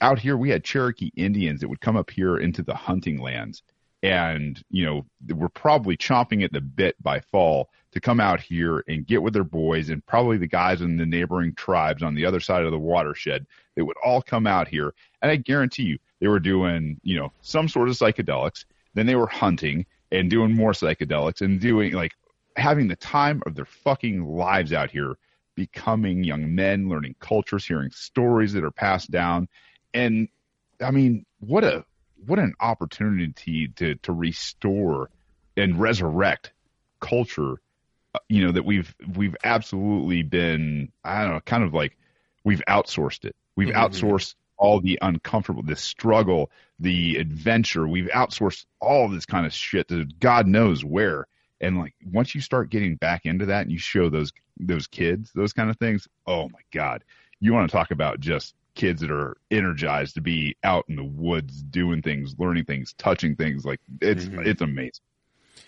[0.00, 3.62] out here we had Cherokee Indians that would come up here into the hunting lands.
[4.02, 8.84] And you know we're probably chomping at the bit by fall to come out here
[8.86, 12.26] and get with their boys and probably the guys in the neighboring tribes on the
[12.26, 14.94] other side of the watershed they would all come out here.
[15.22, 18.64] And I guarantee you they were doing you know some sort of psychedelics.
[18.94, 22.12] Then they were hunting and doing more psychedelics and doing like
[22.56, 25.16] having the time of their fucking lives out here,
[25.56, 29.48] becoming young men, learning cultures, hearing stories that are passed down.
[29.92, 30.28] And
[30.80, 31.84] I mean, what a,
[32.24, 35.10] what an opportunity to, to restore
[35.56, 36.52] and resurrect
[37.00, 37.54] culture,
[38.14, 41.96] uh, you know, that we've, we've absolutely been, I don't know, kind of like
[42.44, 43.34] we've outsourced it.
[43.56, 43.78] We've mm-hmm.
[43.78, 47.86] outsourced all the uncomfortable, the struggle, the adventure.
[47.86, 51.26] We've outsourced all this kind of shit to God knows where.
[51.60, 55.30] And like once you start getting back into that and you show those those kids
[55.34, 57.04] those kind of things, oh my God.
[57.40, 61.04] You want to talk about just kids that are energized to be out in the
[61.04, 63.64] woods doing things, learning things, touching things.
[63.64, 64.46] Like it's mm-hmm.
[64.46, 65.02] it's amazing.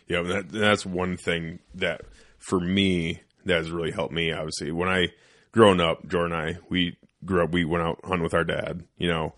[0.06, 2.02] Yeah, that, that's one thing that
[2.38, 4.32] for me that has really helped me.
[4.32, 5.08] Obviously, when I
[5.52, 7.52] growing up, Jordan and I we grew up.
[7.52, 8.84] We went out hunting with our dad.
[8.96, 9.34] You know,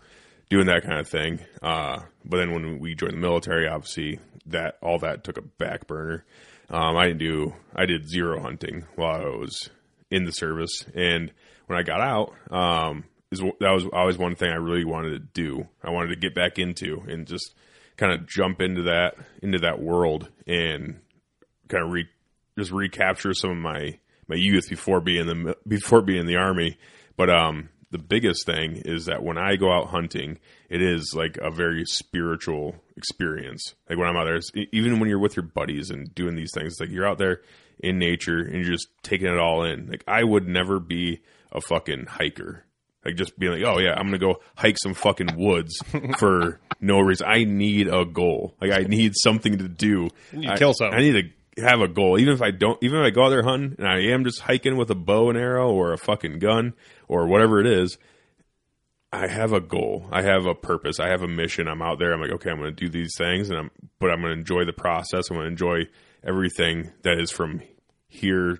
[0.51, 1.39] doing that kind of thing.
[1.63, 5.87] Uh, but then when we joined the military, obviously that all that took a back
[5.87, 6.25] burner.
[6.69, 9.69] Um, I didn't do I did zero hunting while I was
[10.11, 11.31] in the service, and
[11.67, 15.19] when I got out, um, is that was always one thing I really wanted to
[15.19, 15.67] do.
[15.83, 17.55] I wanted to get back into and just
[17.95, 20.99] kind of jump into that into that world and
[21.69, 22.07] kind of re,
[22.57, 26.77] just recapture some of my my youth before being the before being in the army.
[27.15, 30.39] But um, the biggest thing is that when I go out hunting,
[30.69, 33.75] it is like a very spiritual experience.
[33.89, 34.39] Like when I'm out there,
[34.71, 37.41] even when you're with your buddies and doing these things, like you're out there
[37.79, 39.87] in nature and you're just taking it all in.
[39.87, 41.21] Like I would never be
[41.51, 42.65] a fucking hiker.
[43.03, 45.83] Like just being like, oh yeah, I'm gonna go hike some fucking woods
[46.17, 47.27] for no reason.
[47.27, 48.55] I need a goal.
[48.61, 50.09] Like I need something to do.
[50.31, 50.97] You I, kill something.
[50.97, 52.19] I need to have a goal.
[52.19, 54.41] Even if I don't, even if I go out there hunting and I am just
[54.41, 56.73] hiking with a bow and arrow or a fucking gun
[57.07, 57.97] or whatever it is,
[59.13, 60.07] I have a goal.
[60.11, 60.99] I have a purpose.
[60.99, 61.67] I have a mission.
[61.67, 62.13] I'm out there.
[62.13, 64.39] I'm like, okay, I'm going to do these things, and I'm, but I'm going to
[64.39, 65.29] enjoy the process.
[65.29, 65.89] I'm going to enjoy
[66.23, 67.61] everything that is from
[68.07, 68.59] here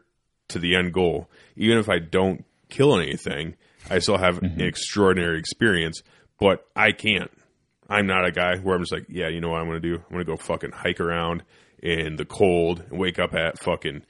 [0.49, 1.29] to the end goal.
[1.55, 3.55] Even if I don't kill anything,
[3.89, 4.61] I still have an mm-hmm.
[4.61, 6.03] extraordinary experience.
[6.37, 7.31] But I can't.
[7.89, 9.87] I'm not a guy where I'm just like, yeah, you know what I'm going to
[9.87, 9.95] do?
[9.95, 11.43] I'm going to go fucking hike around
[11.81, 14.03] in the cold and wake up at fucking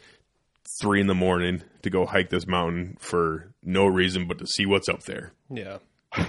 [0.81, 4.65] three in the morning to go hike this mountain for no reason but to see
[4.65, 5.33] what's up there.
[5.49, 5.77] Yeah.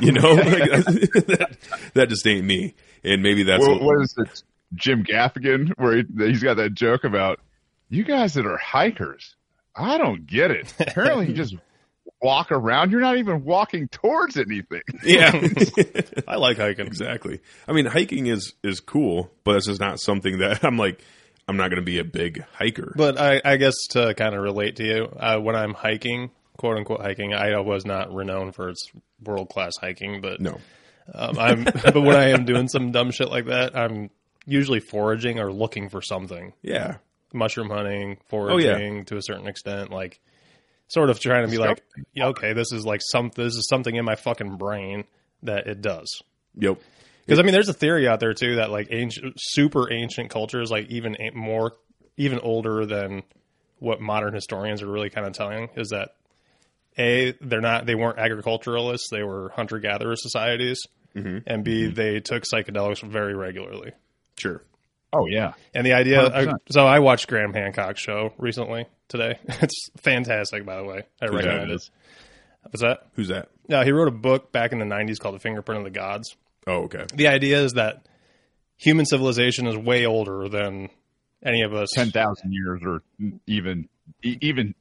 [0.01, 1.57] You know, like, that,
[1.95, 2.75] that just ain't me.
[3.05, 4.43] And maybe that's What, what is it?
[4.75, 7.41] Jim Gaffigan, where he, he's got that joke about
[7.89, 9.35] you guys that are hikers.
[9.77, 10.73] I don't get it.
[10.81, 11.57] Apparently, you just
[12.23, 12.91] walk around.
[12.91, 14.83] You're not even walking towards anything.
[15.05, 15.33] yeah,
[16.29, 16.87] I like hiking.
[16.87, 17.41] exactly.
[17.67, 21.03] I mean, hiking is is cool, but this is not something that I'm like.
[21.49, 22.93] I'm not going to be a big hiker.
[22.97, 26.77] But I, I guess to kind of relate to you, uh, when I'm hiking, quote
[26.79, 28.87] unquote hiking, I was not renowned for its
[29.23, 30.59] world class hiking, but no,
[31.15, 31.65] um, I'm.
[31.65, 34.11] but when I am doing some dumb shit like that, I'm
[34.47, 36.53] usually foraging or looking for something.
[36.63, 36.97] yeah,
[37.33, 40.21] Mushroom hunting, Oh, foraging to a certain extent, like
[40.89, 41.83] sort of trying to be like,
[42.15, 45.05] yeah, okay, this is like some this is something in my fucking brain
[45.43, 46.23] that it does.
[46.57, 46.79] yep,
[47.25, 50.71] Because I mean, there's a theory out there too that like ancient, super ancient cultures,
[50.71, 51.73] like even more,
[52.17, 53.23] even older than
[53.79, 56.15] what modern historians are really kind of telling, is that
[56.99, 60.81] a they're not they weren't agriculturalists, they were hunter gatherer societies,
[61.15, 61.39] mm-hmm.
[61.47, 61.95] and b mm-hmm.
[61.95, 63.93] they took psychedelics very regularly.
[64.37, 64.63] sure.
[65.15, 69.39] Oh yeah, And the idea, I, so I watched Graham Hancock's show recently today.
[69.61, 71.03] It's fantastic, by the way.
[71.21, 71.75] I that recommend it.
[71.75, 71.91] is.
[72.63, 73.07] What's that?
[73.15, 73.51] Who's that?
[73.69, 76.35] Yeah, he wrote a book back in the '90s called "The Fingerprint of the Gods."
[76.67, 77.07] Oh, okay.
[77.15, 78.07] the idea is that
[78.77, 80.89] human civilization is way older than
[81.45, 81.91] any of us.
[81.93, 83.03] ten thousand years, or
[83.47, 83.89] even
[84.23, 84.75] e- even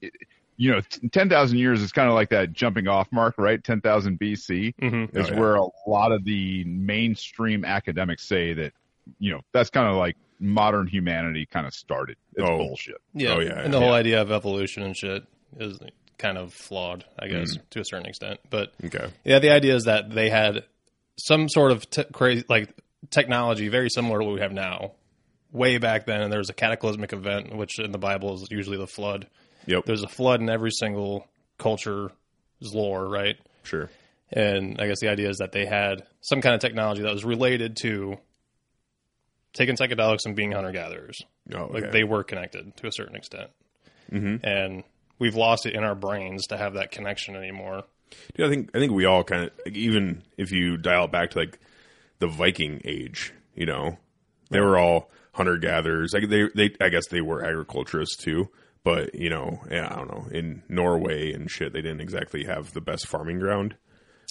[0.57, 3.63] you know, ten thousand years is kind of like that jumping off mark, right?
[3.63, 5.15] Ten thousand BC Mhm.
[5.17, 5.39] is Oh, yeah.
[5.39, 8.73] where a lot of the mainstream academics say that
[9.19, 12.17] you know that's kind of like modern humanity kind of started.
[12.35, 12.57] It's Oh.
[12.57, 12.97] bullshit.
[13.13, 13.83] Yeah, Oh, yeah, and the yeah.
[13.83, 15.23] whole idea of evolution and shit
[15.59, 15.79] is
[16.17, 17.69] kind of flawed, I guess, Mm.
[17.71, 18.39] to a certain extent.
[18.51, 19.07] But Okay.
[19.23, 20.63] yeah, the idea is that they had
[21.25, 22.69] some sort of te- crazy, like
[23.09, 24.91] technology very similar to what we have now,
[25.51, 26.21] way back then.
[26.21, 29.27] And there was a cataclysmic event, which in the Bible is usually the flood.
[29.65, 29.85] Yep.
[29.85, 32.11] There's a flood in every single culture's
[32.61, 33.35] lore, right?
[33.63, 33.89] Sure.
[34.31, 37.25] And I guess the idea is that they had some kind of technology that was
[37.25, 38.17] related to
[39.53, 41.19] taking psychedelics and being hunter gatherers.
[41.53, 41.81] Oh, okay.
[41.81, 43.49] Like they were connected to a certain extent.
[44.11, 44.45] Mm-hmm.
[44.45, 44.83] And
[45.19, 47.83] we've lost it in our brains to have that connection anymore.
[48.35, 51.11] Dude, I think I think we all kind of like, even if you dial it
[51.11, 51.59] back to like
[52.19, 53.97] the Viking age, you know,
[54.49, 56.11] they were all hunter gatherers.
[56.13, 58.49] Like they they I guess they were agriculturists too,
[58.83, 60.27] but you know, yeah, I don't know.
[60.31, 63.75] In Norway and shit, they didn't exactly have the best farming ground.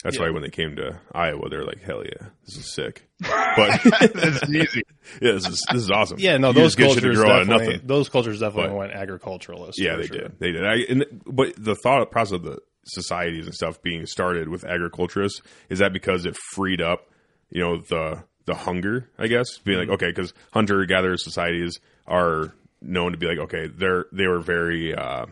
[0.05, 0.23] That's Yeah.
[0.27, 3.09] why when they came to Iowa, they're like, "Hell yeah, this is sick."
[3.57, 4.83] But it's easy.
[5.21, 6.19] yeah, this is this is awesome.
[6.21, 7.87] Yeah, no, You those just get shit to cultures grow out of definitely nothing.
[7.89, 9.79] those cultures definitely But- went agriculturalist.
[9.81, 10.17] Yeah, they sure.
[10.19, 10.39] did.
[10.39, 10.65] They did.
[10.65, 12.59] I, and, but the thought process of the
[12.91, 17.09] societies and stuff being started with agriculturists is that because it freed up,
[17.51, 19.09] you know, the the hunger.
[19.19, 19.91] I guess being Mm-hmm.
[19.91, 24.41] like, okay, because hunter gatherer societies are known to be like, okay, they're they were
[24.41, 25.27] very uh,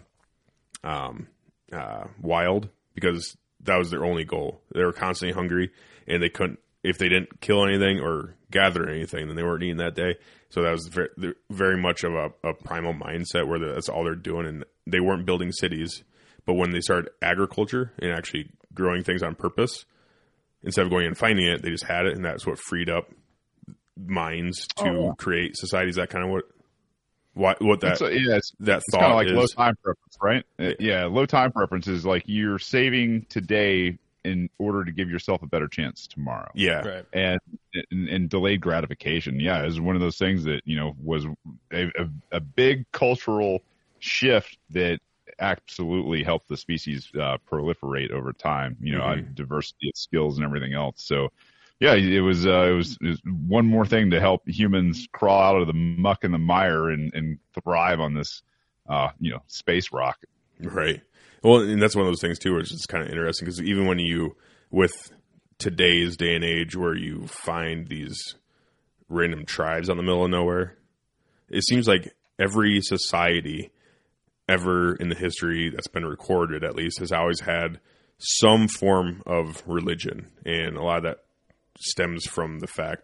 [0.85, 1.29] um,
[1.73, 4.61] uh, wild because that was their only goal.
[4.75, 5.71] They were constantly hungry,
[6.07, 9.79] and they couldn't if they didn't kill anything or gather anything, then they weren't eating
[9.79, 10.15] that day.
[10.51, 14.15] So that was very, very much of a, a primal mindset where that's all they're
[14.15, 16.03] doing, and they weren't building cities.
[16.49, 19.85] But when they started agriculture and actually growing things on purpose,
[20.63, 23.11] instead of going and finding it, they just had it, and that's what freed up
[23.99, 25.13] minds to Oh, yeah.
[25.19, 25.97] create societies.
[25.97, 26.45] That kind of what
[27.35, 29.51] what what that So, yeah, it's, that it's thought like low is.
[29.53, 30.45] time preference, right?
[30.59, 35.43] Uh, Yeah, low time preference is like you're saving today in order to give yourself
[35.43, 36.51] a better chance tomorrow.
[36.55, 37.05] Yeah, Right.
[37.13, 37.39] and,
[37.91, 39.39] and and delayed gratification.
[39.39, 41.27] Yeah, is one of those things that you know was
[41.73, 43.61] a, a, a big cultural
[43.99, 45.01] shift that
[45.41, 48.77] absolutely help the species uh, proliferate over time.
[48.81, 49.29] You know, Mhm.
[49.29, 51.05] uh, diversity of skills and everything else.
[51.05, 51.33] So.
[51.81, 55.55] Yeah, it was, uh, it was it was one more thing to help humans crawl
[55.55, 58.43] out of the muck and the mire and, and thrive on this,
[58.89, 60.19] uh, you know, space rock.
[60.61, 61.01] Right.
[61.45, 63.87] Well, and that's one of those things too, which is kind of interesting because even
[63.87, 64.35] when you,
[64.73, 64.91] with
[65.59, 68.35] today's day and age, where you find these
[69.09, 70.77] random tribes on the middle of nowhere,
[71.49, 73.71] it seems like every society
[74.49, 77.81] ever in the history that's been recorded, at least, has always had
[78.19, 81.19] some form of religion, and a lot of that
[81.79, 83.03] stems from the fact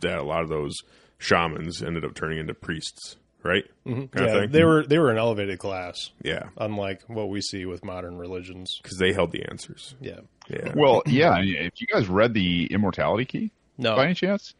[0.00, 0.74] that a lot of those
[1.18, 3.64] shamans ended up turning into priests, right?
[3.86, 4.06] Mm-hmm.
[4.06, 7.84] Kind yeah, they were they were an elevated class, Yeah, unlike what we see with
[7.84, 8.78] modern religions.
[8.82, 9.94] because they held the answers.
[10.00, 11.36] Yeah, Yeah, Well, yeah.
[11.40, 14.54] If you guys read the Immortality Key no, by any chance?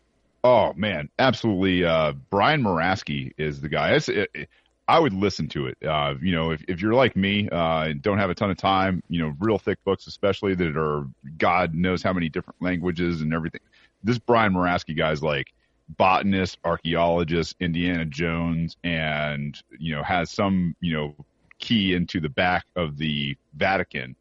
[0.45, 1.85] Oh man, absolutely.
[1.85, 3.93] Uh, Brian Muraresku is the guy.
[3.95, 4.49] It's, it, it-
[4.93, 5.79] I would listen to it.
[5.83, 8.59] Uh, you know, if, if you're like me, uh, and don't have a ton of
[8.59, 11.07] time, you know, real thick books, especially that are
[11.39, 13.63] God knows how many different languages and everything.
[14.05, 15.55] This Brian Muraresku guy's like
[15.97, 21.15] botanist, archaeologist, Indiana Jones, and you know has some you know
[21.59, 24.15] key into the back of the Vatican.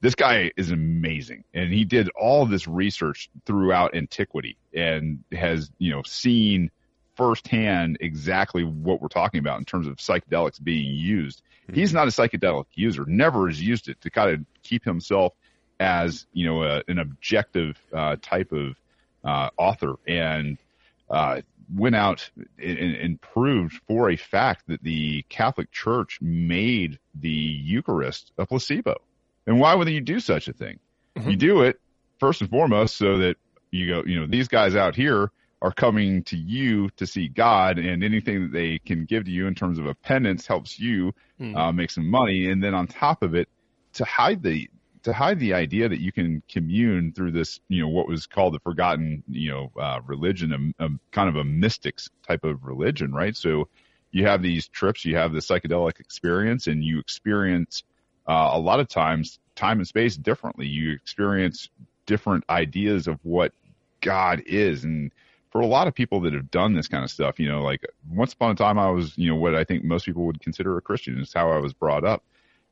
[0.00, 5.92] This guy is amazing, and he did all this research throughout antiquity and has you
[5.92, 6.72] know seen
[7.18, 11.42] firsthand exactly what we're talking about in terms of psychedelics being used.
[11.70, 15.34] He's not a psychedelic user, never has used it to kind of keep himself
[15.80, 18.76] as you know a, an objective uh, type of
[19.24, 20.58] uh, author, and
[21.10, 21.40] uh,
[21.74, 28.32] went out and, and proved for a fact that the Catholic Church made the Eucharist
[28.38, 28.96] a placebo.
[29.46, 30.78] And why would you do such a thing?
[31.26, 31.80] You do it
[32.20, 33.36] first and foremost so that
[33.72, 37.78] you go, you know, these guys out here are coming to you to see God,
[37.78, 41.12] and anything that they can give to you in terms of a penance helps you
[41.56, 42.50] uh, make some money.
[42.50, 43.48] And then on top of it,
[43.94, 44.68] to hide the
[45.04, 48.54] to hide the idea that you can commune through this, you know, what was called
[48.54, 53.12] the forgotten, you know, uh, religion, a, a kind of a mystics type of religion,
[53.12, 53.36] right?
[53.36, 53.68] So
[54.10, 57.84] you have these trips, you have the psychedelic experience, and you experience
[58.28, 60.66] uh, a lot of times time and space differently.
[60.66, 61.68] You experience
[62.06, 63.52] different ideas of what
[64.00, 65.12] God is, and
[65.50, 67.84] for a lot of people that have done this kind of stuff, you know, like
[68.10, 70.76] once upon a time I was, you know, what I think most people would consider
[70.76, 71.18] a Christian.
[71.18, 72.22] is how I was brought up.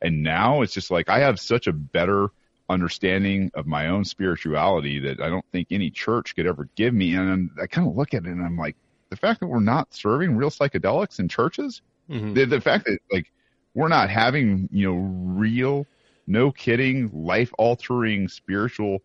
[0.03, 2.29] And now it's just like I have such a better
[2.68, 7.14] understanding of my own spirituality that I don't think any church could ever give me.
[7.14, 8.77] And I kind of look at it and I'm like,
[9.09, 12.35] the fact that we're not serving real psychedelics in churches, Mhm.
[12.35, 13.33] the, the fact that like
[13.74, 14.97] we're not having, you know,
[15.39, 15.87] real,
[16.27, 19.01] no kidding, life altering spiritual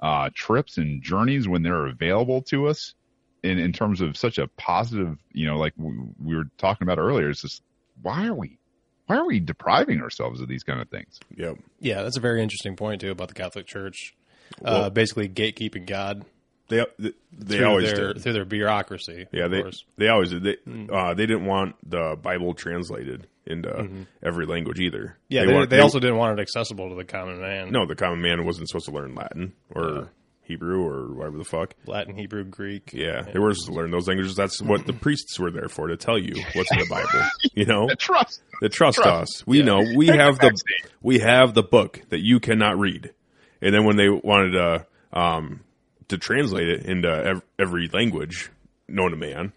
[0.00, 2.94] uh, trips and journeys when they're available to us
[3.42, 6.98] in, in terms of such a positive, you know, like we, we were talking about
[6.98, 7.62] earlier, it's just,
[8.02, 8.58] why are we,
[9.06, 11.20] why are we depriving ourselves of these kind of things?
[11.36, 11.58] Yep.
[11.80, 14.14] yeah, that's a very interesting point too about the Catholic Church.
[14.60, 16.24] Well- uh, basically, gatekeeping God
[16.68, 18.22] They they, they through always their did.
[18.22, 19.26] through their bureaucracy.
[19.32, 19.84] Yeah, of they course.
[19.96, 20.42] they always did.
[20.44, 20.56] They
[20.92, 24.98] uh, they didn't want the Bible translated into every language either.
[25.02, 25.14] Mm-hmm.
[25.28, 27.70] Yeah, they, want- they, also didn't want it accessible to the common man.
[27.72, 27.86] no.
[27.86, 30.10] The common man wasn't supposed to learn Latin or
[30.46, 31.74] Hebrew or whatever the fuck.
[31.86, 32.92] Latin, Hebrew, Greek.
[32.92, 34.34] Yeah, they were supposed to learn those languages.
[34.36, 37.28] That's what the priests were there for to tell you what's in the Bible.
[37.54, 38.40] You know, Trust.
[38.62, 39.08] to trust, Trust.
[39.40, 39.46] us.
[39.46, 43.12] We know we have the the we have the book that you cannot read.
[43.60, 44.86] And then when they wanted to
[45.18, 45.60] um,
[46.08, 48.50] to translate it into every language
[48.88, 49.52] known to man,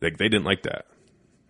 [0.00, 0.86] like they didn't like that.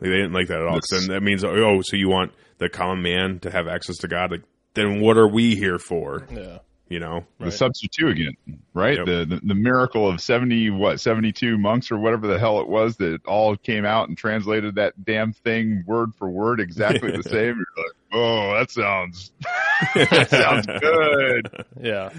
[0.00, 0.74] Like, they didn't like that at all.
[0.80, 3.98] 'Cause That's- then that means oh, so you want the common man to have access
[3.98, 4.30] to God?
[4.30, 4.42] Like,
[4.74, 6.26] then what are we here for?
[6.32, 6.58] Yeah.
[6.92, 7.24] You know?
[7.40, 8.36] The Septuagint,
[8.74, 8.98] right?
[8.98, 9.06] Yep.
[9.06, 12.68] The, the the miracle of seventy what seventy two monks or whatever the hell it
[12.68, 17.22] was that all came out and translated that damn thing word for word exactly the
[17.28, 17.56] same.
[17.56, 19.32] You're like, oh, that sounds
[19.94, 21.64] that sounds good.
[21.80, 22.10] Yeah.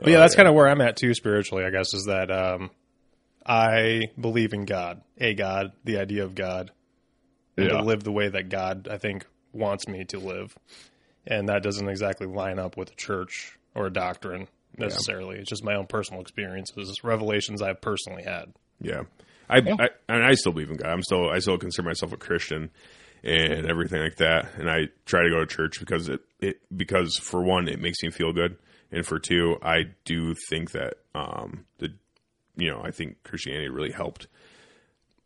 [0.00, 2.70] But yeah, that's kind of where I'm at too spiritually, I guess, is that um,
[3.46, 6.72] I believe in God, a God, the idea of God,
[7.56, 7.78] and Yeah.
[7.78, 10.56] to live the way that God, I think, wants me to live.
[11.24, 15.38] And that doesn't exactly line up with the church or a doctrine necessarily.
[15.38, 18.52] It's just my own personal experiences, revelations I've personally had.
[18.80, 19.02] Yeah,
[19.48, 20.90] I, I and I still believe in God.
[20.90, 22.70] I'm still I still consider myself a Christian
[23.22, 24.54] and everything like that.
[24.56, 28.02] And I try to go to church because it, it because for one it makes
[28.02, 28.56] me feel good,
[28.90, 31.92] and for two I do think that um the
[32.56, 34.26] you know I think Christianity really helped.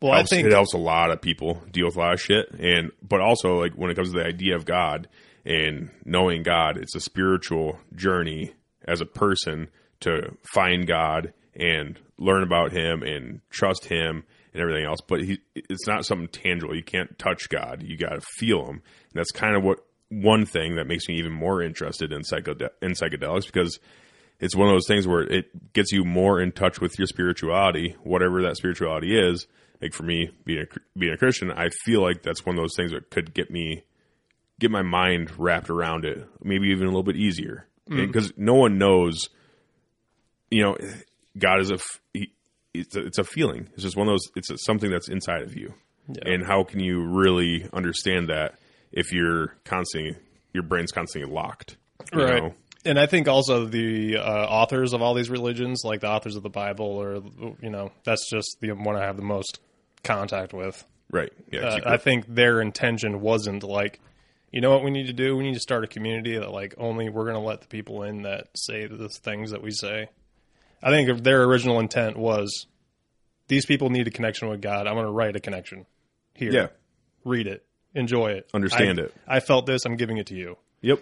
[0.01, 2.21] Well, helps, I think it helps a lot of people deal with a lot of
[2.21, 5.07] shit, and but also like when it comes to the idea of God
[5.45, 8.53] and knowing God, it's a spiritual journey
[8.87, 9.67] as a person
[10.01, 14.23] to find God and learn about Him and trust Him
[14.53, 14.99] and everything else.
[15.07, 16.75] But he, it's not something tangible.
[16.75, 17.83] You can't touch God.
[17.83, 18.75] You got to feel Him.
[18.75, 19.79] And that's kind of what
[20.09, 23.79] one thing that makes me even more interested in psychode- in psychedelics because
[24.39, 27.95] it's one of those things where it gets you more in touch with your spirituality,
[28.03, 29.47] whatever that spirituality is.
[29.81, 32.75] Like for me, being a being a Christian, I feel like that's one of those
[32.75, 33.83] things that could get me
[34.59, 38.77] get my mind wrapped around it, maybe even a little bit easier, because no one
[38.77, 39.29] knows.
[40.51, 40.77] You know,
[41.37, 41.77] God is a
[42.13, 42.31] he,
[42.73, 43.67] it's a, it's a feeling.
[43.73, 44.31] It's just one of those.
[44.35, 45.73] It's a, something that's inside of you,
[46.25, 48.55] and how can you really understand that
[48.91, 50.15] if you're constantly
[50.53, 51.77] your brain's constantly locked?
[52.13, 52.41] Right.
[52.41, 52.53] know?
[52.85, 56.43] And I think also the uh, authors of all these religions, like the authors of
[56.43, 57.21] the Bible, or
[57.61, 59.59] you know, that's just the one I have the most
[60.03, 60.85] contact with.
[61.11, 61.33] Right.
[61.51, 61.61] Yeah.
[61.61, 63.99] Uh, I think their intention wasn't like,
[64.51, 65.35] you know what we need to do?
[65.35, 68.03] We need to start a community that like only we're going to let the people
[68.03, 70.09] in that say the things that we say.
[70.81, 72.67] I think their original intent was
[73.47, 74.87] these people need a connection with God.
[74.87, 75.85] I'm going to write a connection
[76.33, 76.51] here.
[76.51, 76.67] yeah.
[77.23, 77.65] Read it.
[77.93, 78.49] Enjoy it.
[78.53, 79.13] Understand I- it.
[79.27, 79.83] I felt this.
[79.85, 80.57] I'm giving it to you.
[80.81, 81.01] Yep.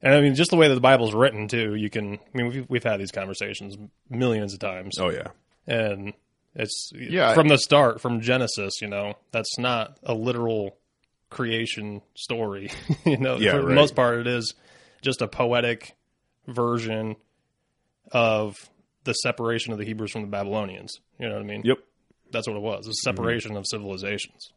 [0.00, 2.14] And I mean, just the way that the Bible's written too, you can.
[2.14, 3.76] I mean, we've, we've had these conversations
[4.08, 5.28] millions of times, Oh yeah.
[5.66, 6.12] and
[6.54, 7.34] it's Yeah.
[7.34, 8.80] from the start, from Genesis.
[8.80, 10.76] You know, that's not a literal
[11.30, 12.70] creation story.
[13.04, 14.54] you know, Yeah, for the most part, it is
[15.02, 15.96] just a poetic
[16.46, 17.16] version
[18.10, 18.56] of
[19.04, 21.00] the separation of the Hebrews from the Babylonians.
[21.18, 21.62] You know what I mean?
[21.64, 21.78] Yep.
[22.30, 22.86] That's what it was.
[22.86, 24.52] A separation of civilizations.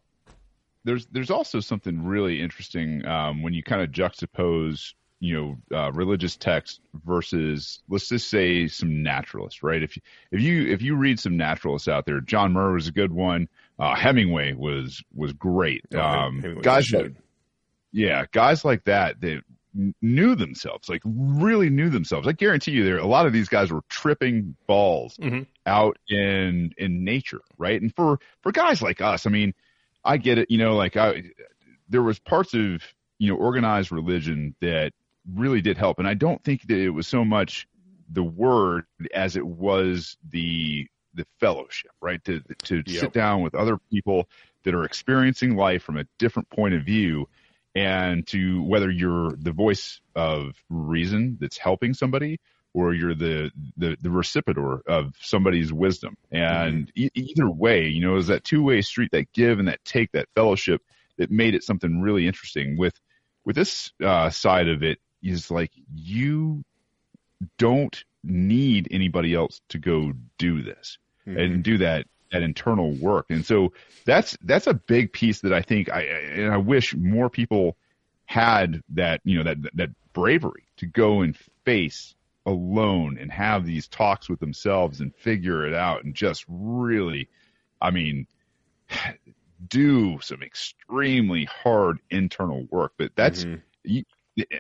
[0.83, 5.91] there's there's also something really interesting um, when you kind of juxtapose you know uh,
[5.91, 10.01] religious text versus let's just say some naturalists right if you
[10.31, 13.47] if you if you read some naturalists out there John Muir was a good one
[13.81, 17.15] uh, Hemingway was was great Oh, um, guys like
[17.91, 19.41] yeah guys like that that
[20.01, 23.71] knew themselves like really knew themselves I guarantee you there a lot of these guys
[23.71, 25.45] were tripping balls Mhm.
[25.65, 29.53] out in in nature right and for for guys like us I mean
[30.03, 30.49] I get it.
[30.49, 31.25] You know, like I,
[31.87, 32.81] there was parts of
[33.19, 34.93] you know organized religion that
[35.31, 37.67] really did help, and I don't think that it was so much
[38.11, 42.23] the word as it was the the fellowship, right?
[42.25, 42.99] To to Yep.
[42.99, 44.27] sit down with other people
[44.63, 47.27] that are experiencing life from a different point of view,
[47.75, 52.39] and to whether you're the voice of reason that's helping somebody
[52.73, 56.15] or you're the the, the recipiter of somebody's wisdom.
[56.31, 59.83] And e- either way, you know, is that two way street, that give and that
[59.83, 60.81] take, that fellowship
[61.17, 62.77] that made it something really interesting.
[62.77, 62.93] With
[63.45, 66.63] with this uh, side of it is like you
[67.57, 70.97] don't need anybody else to go do this
[71.39, 73.25] and do that that internal work.
[73.29, 73.73] And so
[74.05, 77.77] that's that's a big piece that I think I and I wish more people
[78.25, 82.15] had that you know that that bravery to go and face
[82.45, 87.27] alone and have these talks with themselves and figure it out and just really
[87.81, 88.27] I mean
[89.67, 93.61] do some extremely hard internal work but that's Mhm.
[93.83, 94.03] you,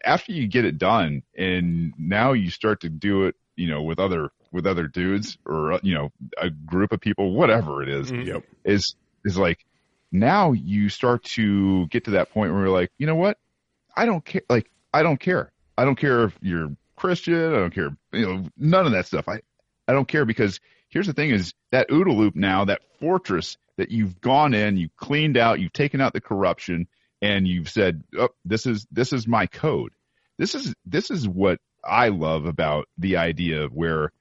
[0.03, 3.99] after you get it done and now you start to do it you know with
[3.99, 8.25] other with other dudes or you know a group of people whatever it is, Mhm.
[8.25, 8.43] Yep.
[8.65, 8.95] is
[9.25, 9.65] is like
[10.11, 13.37] now you start to get to that point where you're like you know what?
[13.95, 15.51] I don't care like i don't care.
[15.77, 17.53] I don't care if you're christian.
[17.53, 19.27] I don't care you know none of that stuff.
[19.27, 19.41] I
[19.87, 23.89] i don't care because here's the thing is that OODA loop now that fortress that
[23.89, 26.87] you've gone in you've cleaned out you've taken out the corruption
[27.21, 29.91] and you've said oh, this is this is my code.
[30.37, 34.11] This is this is what i love about the idea of where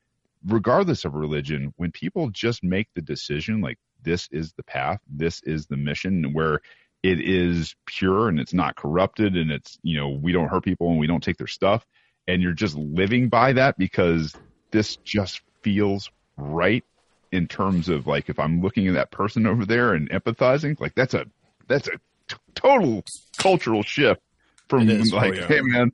[0.47, 5.43] regardless of religion when people just make the decision like this is the path this
[5.43, 6.61] is the mission where
[7.03, 10.91] it is pure and it's not corrupted and it's you know we don't hurt people
[10.91, 11.85] and we don't take their stuff
[12.27, 14.37] and you're just living by that because
[14.71, 16.85] this just feels right
[17.33, 20.95] in terms of like if I'm looking at that person over there and empathizing, like
[20.95, 21.27] that's a
[21.69, 21.99] that's a
[22.29, 23.05] t- total
[23.39, 24.21] cultural shift
[24.69, 25.47] from oh, like, Oh, yeah.
[25.47, 25.93] hey man,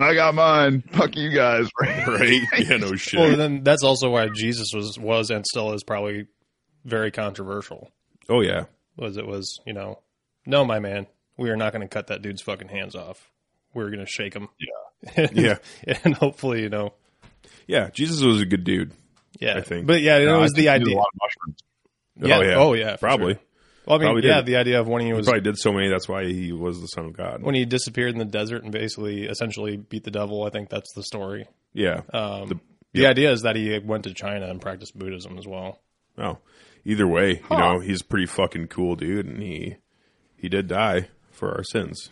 [0.00, 2.06] I got mine, fuck you guys, right?
[2.08, 2.40] Right.
[2.68, 2.76] Yeah.
[2.76, 3.18] No shit.
[3.18, 6.26] Well, then that's also why Jesus was was and still is probably
[6.84, 7.90] very controversial.
[8.28, 8.64] oh yeah.
[8.96, 10.00] Was it was you know,
[10.46, 13.30] no, my man, we are not going to cut that dude's fucking hands off.
[13.74, 14.48] We're going to shake him.
[15.16, 15.58] Yeah, Yeah.
[16.04, 16.94] and hopefully you know,
[17.66, 17.90] Yeah.
[17.90, 18.92] Jesus was a good dude.
[19.40, 19.56] yeah.
[19.56, 19.86] I think.
[19.86, 20.94] but yeah, No, it I was the think he did idea.
[20.94, 21.58] A lot of mushrooms.
[22.20, 22.36] Yeah.
[22.36, 22.54] Oh yeah.
[22.56, 22.96] Oh yeah.
[22.96, 23.34] Probably.
[23.34, 23.42] sure.
[23.88, 24.46] Well, I mean, Probably yeah, did.
[24.46, 25.88] the idea of when he was Probably did so many.
[25.88, 27.42] That's why he was the son of God.
[27.42, 30.44] when he disappeared in the desert and basically essentially beat the devil.
[30.44, 31.46] I think that's the story.
[31.72, 32.02] yeah.
[32.12, 32.60] Um, The-
[32.92, 35.80] the idea is that he went to China and practiced Buddhism as well.
[36.16, 36.38] Oh,
[36.84, 39.76] either way, you know, he's a pretty fucking cool dude, and he
[40.36, 42.10] he did die for our sins.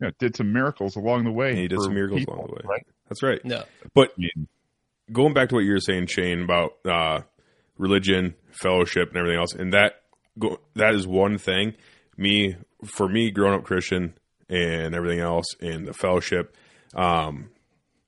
[0.00, 1.50] Yeah, did some miracles along the way.
[1.50, 2.60] And he did some miracles people, along the way.
[2.64, 2.86] Right?
[3.08, 3.40] That's right.
[3.44, 3.64] Yeah.
[3.94, 4.28] But I
[5.12, 7.20] going back to what you were saying, Shane, about uh,
[7.78, 9.97] religion, fellowship, and everything else, and that
[10.38, 11.74] go, that is one thing.
[12.16, 14.14] Me, for me, growing up Christian
[14.48, 16.56] and everything else, and the fellowship,
[16.94, 17.50] um,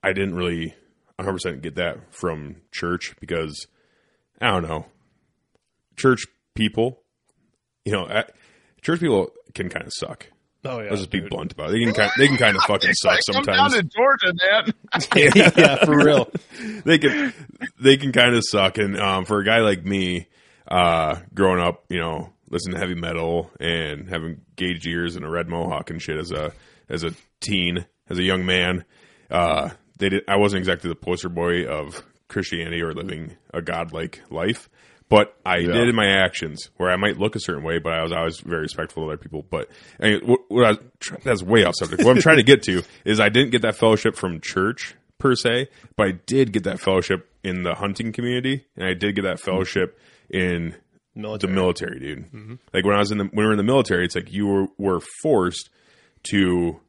[0.03, 0.75] I didn't really
[1.17, 3.67] 100 percent get that from church because
[4.41, 4.85] I don't know,
[5.95, 6.25] church
[6.55, 7.01] people,
[7.85, 8.25] you know, I,
[8.81, 10.27] church people can kind of suck.
[10.63, 10.89] Oh yeah.
[10.89, 11.73] Let's just be blunt about it.
[11.73, 13.45] They can kind, they can kind of fucking suck sometimes.
[13.45, 13.93] Come down sometimes.
[13.93, 15.53] to Georgia, man.
[15.57, 16.29] yeah, for real.
[16.85, 17.33] they can
[17.79, 18.77] they can kind of suck.
[18.77, 20.27] And um, for a guy like me,
[20.71, 25.29] uh, growing up, you know, listening to heavy metal and having gauge ears and a
[25.29, 26.53] red mohawk and shit as a
[26.89, 28.83] as a teen, as a young man,
[29.29, 30.23] uh, they did.
[30.27, 34.69] I wasn't exactly the poster boy of Christianity or living a godlike life,
[35.09, 35.71] but I Yeah.
[35.73, 38.39] did in my actions where I might look a certain way, but I was always
[38.39, 39.45] very respectful of other people.
[39.49, 39.69] But
[39.99, 42.03] what, what I that's way off subject.
[42.03, 45.35] What I'm trying to get to is I didn't get that fellowship from church per
[45.35, 49.23] se, but I did get that fellowship in the hunting community, and I did get
[49.23, 49.97] that fellowship
[50.31, 50.75] in
[51.15, 51.51] Military.
[51.53, 52.59] the military, dude.
[52.73, 54.47] Like when I was in the when we were in the military, it's like you
[54.47, 55.69] were, were forced
[56.23, 56.79] to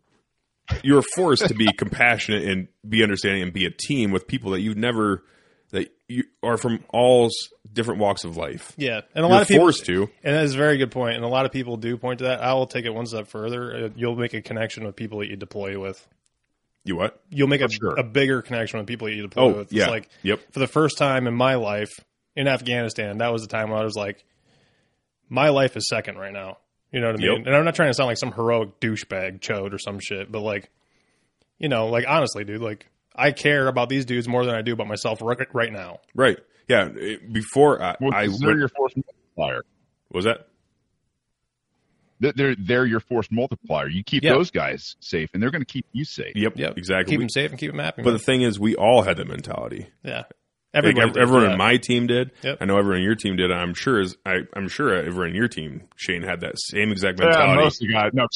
[0.82, 4.52] you were forced to be compassionate and be understanding and be a team with people
[4.52, 5.24] that you've never
[5.70, 7.30] that you are from all
[7.72, 8.72] different walks of life.
[8.76, 10.02] Yeah, and a You're lot of people forced to.
[10.22, 11.16] And that is a very good point.
[11.16, 12.42] And a lot of people do point to that.
[12.42, 13.86] I will take it one step further.
[13.86, 16.06] Uh, You'll make a connection with people that you deploy with.
[16.84, 17.20] You what?
[17.30, 17.94] You'll make a, sure.
[17.98, 19.72] a bigger connection with people that you deploy Oh, with.
[19.72, 19.84] yeah.
[19.84, 20.40] It's like Yep.
[20.52, 21.90] for the first time in my life
[22.36, 24.24] in Afghanistan, that was the time when I was like,
[25.28, 26.58] my life is second right now.
[26.92, 27.36] You know what I mean?
[27.38, 27.46] Yep.
[27.46, 30.40] And I'm not trying to sound like some heroic douchebag chode or some shit, but
[30.40, 30.70] like,
[31.58, 34.72] you know, like honestly, dude, like I care about these dudes more than I do
[34.74, 36.00] about myself right, right now.
[36.14, 36.38] Right.
[36.68, 36.88] Yeah.
[37.00, 39.62] Eh, before I, Well, I they're your force multiplier.
[40.10, 40.48] was that
[42.20, 43.88] They're- They're they're your force multiplier.
[43.88, 44.34] You keep Yeah.
[44.34, 46.36] those guys safe, and they're going to keep you safe.
[46.36, 46.52] Yep.
[46.56, 46.76] Yep.
[46.78, 47.10] Exactly.
[47.12, 48.02] Keep We- them safe and keep them happy.
[48.02, 48.12] but man.
[48.14, 49.88] the thing is, we all had that mentality.
[50.04, 50.24] yeah.
[50.74, 51.52] Like, Everybody ev- did, everyone yeah.
[51.52, 52.30] in my team did.
[52.42, 52.58] Yep.
[52.60, 53.52] I know everyone in your team did.
[53.52, 57.20] I'm sure is I, I'm sure everyone in your team, Shane, had that same exact
[57.20, 57.62] Yeah, mentality.
[57.62, 58.10] most of the guys.
[58.14, 58.26] No,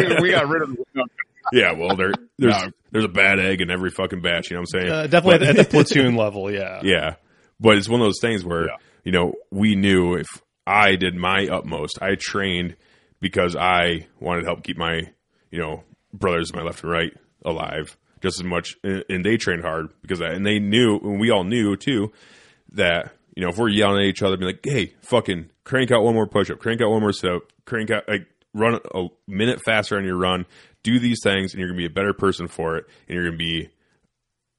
[0.08, 0.76] we, we, we got rid of.
[0.94, 1.04] No,
[1.52, 2.70] Yeah, well, there there's No.
[2.90, 4.50] there's a bad egg in every fucking batch.
[4.50, 4.92] You know what I'm saying?
[4.92, 6.80] Uh, definitely at, at the platoon level, yeah.
[6.82, 7.16] yeah,
[7.60, 8.76] but it's one of those things where Yeah.
[9.04, 10.26] you know we knew if
[10.66, 12.76] I did my utmost, I trained
[13.20, 15.02] because I wanted to help keep my
[15.50, 17.12] you know brothers, in my left and right,
[17.44, 21.30] alive just as much, and, they trained hard because I, and they knew, and we
[21.30, 22.12] all knew too
[22.72, 26.02] that you know if we're yelling at each other, be like, hey, fucking crank out
[26.02, 29.06] one more push up, crank out one more sit up, crank out like run a
[29.26, 30.46] minute faster on your run,
[30.82, 33.36] do these things, and you're gonna be a better person for it, and you're gonna
[33.36, 33.70] be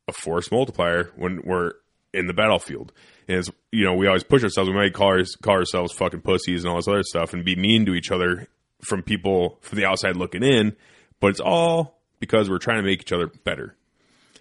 [0.08, 1.74] a force multiplier when we're
[2.14, 2.92] in the battlefield.
[3.28, 4.70] And it's you know we always push ourselves.
[4.70, 7.86] We might call, call ourselves fucking pussies and all this other stuff, and be mean
[7.86, 8.48] to each other
[8.84, 10.76] from people from the outside looking in.
[11.20, 13.76] But it's all because we're trying to make each other better.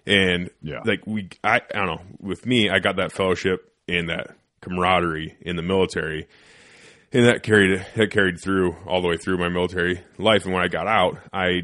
[0.07, 0.79] And Yeah.
[0.85, 2.01] like we, I, I don't know.
[2.21, 6.27] With me, I got that fellowship and that camaraderie in the military,
[7.11, 10.45] and that carried that carried through all the way through my military life.
[10.45, 11.63] And when I got out, I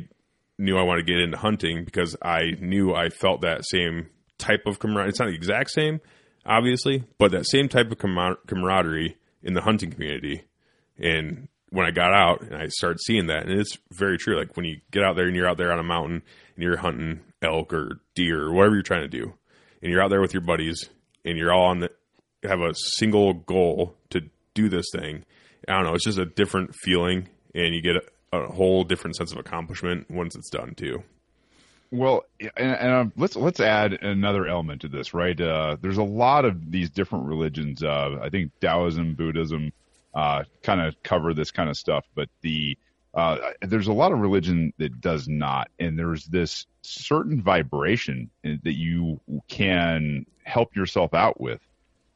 [0.59, 4.07] knew I wanted to get into hunting because I knew I felt that same
[4.37, 5.09] type of camaraderie.
[5.09, 6.01] It's not the exact same,
[6.45, 10.43] obviously, but that same type of camar- camaraderie in the hunting community.
[10.99, 11.47] And
[11.77, 14.35] when I got out and I started seeing that, and it's very true.
[14.35, 16.23] Like when you get out there and you're out there on a mountain
[16.55, 19.35] and you're hunting elk or deer or whatever you're trying to do,
[19.83, 20.89] and you're out there with your buddies
[21.23, 21.91] and you're all on the
[22.41, 24.23] have a single goal to
[24.55, 25.23] do this thing.
[25.67, 25.93] I don't know.
[25.93, 30.09] It's just a different feeling, and you get a, a whole different sense of accomplishment
[30.09, 31.03] once it's done too.
[31.91, 35.39] Well, and, and um, let's let's add another element to this, right?
[35.39, 37.83] Uh, there's a lot of these different religions.
[37.83, 39.71] Uh, I think Taoism, Buddhism,
[40.17, 42.75] uh, kind of cover this kind of stuff, but the
[43.13, 48.73] uh, there's a lot of religion that does not, and there's this certain vibration that
[48.75, 51.61] you can help yourself out with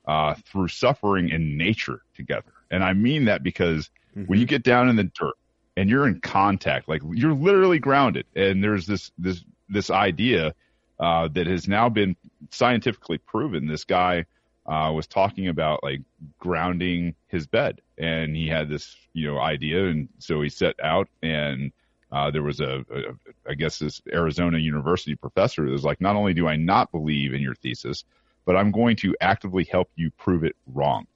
[0.08, 2.52] uh, through suffering in nature together.
[2.72, 3.92] And I mean that because
[4.26, 5.36] when you get down in the dirt
[5.78, 10.56] and you're in contact, like you're literally grounded, and there's this this this idea
[11.00, 12.16] uh, that has now been
[12.50, 13.68] scientifically proven.
[13.68, 14.26] This guy
[14.72, 16.00] uh, was talking about like
[16.40, 21.08] grounding his bed, and he had this you know idea, and so he set out
[21.22, 21.72] and.
[22.14, 26.18] Uh, there was a, a, I guess this Arizona University professor that was like, not
[26.18, 28.04] only do I not believe in your thesis,
[28.44, 31.08] but I'm going to actively help you prove it wrong.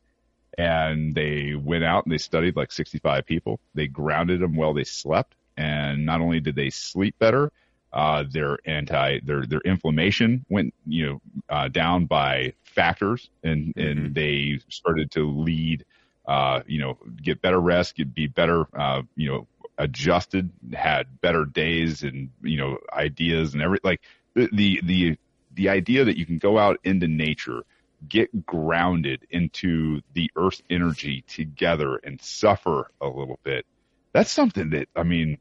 [0.57, 3.59] And they went out and they studied like 65 people.
[3.73, 5.35] They grounded them while they slept.
[5.57, 7.51] And not only did they sleep better,
[7.95, 14.13] uh, their anti, their, their inflammation went, you know, uh, down by factors and, and
[14.13, 15.85] they started to lead,
[16.27, 19.47] uh, you know, get better rest, get, be better, uh, you know,
[19.77, 24.01] adjusted, had better days and, you know, ideas and every, like
[24.33, 25.17] the, the, the,
[25.53, 27.63] the idea that you can go out into nature,
[28.09, 33.65] get grounded into the earth's energy together and suffer a little bit.
[34.11, 35.37] That's something that, I mean,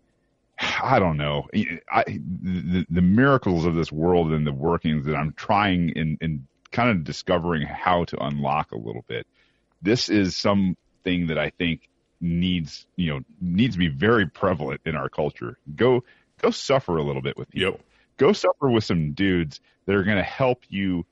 [0.58, 1.48] I don't know.
[1.90, 6.46] I, the, the miracles of this world and the workings that I'm trying in, in
[6.70, 9.26] kind of discovering how to unlock a little bit.
[9.82, 11.88] This is something that I think
[12.20, 15.58] needs, you know, needs to be very prevalent in our culture.
[15.74, 16.04] Go,
[16.40, 17.72] go suffer a little bit with people.
[17.72, 17.80] Yep.
[18.16, 21.04] Go suffer with some dudes that are going to help you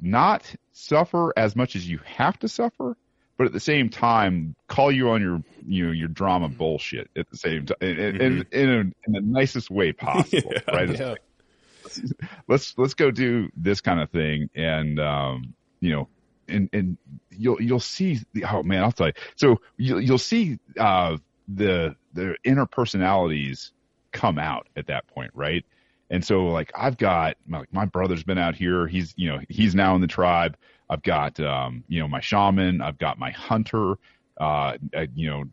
[0.00, 2.96] not suffer as much as you have to suffer,
[3.40, 7.26] but at the same time call you on your you know your drama bullshit at
[7.30, 10.74] the same time in, in, in, in the nicest way possible Yeah.
[10.74, 11.06] right Yeah.
[11.12, 11.20] like,
[11.84, 12.00] let's
[12.48, 16.08] let's let's go do this kind of thing, and um, you know,
[16.48, 16.98] and and
[17.30, 18.18] you'll you'll see.
[18.46, 19.12] Oh man, I'll tell you.
[19.36, 21.16] So you'll you'll see uh,
[21.48, 23.72] the the inner personalities
[24.12, 25.64] come out at that point, right?
[26.10, 28.86] And so like I've got like my brother's been out here.
[28.86, 30.56] He's you know he's now in the tribe.
[30.90, 32.82] I've got um, you know my shaman.
[32.82, 33.94] I've got my hunter.
[34.38, 35.44] Uh, I, you know,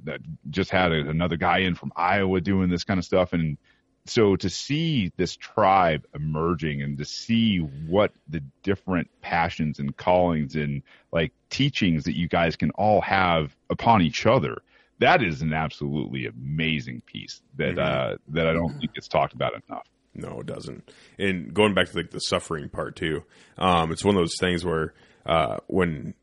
[0.50, 3.58] just had a, another guy in from Iowa doing this kind of stuff, and
[4.06, 10.56] so to see this tribe emerging and to see what the different passions and callings
[10.56, 10.82] and
[11.12, 14.62] like teachings that you guys can all have upon each other
[15.00, 18.14] that is an absolutely amazing piece that mm-hmm.
[18.14, 19.88] uh, that I don't think gets talked about enough.
[20.16, 20.90] No, it doesn't.
[21.20, 23.24] And going back to like the suffering part too,
[23.58, 24.94] um, it's one of those things where
[25.28, 26.16] uh, when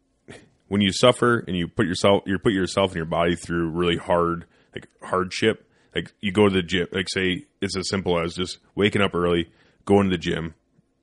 [0.69, 3.97] when you suffer and you put yourself you put yourself and your body through really
[3.97, 8.35] hard like hardship, like you go to the gym, like say it's as simple as
[8.35, 9.51] just waking up early,
[9.85, 10.55] going to the gym,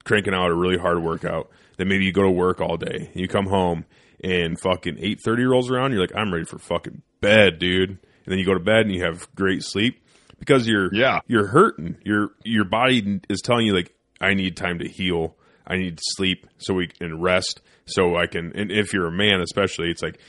[0.03, 1.49] cranking out a really hard workout.
[1.77, 3.85] Then maybe you go to work all day, and you come home
[4.23, 7.89] and fucking eight thirty rolls around, you're like, I'm ready for fucking bed, dude.
[7.89, 10.03] And then you go to bed and you have great sleep
[10.37, 11.97] because you're yeah you're hurting.
[12.03, 15.35] Your your body is telling you like, I need time to heal.
[15.65, 18.51] I need sleep so we can rest so I can.
[18.55, 20.19] And if you're a man, especially, it's like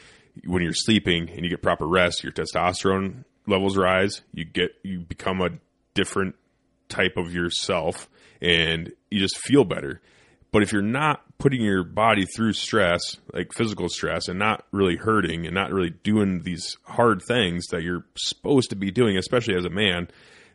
[0.44, 4.22] when you're sleeping and you get proper rest, your testosterone levels rise.
[4.32, 5.50] You get you become a
[5.94, 6.34] different
[6.88, 8.08] type of yourself,
[8.40, 10.00] and you just feel better.
[10.50, 14.96] But if you're not putting your body through stress, like physical stress, and not really
[14.96, 19.56] hurting and not really doing these hard things that you're supposed to be doing, especially
[19.56, 20.08] as a man,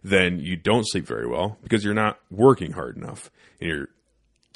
[0.04, 3.32] then you don't sleep very well because you're not working hard enough.
[3.60, 3.90] And you're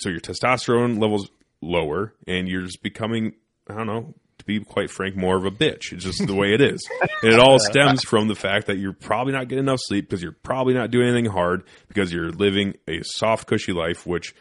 [0.01, 1.29] so your testosterone levels
[1.61, 3.33] lower, and you're just becoming
[3.69, 5.93] I don't know to be quite frank, more of a bitch.
[5.93, 6.81] It's just the way it is.
[7.21, 10.23] And it all stems from the fact that you're probably not getting enough sleep because
[10.23, 14.33] you're probably not doing anything hard because you're living a soft, cushy life, which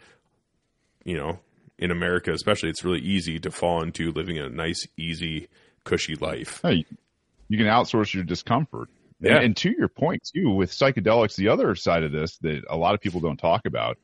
[1.03, 1.39] you know,
[1.77, 5.47] in America especially, it's really easy to fall into living a nice, easy,
[5.83, 6.59] cushy life.
[6.61, 6.85] Hey,
[7.47, 8.89] you can outsource your discomfort.
[9.19, 9.35] Yeah.
[9.35, 12.77] And, and to your point too, with psychedelics, the other side of this that a
[12.77, 13.97] lot of people don't talk about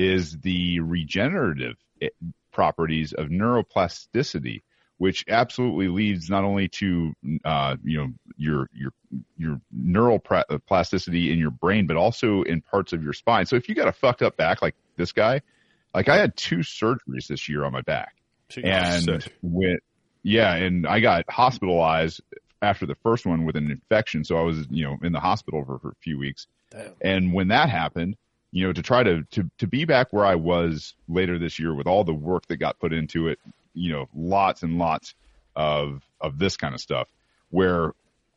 [0.00, 2.08] is the regenerative eh,
[2.52, 4.62] properties of neuroplasticity,
[4.98, 7.12] which absolutely leads not only to
[7.44, 8.92] uh, you know your your
[9.36, 13.46] your neural plasticity in your brain, but also in parts of your spine.
[13.46, 15.42] So if you got a fucked up back like this guy,
[15.94, 18.14] like I had two surgeries this year on my back,
[18.56, 19.78] and when
[20.22, 22.20] yeah, and I got hospitalized
[22.62, 25.64] after the first one with an infection, so I was you know in the hospital
[25.64, 26.46] for, for a few weeks.
[26.70, 26.92] Damn.
[27.00, 28.16] And when that happened,
[28.52, 31.74] you know, to try to, to to be back where I was later this year
[31.74, 33.38] with all the work that got put into it,
[33.74, 35.14] you know, lots and lots
[35.54, 37.08] of of this kind of stuff,
[37.50, 37.92] where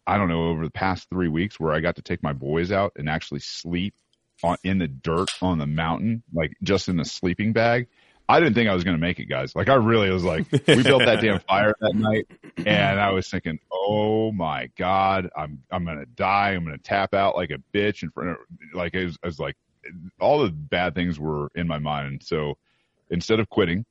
[0.05, 2.71] I don't know over the past three weeks where I got to take my boys
[2.71, 3.93] out and actually sleep
[4.43, 7.87] on in the dirt on the mountain, like just in a sleeping bag.
[8.27, 9.55] I didn't think I was going to make it, guys.
[9.55, 12.27] Like I really was like, we built that damn fire that night,
[12.57, 16.51] and I was thinking, oh my god, I'm I'm going to die.
[16.51, 18.37] I'm going to tap out like a bitch in front of
[18.73, 19.55] like it was, I was like,
[20.19, 22.23] all the bad things were in my mind.
[22.23, 22.57] So
[23.09, 23.85] instead of quitting,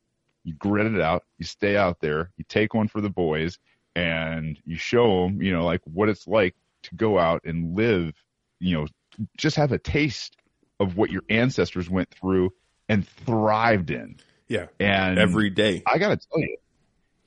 [0.44, 1.24] you grit it out.
[1.38, 2.30] You stay out there.
[2.36, 3.58] You take one for the boys,
[3.94, 6.54] and you show them, you know, like what it's like
[6.84, 8.12] to go out and live.
[8.58, 8.86] You know,
[9.36, 10.36] just have a taste
[10.80, 12.52] of what your ancestors went through
[12.88, 14.16] and thrived in.
[14.48, 14.66] Yeah.
[14.80, 15.82] And every day.
[15.86, 16.56] I got to tell you,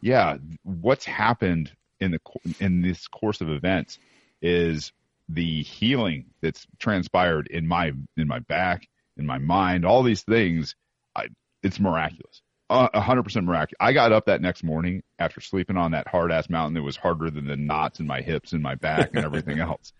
[0.01, 2.19] yeah, what's happened in the
[2.59, 3.97] in this course of events
[4.41, 4.91] is
[5.29, 8.87] the healing that's transpired in my in my back,
[9.17, 10.75] in my mind, all these things.
[11.15, 11.27] I,
[11.63, 12.41] it's miraculous.
[12.69, 13.77] A hundred percent miraculous.
[13.79, 16.97] I got up that next morning after sleeping on that hard ass mountain that was
[16.97, 19.93] harder than the knots in my hips and my back and everything else.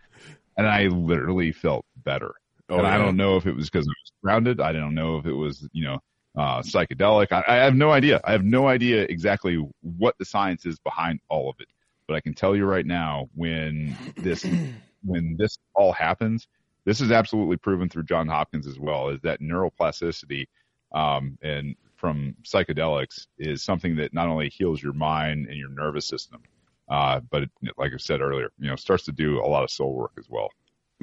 [0.58, 2.34] And I literally felt better.
[2.70, 2.96] Oh, and yeah.
[2.96, 4.60] I don't know if it was because I was grounded.
[4.60, 6.00] I don't know if it was, you know,
[6.36, 7.32] uh, psychedelic.
[7.32, 8.20] I, I have no idea.
[8.24, 11.68] I have no idea exactly what the science is behind all of it.
[12.08, 14.46] But I can tell you right now, when this
[15.06, 16.48] when this all happens,
[16.86, 19.10] this is absolutely proven through John Hopkins as well.
[19.10, 20.48] Is that neuroplasticity
[20.94, 26.08] um, and from psychedelics is something that not only heals your mind and your nervous
[26.08, 26.42] system,
[26.90, 29.72] uh, but it, like I said earlier, you know, starts to do a lot of
[29.72, 30.50] soul work as well.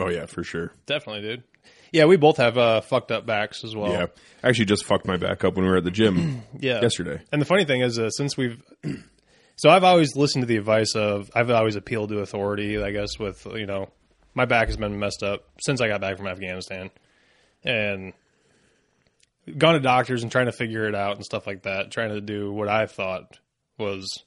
[0.00, 0.72] Oh yeah, for sure.
[0.86, 1.42] Definitely, dude.
[1.92, 3.92] Yeah, we both have uh, fucked up backs as well.
[3.92, 4.06] Yeah,
[4.42, 6.42] I actually just fucked my back up when we were at the gym.
[6.58, 7.20] yeah, yesterday.
[7.30, 8.62] And the funny thing is, uh, since we've,
[9.62, 12.82] so I've always listened to the advice of, I've always appealed to authority.
[12.82, 13.90] I guess with you know,
[14.34, 16.90] my back has been messed up since I got back from Afghanistan,
[17.62, 18.12] and
[19.56, 21.92] gone to doctors and trying to figure it out and stuff like that.
[21.92, 23.38] Trying to do what I thought
[23.78, 24.24] was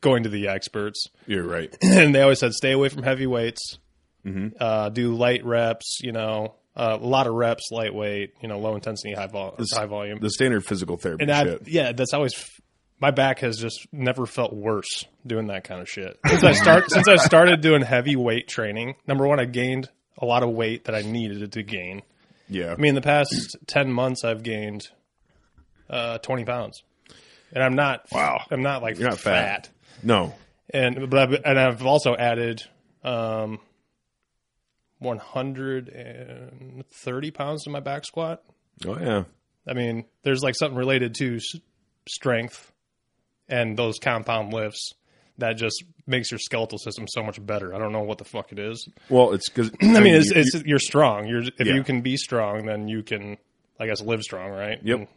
[0.00, 1.06] going to the experts.
[1.28, 1.72] You're right.
[1.82, 3.78] and they always said, stay away from heavy weights.
[4.26, 4.56] Mm-hmm.
[4.60, 8.74] Uh, do light reps, you know, uh, a lot of reps, lightweight, you know, low
[8.74, 10.18] intensity, high vol- high volume.
[10.18, 11.68] The standard physical therapy and I, shit.
[11.68, 12.34] yeah, that's always
[13.00, 16.18] my back has just never felt worse doing that kind of shit.
[16.26, 19.88] Since I start since I started doing heavy weight training, number one, I gained
[20.18, 22.02] a lot of weight that I needed to gain.
[22.48, 22.72] Yeah.
[22.72, 24.88] I mean, the past ten months, I've gained
[25.90, 26.82] uh, twenty pounds,
[27.52, 28.06] and I'm not.
[28.12, 28.42] Wow.
[28.50, 29.66] I'm not like You're not fat.
[29.66, 29.70] fat.
[30.02, 30.34] no.
[30.70, 32.62] And but I've, and I've also added
[33.02, 33.58] um,
[34.98, 38.42] 130 pounds to my back squat.
[38.86, 39.24] Oh yeah.
[39.66, 41.38] I mean, there's like something related to
[42.08, 42.72] strength
[43.48, 44.92] and those compound lifts
[45.38, 47.74] that just makes your skeletal system so much better.
[47.74, 48.88] I don't know what the fuck it is.
[49.08, 51.26] Well, it's because I mean, it's, it's you're strong.
[51.28, 51.74] You're if Yeah.
[51.74, 53.36] you can be strong, then you can,
[53.78, 54.78] I guess, live strong, right?
[54.82, 54.98] Yep.
[54.98, 55.08] And-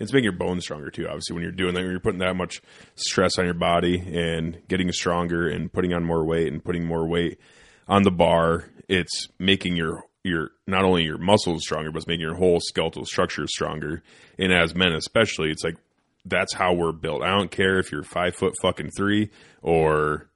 [0.00, 1.06] It's making your bones stronger too.
[1.06, 2.60] Obviously, when you're doing that, when you're putting that much
[2.96, 7.06] stress on your body and getting stronger and putting on more weight and putting more
[7.06, 7.38] weight
[7.86, 12.22] on the bar, it's making your your not only your muscles stronger, but it's making
[12.22, 14.02] your whole skeletal structure stronger.
[14.38, 15.76] And as men, especially, it's like
[16.24, 17.22] that's how we're built.
[17.22, 19.30] I don't care if you're five foot fucking three
[19.62, 20.28] or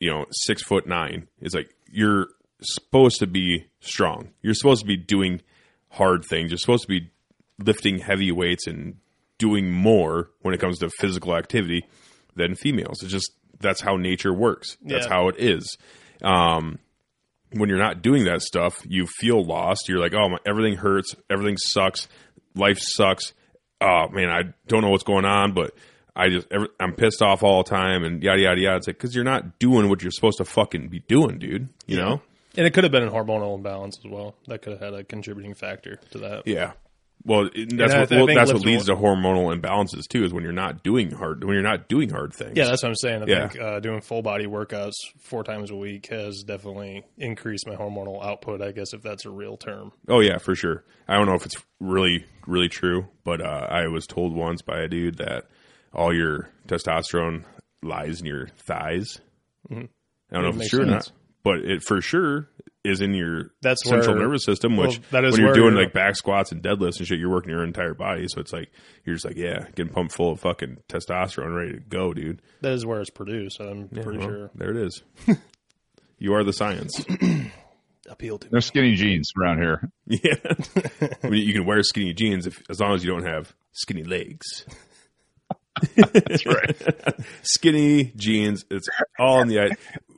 [0.00, 1.28] you know six foot nine.
[1.40, 2.28] It's like you're
[2.62, 4.30] supposed to be strong.
[4.42, 5.40] You're supposed to be doing
[5.90, 6.50] hard things.
[6.50, 7.10] You're supposed to be
[7.58, 8.96] lifting heavy weights and
[9.38, 11.84] doing more when it comes to physical activity
[12.36, 13.02] than females.
[13.02, 13.30] It's just
[13.60, 14.76] that's how nature works.
[14.82, 15.12] That's Yeah.
[15.12, 15.76] how it is.
[16.22, 16.78] Um,
[17.52, 19.88] when you're not doing that stuff, you feel lost.
[19.88, 21.14] You're like, oh, my, everything hurts.
[21.28, 22.08] Everything sucks.
[22.54, 23.34] Life sucks.
[23.82, 25.74] Oh man, I don't know what's going on, but
[26.14, 28.76] I just every, I'm pissed off all the time and yada yada yada.
[28.76, 31.68] It's like because you're not doing what you're supposed to fucking be doing, dude.
[31.86, 32.20] You know?
[32.56, 34.34] And it could have been a hormonal imbalance as well.
[34.46, 36.46] That could have had a contributing factor to that.
[36.46, 36.72] Yeah.
[37.24, 40.24] Well, that's I what well, that's what leads to hormonal imbalances too.
[40.24, 42.52] Is when you're not doing hard when you're not doing hard things.
[42.56, 43.22] Yeah, that's what I'm saying.
[43.22, 43.48] I Yeah.
[43.48, 48.24] think uh, doing full body workouts four times a week has definitely increased my hormonal
[48.24, 48.60] output.
[48.60, 49.92] I guess if that's a real term.
[50.08, 50.84] Oh yeah, for sure.
[51.06, 54.80] I don't know if it's really really true, but uh, I was told once by
[54.80, 55.44] a dude that
[55.94, 57.44] all your testosterone
[57.82, 59.20] lies in your thighs.
[59.70, 59.88] I don't
[60.32, 61.12] know It if it's true or not,
[61.44, 62.48] but it for sure
[62.84, 64.76] is in your That's central where- nervous system.
[64.76, 67.06] well, Which that is when you're where doing you're- like back squats and deadlifts and
[67.06, 68.26] shit, you're working your entire body.
[68.28, 68.70] So it's like
[69.04, 72.42] you're just like yeah, getting pumped full of fucking testosterone, ready to go, dude.
[72.60, 73.60] That is where it's produced.
[73.60, 74.50] I'm pretty Well, sure.
[74.54, 75.02] there it is.
[76.18, 77.04] you are the science.
[78.10, 78.50] Appeal to me.
[78.54, 79.90] No skinny jeans around here.
[80.06, 80.34] Yeah,
[81.22, 84.02] I mean, you can wear skinny jeans if, as long as you don't have skinny
[84.02, 84.66] legs.
[85.96, 86.76] That's right.
[87.42, 88.88] Skinny jeans, it's
[89.18, 89.70] all in the eye.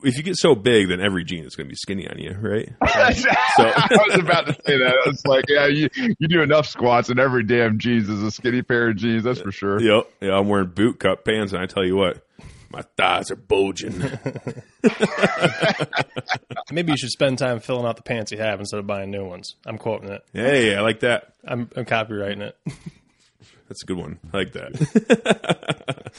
[0.05, 2.37] If you get so big, then every jean is going to be skinny on you,
[2.39, 2.69] right?
[2.79, 2.87] so
[3.63, 4.93] I was about to say that.
[5.07, 8.61] It's like, yeah, you, you do enough squats and every damn jeans is a skinny
[8.61, 9.23] pair of jeans.
[9.23, 9.81] That's for sure.
[9.81, 10.11] Yep.
[10.21, 12.23] Yeah, I'm wearing boot cut pants, and I tell you what,
[12.69, 13.97] my thighs are bulging.
[16.71, 19.25] Maybe you should spend time filling out the pants you have instead of buying new
[19.25, 19.55] ones.
[19.65, 20.23] I'm quoting it.
[20.33, 21.33] hey, I like that.
[21.43, 22.55] I'm, I'm copywriting it.
[23.67, 24.19] That's a good one.
[24.31, 26.11] I like that.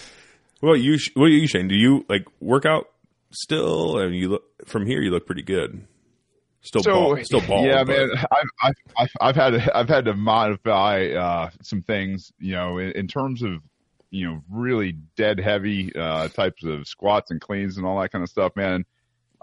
[0.60, 1.68] well, you, what about you, Shane?
[1.68, 2.88] Do you like work out
[3.30, 3.98] still?
[3.98, 5.00] and you look from here.
[5.00, 5.86] You look pretty good.
[6.62, 7.40] Still, bald, still.
[7.64, 8.10] Yeah, but- man.
[8.12, 8.26] I've,
[8.62, 12.90] I've, I've, I've had to, I've had to modify uh, some things, you know, in,
[12.92, 13.60] in terms of,
[14.10, 18.24] you know, really dead heavy uh, types of squats and cleans and all that kind
[18.24, 18.84] of stuff, man.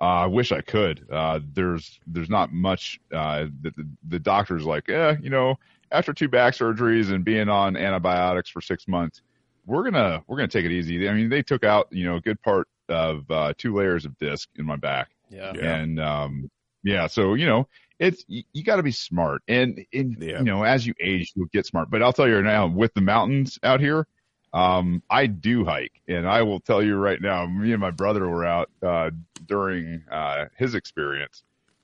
[0.01, 1.05] Uh, I wish I could.
[1.09, 2.99] Uh, there's, there's not much.
[3.13, 5.55] Uh, the, the, the doctor's like, yeah, you know,
[5.91, 9.21] after two back surgeries and being on antibiotics for six months,
[9.65, 11.07] we're gonna, we're gonna take it easy.
[11.07, 14.17] I mean, they took out, you know, a good part of uh, two layers of
[14.17, 15.09] disc in my back.
[15.29, 15.53] Yeah.
[15.55, 15.75] Yeah.
[15.75, 16.49] And um,
[16.83, 17.67] yeah, so you know,
[17.99, 20.39] it's you, you got to be smart, and, and Yeah.
[20.39, 21.89] you know, as you age, you'll get smart.
[21.89, 24.05] But I'll tell you right now, with the mountains out here,
[24.53, 28.27] um, I do hike, and I will tell you right now, me and my brother
[28.27, 29.11] were out uh,
[29.47, 31.43] during uh, his experience,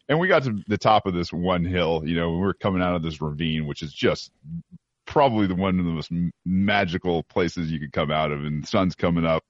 [0.09, 2.03] and we got to the top of this one hill.
[2.05, 4.31] You know, we were coming out of this ravine, which is just
[5.05, 6.11] probably the one of the most
[6.45, 9.43] magical places you could come out of, and the sun's coming up,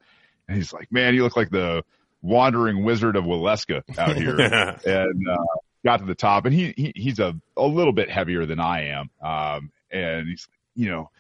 [0.50, 1.84] and he's like, "Man, you look like the
[2.22, 4.40] wandering wizard of Waleska out here."
[4.86, 5.46] and uh,
[5.86, 8.86] got to the top, and he, he he's a a little bit heavier than I
[8.86, 11.12] am, um, and he's you know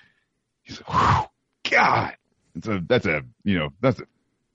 [0.64, 1.30] he's like,
[1.69, 2.15] God,
[2.56, 4.06] it's a that's a you know that's a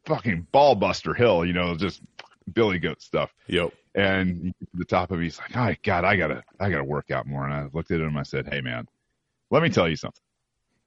[0.07, 2.03] fucking ball buster hill, you know, just
[2.53, 3.33] billy goat stuff.
[3.47, 3.73] yep.
[3.95, 7.13] And to the top of it, he's like, "Oh God, I gotta I gotta work
[7.13, 8.89] out more." And I looked at him, and I said, "Hey man,
[9.53, 10.21] let me tell you something."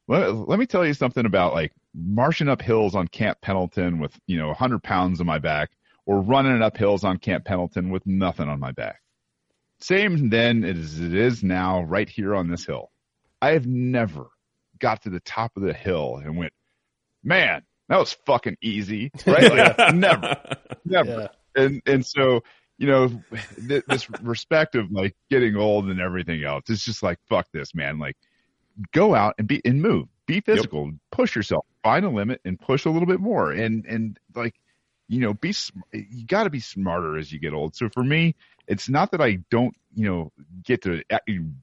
[0.07, 4.17] Let, let me tell you something about like marching up hills on Camp Pendleton with,
[4.27, 5.71] you know, 100 pounds on my back
[6.05, 9.01] or running up hills on Camp Pendleton with nothing on my back.
[9.79, 12.91] Same then as it is now right here on this hill.
[13.41, 14.27] I have never
[14.79, 16.53] got to the top of the hill and went,
[17.23, 19.11] man, that was fucking easy.
[19.25, 19.51] Right?
[19.77, 20.37] Like, never,
[20.85, 21.29] never.
[21.55, 21.63] Yeah.
[21.63, 22.41] And, and so,
[22.77, 23.21] you know,
[23.67, 26.63] th- this respect of like getting old and everything else.
[26.69, 27.99] It's just like fuck this, man.
[27.99, 28.15] Like,
[28.93, 32.85] go out and be and move, be physical, push yourself, find a limit, and push
[32.85, 33.51] a little bit more.
[33.51, 34.55] And and like,
[35.07, 35.53] you know, be
[35.93, 37.75] you got to be smarter as you get old.
[37.75, 38.35] So for me,
[38.67, 40.31] it's not that I don't, you know,
[40.63, 41.01] get to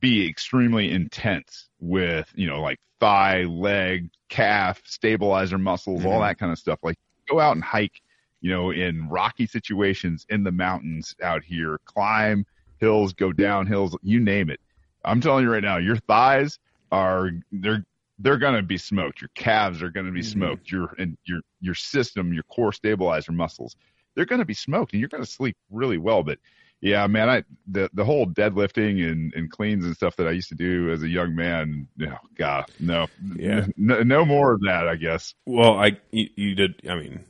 [0.00, 6.22] be extremely intense with, you know, like thigh, leg, calf, stabilizer muscles, all Mhm.
[6.22, 6.78] that kind of stuff.
[6.82, 6.96] Like
[7.28, 8.00] go out and hike,
[8.40, 12.46] you know, in rocky situations in the mountains out here, climb
[12.78, 14.60] hills, go down hills, you name it.
[15.04, 16.58] I'm telling you right now, your thighs
[16.94, 17.84] are they're
[18.20, 19.20] they're gonna be smoked.
[19.20, 20.32] Your calves are gonna be Mhm.
[20.36, 20.70] smoked.
[20.70, 23.76] Your and your your system, your core stabilizer muscles,
[24.14, 26.22] they're gonna be smoked, and you're gonna sleep really well.
[26.22, 26.38] But
[26.80, 30.50] yeah, man, I the the whole deadlifting and and cleans and stuff that I used
[30.50, 33.06] to do as a young man, no, God, no,
[33.36, 33.66] Yeah.
[33.76, 34.86] no, no more of that.
[34.88, 35.34] I guess.
[35.46, 36.80] Well, I you, you did.
[36.88, 37.24] I mean,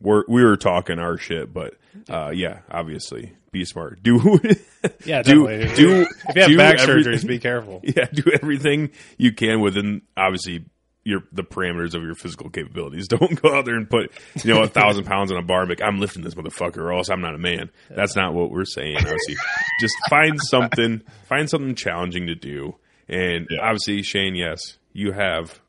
[0.00, 1.74] we're we were talking our shit, but
[2.10, 4.02] uh, yeah, obviously, be smart.
[4.02, 4.16] Do
[5.04, 5.74] Yeah, do definitely.
[5.76, 7.80] do if you have back surgeries, be careful.
[7.84, 10.66] Yeah, do everything you can within obviously
[11.06, 13.08] your the parameters of your physical capabilities.
[13.08, 14.10] Don't go out there and put
[14.42, 16.92] you know a thousand pounds on a bar and like, I'm lifting this motherfucker, or
[16.92, 17.70] else I'm not a man.
[17.90, 18.96] That's not what we're saying.
[18.96, 19.36] Obviously,
[19.80, 22.76] just find something, find something challenging to do.
[23.08, 23.60] And Yeah.
[23.62, 25.60] obviously, Shane, yes, you have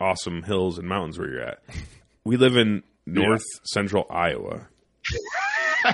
[0.00, 1.62] awesome hills and mountains where you're at.
[2.24, 2.82] We live in
[3.12, 4.68] north central Iowa.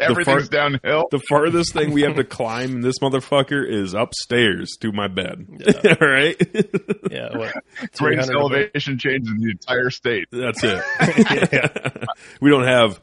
[0.00, 1.08] Everything's far- downhill.
[1.10, 5.46] The farthest thing we have to climb in this motherfucker is upstairs to my bed.
[5.84, 6.36] All right.
[7.10, 7.52] Yeah, what?
[7.96, 10.28] Greatest 300 elevation change in the entire state.
[10.30, 12.04] That's it.
[12.40, 13.00] we don't have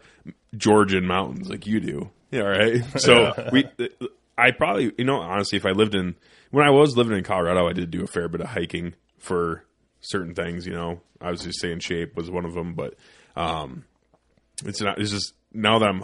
[0.55, 2.09] Georgian mountains like you do.
[2.31, 2.83] Yeah, all right.
[2.99, 3.65] So we,
[4.37, 6.15] I probably, you know, honestly, if I lived in
[6.51, 9.63] when I was living in Colorado, I did do a fair bit of hiking for
[10.09, 10.65] certain things.
[10.65, 12.95] You know, obviously, stay in shape was one of them, but
[13.35, 13.85] um,
[14.65, 14.99] it's not.
[14.99, 16.03] It's just now that I'm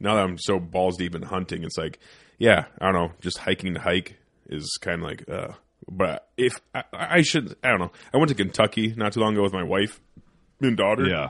[0.00, 1.98] now that I'm so balls deep in hunting, it's like,
[2.38, 4.16] yeah, I don't know, just hiking to hike
[4.48, 5.28] is kind of like.
[5.28, 5.52] uh
[5.90, 7.92] But if I, I should, I don't know.
[8.14, 10.00] I went to Kentucky not too long ago with my wife
[10.60, 11.06] and daughter.
[11.06, 11.28] Yeah.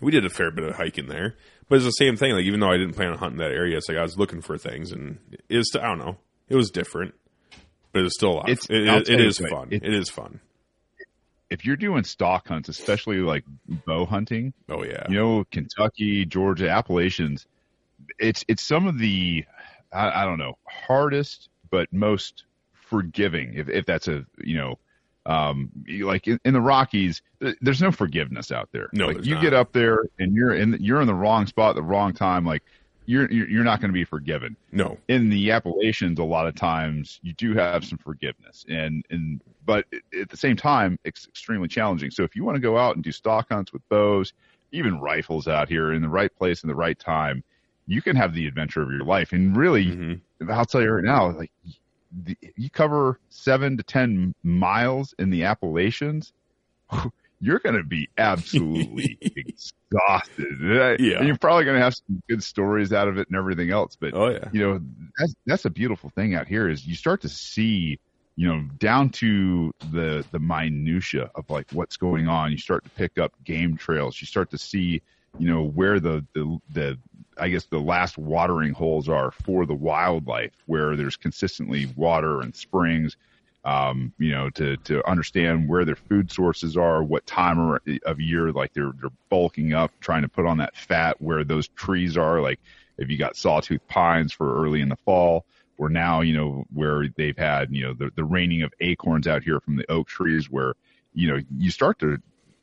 [0.00, 1.36] We did a fair bit of hiking there,
[1.68, 2.32] but it's the same thing.
[2.32, 4.40] Like even though I didn't plan on hunting that area, it's like I was looking
[4.40, 6.16] for things, and it's I don't know.
[6.48, 7.14] It was different,
[7.92, 8.48] but it was still a lot.
[8.48, 9.68] It's- it, it, it is fun.
[9.72, 10.40] it- it is fun.
[11.54, 13.44] If you're doing stalk hunts, especially like
[13.86, 15.06] bow hunting, Oh yeah.
[15.08, 17.46] you know, Kentucky, Georgia, Appalachians,
[18.18, 19.44] it's it's some of the
[19.92, 24.78] I, I don't know hardest but most forgiving if if that's a you know
[25.26, 27.22] um like in, in the Rockies
[27.60, 28.88] there's no forgiveness out there.
[28.92, 29.42] No, like you not.
[29.42, 32.44] get up there and you're in you're in the wrong spot at the wrong time
[32.44, 32.64] like
[33.06, 34.98] you're you're, not going to be forgiven no.
[35.08, 39.84] in the Appalachians, a lot of times you do have some forgiveness, and and but
[40.18, 42.10] at the same time, it's extremely challenging.
[42.10, 44.32] So if you want to go out and do stalk hunts with bows,
[44.72, 47.42] even rifles out here in the right place in the right time,
[47.86, 49.32] you can have the adventure of your life.
[49.32, 50.14] And really, hmm
[50.50, 51.52] I'll tell you right now, like
[52.24, 56.32] the, you cover seven to ten miles in the Appalachians.
[57.40, 60.98] You're going to be absolutely exhausted.
[61.00, 61.18] Yeah.
[61.18, 63.96] And you're probably going to have some good stories out of it and everything else.
[63.96, 64.48] But Oh yeah.
[64.52, 64.80] you know
[65.18, 67.98] that's that's a beautiful thing out here is you start to see
[68.36, 72.90] you know down to the the minutia of like what's going on you start to
[72.90, 75.00] pick up game trails you start to see
[75.38, 76.98] you know where the the the
[77.38, 82.54] I guess the last watering holes are for the wildlife where there's consistently water and
[82.56, 83.16] springs
[83.64, 88.52] um, you know, to, to understand where their food sources are, what time of year,
[88.52, 92.40] like they're, they're bulking up, trying to put on that fat where those trees are.
[92.40, 92.60] Like
[92.98, 95.44] if you got sawtooth pines for early in the fall,
[95.76, 99.42] or now, you know, where they've had, you know, the, the raining of acorns out
[99.42, 100.74] here from the oak trees where,
[101.14, 102.18] you know, you start to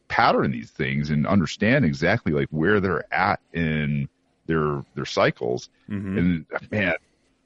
[0.08, 4.08] pattern these things and understand exactly like where they're at in
[4.46, 5.70] their, their cycles.
[5.88, 6.94] hmm And man,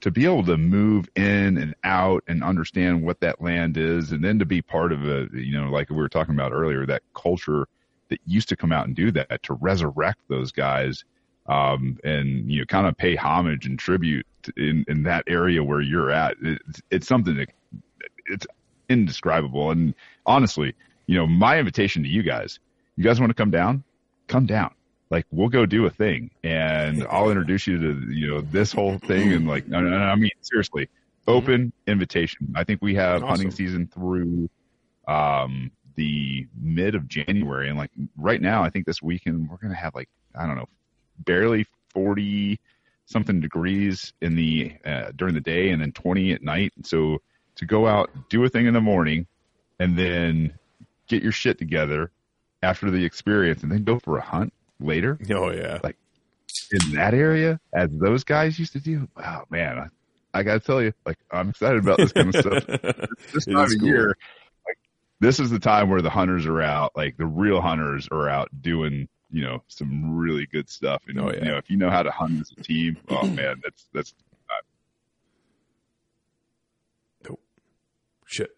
[0.00, 4.22] to be able to move in and out and understand what that land is, and
[4.22, 7.02] then to be part of a, you know, like we were talking about earlier, that
[7.14, 7.66] culture
[8.08, 11.04] that used to come out and do that to resurrect those guys,
[11.48, 15.80] um, and you know, kind of pay homage and tribute in in that area where
[15.80, 16.36] you're at.
[16.42, 17.48] It's, it's something that
[18.26, 18.46] it's
[18.88, 19.70] indescribable.
[19.70, 19.94] And
[20.24, 20.74] honestly,
[21.06, 22.60] you know, my invitation to you guys,
[22.96, 23.82] you guys want to come down,
[24.28, 24.75] come down.
[25.10, 28.98] Like we'll go do a thing and I'll introduce you to, you know, this whole
[28.98, 29.32] thing.
[29.32, 30.88] And like, no, no, no, I mean, seriously,
[31.26, 32.52] open invitation.
[32.56, 34.48] I think we have hunting season through,
[35.06, 37.68] um, the mid of January.
[37.68, 40.56] And like right now, I think this weekend we're going to have like, I don't
[40.56, 40.68] know,
[41.20, 42.60] barely 40
[43.06, 46.72] something degrees in the, uh, during the day and then 20 at night.
[46.82, 47.22] So
[47.54, 49.26] to go out, do a thing in the morning
[49.78, 50.58] and then
[51.06, 52.10] get your shit together
[52.62, 55.18] after the experience and then go for a hunt later.
[55.30, 55.80] Oh yeah.
[55.82, 55.96] Like,
[56.70, 59.08] in that area as those guys used to do.
[59.16, 59.78] Wow, man,
[60.34, 62.66] I, I got to tell you, like I'm excited about this kind of stuff.
[63.32, 63.88] this time of cool.
[63.88, 64.16] year,
[64.66, 64.78] like
[65.20, 68.48] this is the time where the hunters are out, like the real hunters are out
[68.60, 71.02] doing, you know, some really good stuff.
[71.08, 71.38] And Oh, yeah.
[71.38, 74.14] you know, if you know how to hunt as a team, oh man, that's that's
[78.26, 78.55] Shit.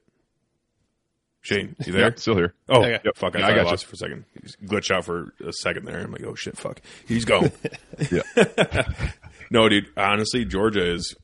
[1.41, 2.03] Shane, you there?
[2.11, 2.55] yeah, still here.
[2.69, 2.99] Oh, Okay.
[3.05, 3.35] yep, fuck!
[3.37, 3.71] I, Yeah, I I, got you.
[3.71, 4.25] lost you for a second.
[4.35, 5.99] He just glitched out for a second there.
[6.01, 7.51] I'm like, oh shit, fuck, he's gone.
[8.11, 8.23] Yeah.
[9.51, 9.87] no, dude.
[9.97, 11.15] Honestly, Georgia is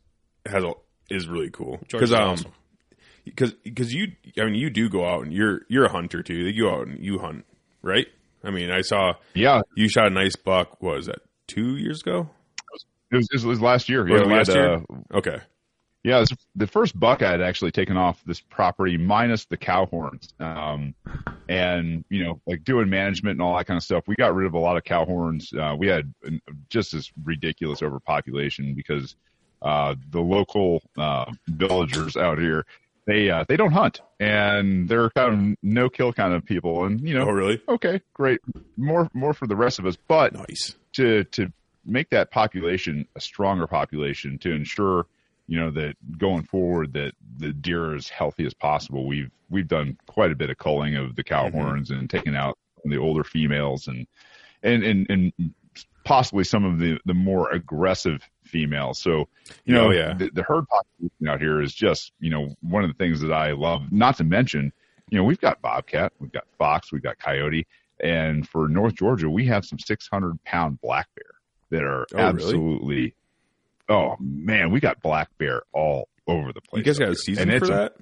[0.46, 0.72] has a
[1.10, 2.52] is really cool Georgia's um awesome.
[3.24, 4.08] because because you
[4.40, 6.34] I mean you do go out and you're you're a hunter too.
[6.34, 7.44] You go out and you hunt,
[7.82, 8.06] right?
[8.42, 10.82] I mean, I saw Yeah, you shot a nice buck.
[10.82, 11.20] What was that?
[11.46, 12.28] Two years ago?
[13.10, 14.02] it was, it was last year.
[14.04, 14.74] Was Yeah, last had, year?
[14.74, 15.38] uh, Okay.
[16.04, 19.86] Yeah, this, the first buck I had actually taken off this property minus the cow
[19.86, 20.28] horns.
[20.38, 20.94] Um,
[21.48, 24.46] and, you know, like doing management and all that kind of stuff, we got rid
[24.46, 25.50] of a lot of cow horns.
[25.52, 26.12] Uh, we had
[26.68, 29.16] just this ridiculous overpopulation because,
[29.62, 32.66] uh, the local, uh, villagers out here,
[33.06, 36.84] they, uh, they don't hunt and they're kind of no kill kind of people.
[36.84, 37.62] And, you know, Oh, really?
[37.66, 38.40] okay, great.
[38.76, 39.96] More, more for the rest of us.
[40.06, 40.74] But, Nice.
[40.94, 41.50] to to
[41.86, 45.06] make that population a stronger population to ensure
[45.46, 49.68] you know that going forward that the deer are as healthy as possible we've we've
[49.68, 51.52] done quite a bit of culling of the cow Mhm.
[51.52, 54.06] horns and taking out the older females and
[54.62, 55.32] and and and
[56.04, 59.28] possibly some of the the more aggressive females so
[59.64, 60.14] you know Oh, yeah.
[60.14, 63.32] the, the herd population out here is just you know one of the things that
[63.32, 64.72] i love not to mention
[65.10, 67.66] you know we've got bobcat we've got fox we've got coyote
[68.00, 71.30] and for North Georgia, we have some 600 pound black bear
[71.70, 73.14] that are Oh, really?
[73.88, 76.80] Oh man, we got black bear all over the place.
[76.80, 77.96] You guys got a season And for a- that?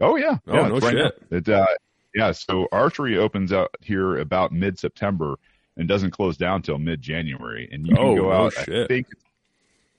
[0.00, 0.38] Oh yeah.
[0.46, 1.22] Oh, yeah, no right shit.
[1.30, 1.66] It, uh,
[2.14, 2.32] yeah.
[2.32, 5.36] So archery opens out here about mid September
[5.76, 7.68] and doesn't close down till mid January.
[7.70, 8.54] And you can Oh, go out.
[8.58, 8.88] I shit.
[8.88, 9.06] think.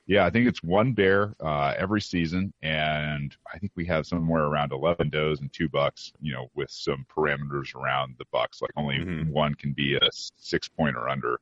[0.07, 4.43] Yeah, I think it's one bear uh, every season, and I think we have somewhere
[4.43, 6.13] around eleven does and two bucks.
[6.21, 9.29] You know, with some parameters around the bucks, like only Mhm.
[9.31, 11.39] one can be a six point or under,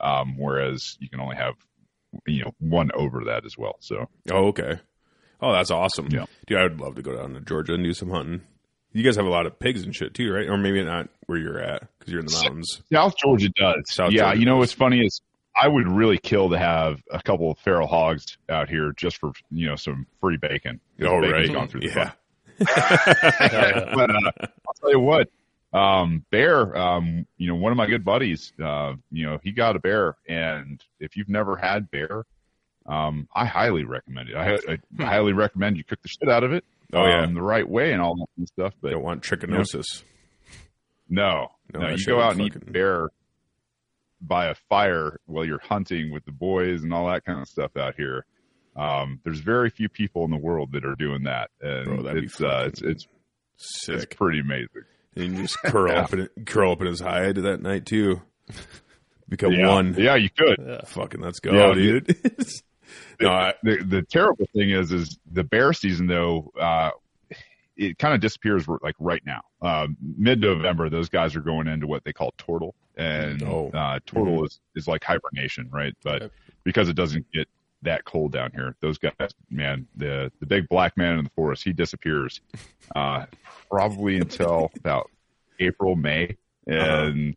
[0.00, 1.56] um, whereas you can only have
[2.26, 3.76] you know one over that as well.
[3.80, 4.80] So Oh, okay.
[5.40, 6.08] Oh, that's awesome.
[6.10, 6.24] Yeah.
[6.46, 8.42] Dude, I would love to go down to Georgia and do some hunting.
[8.92, 10.48] You guys have a lot of pigs and shit too, right?
[10.48, 12.80] Or maybe not where you're at because you're in the mountains.
[12.90, 13.82] South Georgia does.
[13.88, 14.60] South yeah, Georgia you know does.
[14.60, 15.20] what's funny is
[15.54, 19.32] I would really kill to have a couple of feral hogs out here just for
[19.50, 20.80] you know some free bacon.
[21.02, 21.52] Oh, right.
[21.52, 22.12] gone through the Yeah.
[22.58, 25.28] but uh, I'll tell you what,
[25.76, 26.76] um, bear.
[26.76, 28.52] Um, you know, one of my good buddies.
[28.62, 32.24] Uh, you know, he got a bear, and if you've never had bear,
[32.86, 34.36] um, I highly recommend it.
[34.36, 36.64] I, I highly recommend you cook the shit out of it.
[36.90, 36.96] Hmm.
[36.96, 37.22] Oh, yeah.
[37.24, 38.74] um, the right way and all that kind of stuff.
[38.80, 40.02] But Don't want trichinosis.
[41.08, 43.08] no, No, no, you go out and eat fucking- bear
[44.20, 47.76] by a fire while you're hunting with the boys and all that kind of stuff
[47.76, 48.24] out here.
[48.76, 52.40] Um, there's very few people in the world that are doing that, and Bro, it's,
[52.42, 53.06] uh, it's it's
[53.58, 54.16] it's Sick.
[54.16, 54.68] pretty amazing.
[55.16, 56.02] And you just curl Yeah.
[56.02, 58.22] up in curl up in his hide that night too.
[59.28, 59.68] Become yeah.
[59.68, 59.94] one.
[59.98, 60.56] Yeah, you could.
[60.64, 60.82] Yeah.
[60.86, 62.16] Fucking let's go, Yeah, dude.
[63.20, 66.90] no, I, the the terrible thing is is the bear season though uh
[67.76, 71.86] it kind of disappears like right now um mid november those guys are going into
[71.86, 73.70] what they call turtle and Oh.
[73.74, 76.32] uh turtle is is like hibernation right but Yep.
[76.64, 77.48] because it doesn't get
[77.86, 81.64] that cold down here those guys man the the big black man in the forest
[81.64, 82.40] he disappears
[82.94, 83.24] uh
[83.70, 85.10] probably until about
[85.58, 86.36] april may
[86.66, 87.36] and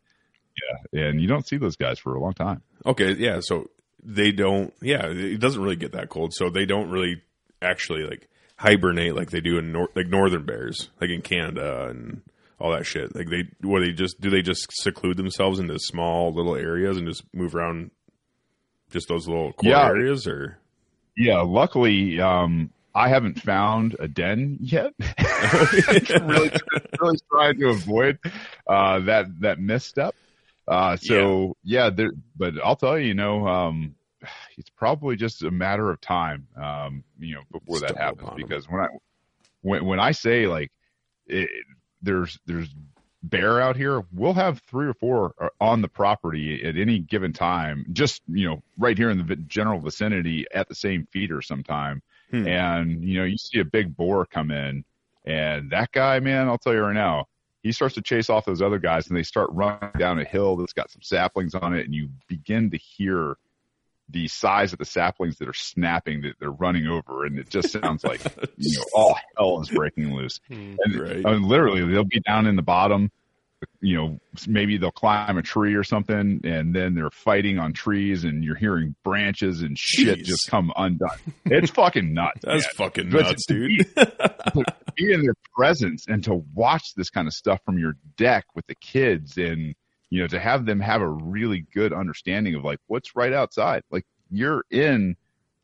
[0.93, 3.39] yeah and you don't see those guys for a long time okay, yeah.
[3.41, 3.69] So
[4.03, 4.73] they don't.
[4.81, 7.21] Yeah, it doesn't really get that cold, so they don't really
[7.61, 12.21] actually like hibernate like they do in nor- like northern bears, like in Canada and
[12.59, 13.15] all that shit.
[13.15, 14.29] Like they, what they just do?
[14.29, 17.91] They just seclude themselves into small little areas and just move around,
[18.89, 19.87] just those little core Yeah.
[19.87, 20.57] areas, or
[21.15, 24.93] Yeah, luckily, um, I haven't found a den yet.
[26.21, 26.51] really,
[26.99, 28.19] really trying to avoid
[28.67, 30.15] uh, that that misstep.
[30.67, 33.95] Uh, so yeah, there, but I'll tell you, you know, um,
[34.57, 38.29] it's probably just a matter of time, um, you know, before that happens.
[38.35, 38.87] Because when I
[39.61, 40.71] when when I say like
[41.25, 41.49] it,
[42.01, 42.69] there's there's
[43.23, 47.33] bear out here, we'll have three or four uh, on the property at any given
[47.33, 52.01] time, just you know, right here in the general vicinity at the same feeder sometime.
[52.31, 52.47] Hmm.
[52.47, 54.83] And you know, you see a big boar come in,
[55.25, 57.27] and that guy, man, I'll tell you right now,
[57.63, 60.55] he starts to chase off those other guys, and they start running down a hill
[60.55, 63.37] that's got some saplings on it, and you begin to hear
[64.09, 67.69] the size of the saplings that are snapping that they're running over, and it just
[67.71, 68.21] sounds like
[68.57, 70.39] you know all hell is breaking loose.
[70.47, 70.75] Hmm.
[70.83, 71.25] And Right.
[71.25, 73.11] I mean, literally, they'll be down in the bottom,
[73.81, 78.23] you know, maybe they'll climb a tree or something, and then they're fighting on trees,
[78.23, 80.23] and you're hearing branches and shit Jeez.
[80.25, 81.09] just come undone.
[81.45, 82.39] It's fucking nuts.
[82.41, 82.87] That's man.
[82.87, 83.85] fucking But nuts, dude.
[84.55, 84.63] Be,
[84.95, 88.65] be in their presence and to watch this kind of stuff from your deck with
[88.67, 89.75] the kids, and
[90.09, 93.83] you know, to have them have a really good understanding of like what's right outside.
[93.91, 95.15] Like you're in,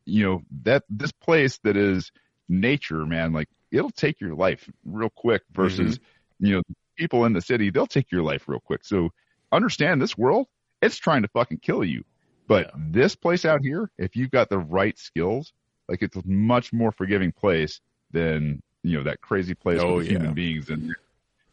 [0.04, 2.12] you know, that this place that is
[2.48, 3.32] nature, man.
[3.32, 6.46] Like it'll take your life real quick versus, Mm-hmm.
[6.46, 6.62] you know,
[6.96, 7.70] people in the city.
[7.70, 8.84] They'll take your life real quick.
[8.84, 9.10] So
[9.52, 10.46] understand this world.
[10.82, 12.04] It's trying to fucking kill you.
[12.48, 15.52] But this place out here, if you've got the right skills,
[15.88, 17.80] like it's a much more forgiving place
[18.12, 20.12] than you know that crazy place Oh, with yeah.
[20.12, 20.96] human beings in there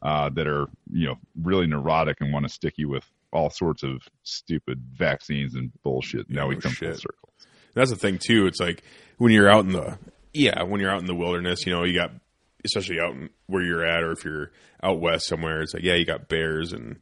[0.04, 3.82] uh, that are you know really neurotic and want to stick you with all sorts
[3.82, 6.30] of stupid vaccines and bullshit.
[6.30, 7.30] Now we Oh, come full circle.
[7.74, 8.46] That's the thing too.
[8.46, 8.84] It's like
[9.18, 9.98] when you're out in the
[10.34, 12.12] yeah, when you're out in the wilderness, you know, you got
[12.66, 13.16] especially out
[13.48, 14.52] where you're at, or if you're
[14.84, 16.98] out west somewhere, it's like yeah, you got bears and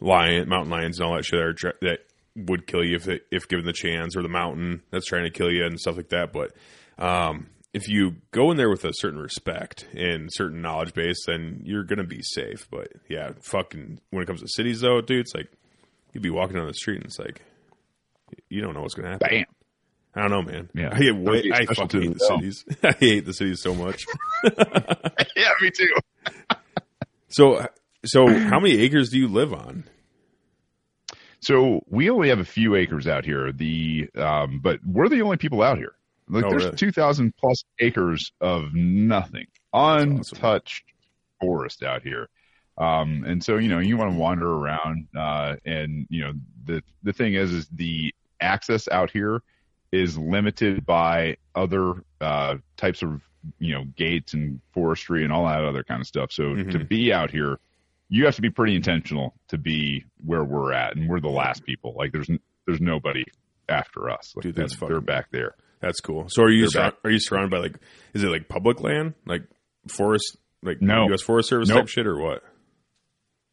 [0.00, 1.98] lion, mountain lions, and all that shit that, are, that
[2.36, 5.30] would kill you if it, if given the chance, or the mountain that's trying to
[5.30, 6.32] kill you and stuff like that.
[6.32, 6.52] But
[6.98, 11.62] um, if you go in there with a certain respect and certain knowledge base, then
[11.64, 12.68] you're gonna be safe.
[12.70, 15.50] But yeah, fucking when it comes to cities though, dude, it's like
[16.12, 17.42] you'd be walking down the street and it's like
[18.48, 19.28] you don't know what's gonna happen.
[19.28, 19.44] Bam.
[20.14, 20.68] I don't know, man.
[20.74, 20.90] Yeah.
[20.92, 22.38] I, hate, way, I fucking hate the them.
[22.38, 22.64] cities.
[22.82, 24.04] I hate the cities so much.
[24.44, 25.90] yeah, me too.
[27.28, 27.66] So,
[28.04, 29.84] so how many acres do you live on?
[31.40, 33.52] So we only have a few acres out here.
[33.52, 35.94] The um, but we're the only people out here.
[36.32, 36.76] Like Oh, there's really?
[36.76, 40.18] two thousand plus acres of nothing, awesome.
[40.18, 40.84] untouched
[41.40, 42.28] forest out here.
[42.78, 46.32] Um, and so you know you want to wander around, uh, and you know
[46.64, 49.42] the the thing is is the access out here
[49.92, 53.20] is limited by other uh, types of
[53.58, 56.32] you know gates and forestry and all that other kind of stuff.
[56.32, 56.70] So Mhm.
[56.72, 57.58] to be out here,
[58.08, 61.64] you have to be pretty intentional to be where we're at, and we're the last
[61.66, 61.94] people.
[61.94, 62.30] Like there's
[62.66, 63.24] there's nobody
[63.68, 64.32] after us.
[64.34, 65.54] Like, Dude, that's they're, fucking- they're back there.
[65.82, 66.26] That's cool.
[66.30, 66.94] So, are you back.
[67.04, 67.76] are you surrounded by like
[68.14, 69.42] is it like public land, like
[69.88, 71.06] forest, like No.
[71.08, 71.20] U.S.
[71.20, 71.80] Forest Service Nope.
[71.80, 72.42] type shit, or what?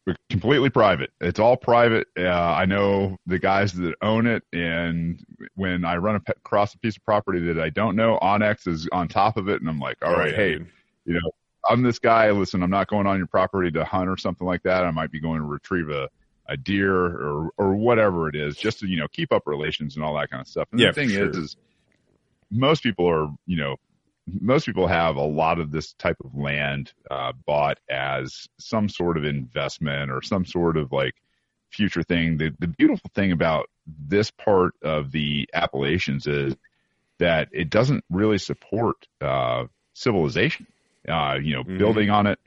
[0.06, 1.10] We're completely private.
[1.20, 2.06] It's all private.
[2.18, 5.22] Uh, I know the guys that own it, and
[5.56, 9.08] when I run across a piece of property that I don't know, Onyx is on
[9.08, 10.66] top of it, and I'm like, all Oh, right, yeah, hey, dude.
[11.04, 11.30] you know,
[11.68, 12.30] I'm this guy.
[12.30, 14.84] Listen, I'm not going on your property to hunt or something like that.
[14.84, 16.08] I might be going to retrieve a,
[16.48, 20.04] a deer or or whatever it is, just to you know keep up relations and
[20.04, 20.68] all that kind of stuff.
[20.72, 21.28] And Yeah, the thing sure.
[21.28, 21.56] is, is
[22.50, 23.76] most people are you know
[24.40, 29.16] most people have a lot of this type of land uh, bought as some sort
[29.16, 31.14] of investment or some sort of like
[31.70, 32.36] future thing.
[32.36, 36.54] The the beautiful thing about this part of the Appalachians is
[37.18, 39.64] that it doesn't really support uh,
[39.94, 40.66] civilization.
[41.08, 41.78] Uh, you know, Mhm.
[41.78, 42.38] building on it,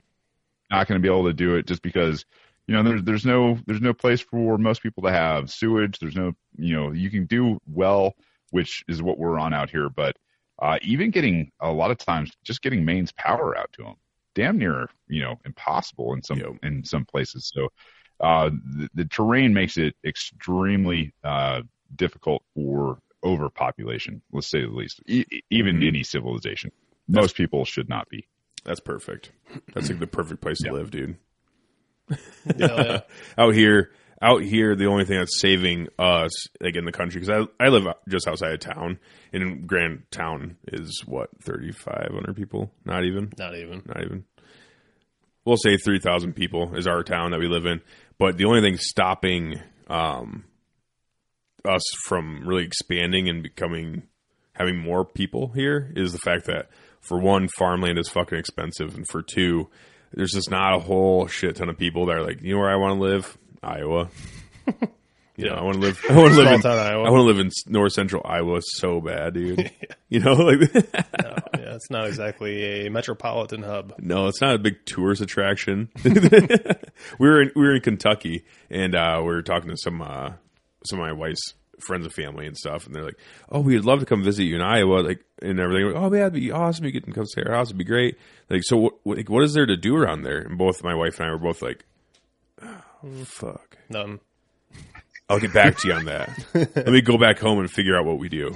[0.70, 2.24] not going to be able to do it just because
[2.66, 5.98] you know there's there's no there's no place for most people to have sewage.
[5.98, 8.14] There's no you know you can do well,
[8.54, 10.16] which is what we're on out here, but
[10.62, 13.94] uh, even getting a lot of times just getting mains power out to them,
[14.36, 16.52] damn near you know impossible in some Yep.
[16.62, 17.50] in some places.
[17.52, 17.68] So
[18.20, 21.62] uh, the, the terrain makes it extremely uh,
[21.96, 24.22] difficult for overpopulation.
[24.32, 25.02] Let's say the least.
[25.06, 25.88] E- even Mhm.
[25.88, 26.70] any civilization,
[27.08, 28.28] most people should not be.
[28.64, 29.32] That's perfect.
[29.74, 30.72] That's like the perfect place to Yeah.
[30.72, 31.16] live, dude.
[32.58, 33.00] Hell yeah.
[33.38, 33.90] out here,
[34.24, 36.30] out here, the only thing that's saving us,
[36.60, 38.98] like in the country, because I I live just outside of town,
[39.32, 43.82] and Grand Town is what thirty five hundred people, not even, Not even.
[43.86, 44.24] not even.
[45.44, 47.82] We'll say three thousand people is our town that we live in,
[48.18, 50.44] but the only thing stopping um,
[51.66, 54.04] us from really expanding and becoming
[54.54, 56.70] having more people here is the fact that
[57.00, 59.68] for one, farmland is fucking expensive, and for two,
[60.14, 62.70] there's just not a whole shit ton of people that are like, you know where
[62.70, 64.08] I want to live, Iowa.
[65.36, 66.00] You know, I want to live.
[66.08, 66.60] I want to live in.
[66.60, 67.02] town Iowa.
[67.08, 69.68] I want to live in north central Iowa so bad, dude.
[70.08, 70.80] You know, like No,
[71.58, 73.94] yeah, it's not exactly a metropolitan hub.
[73.98, 75.88] no, it's not a big tourist attraction.
[76.04, 80.34] we were in, we were in Kentucky, and uh, we were talking to some uh,
[80.86, 83.18] some of my wife's friends and family and stuff, and they're like,
[83.48, 85.86] "Oh, we'd love to come visit you in Iowa," like and everything.
[85.86, 86.84] Like, oh, yeah, that'd be awesome.
[86.84, 88.16] You get to come stay at our house; it'd be great.
[88.48, 88.94] Like, so what?
[89.04, 90.38] Like, what is there to do around there?
[90.38, 91.84] And both my wife and I were both like,
[93.24, 94.20] "Fuck." None.
[95.28, 96.28] I'll get back to you on that.
[96.76, 98.54] Let me go back home and figure out what we do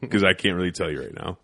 [0.00, 1.38] because I can't really tell you right now.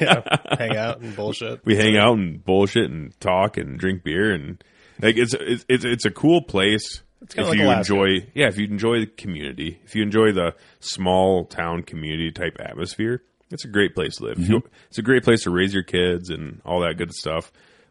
[0.00, 0.22] Yeah,
[0.56, 1.64] hang out and bullshit.
[1.64, 4.62] we hang out and bullshit and talk and drink beer and
[5.02, 7.92] like it's it's it's, it's a cool place if like you Alaska.
[7.94, 12.56] enjoy yeah if you enjoy the community if you enjoy the small town community type
[12.60, 14.66] atmosphere it's a great place to live Mm-hmm.
[14.88, 17.50] It's a great place to raise your kids and all that good stuff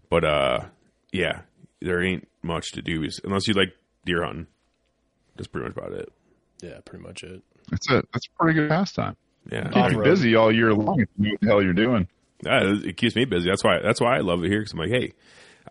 [0.09, 0.59] but uh
[1.11, 1.41] yeah
[1.81, 3.73] there ain't much to do unless you like
[4.05, 4.47] deer hunting.
[5.35, 6.09] That's pretty much about it.
[6.61, 7.41] Yeah, pretty much it.
[7.69, 8.07] That's it.
[8.13, 9.15] that's a pretty good pastime.
[9.51, 12.07] Yeah, Keep you busy all year long if you know what the hell you're doing.
[12.43, 13.49] Yeah, it keeps me busy.
[13.49, 13.79] That's why.
[13.83, 15.13] That's why I love it here because I'm like, hey,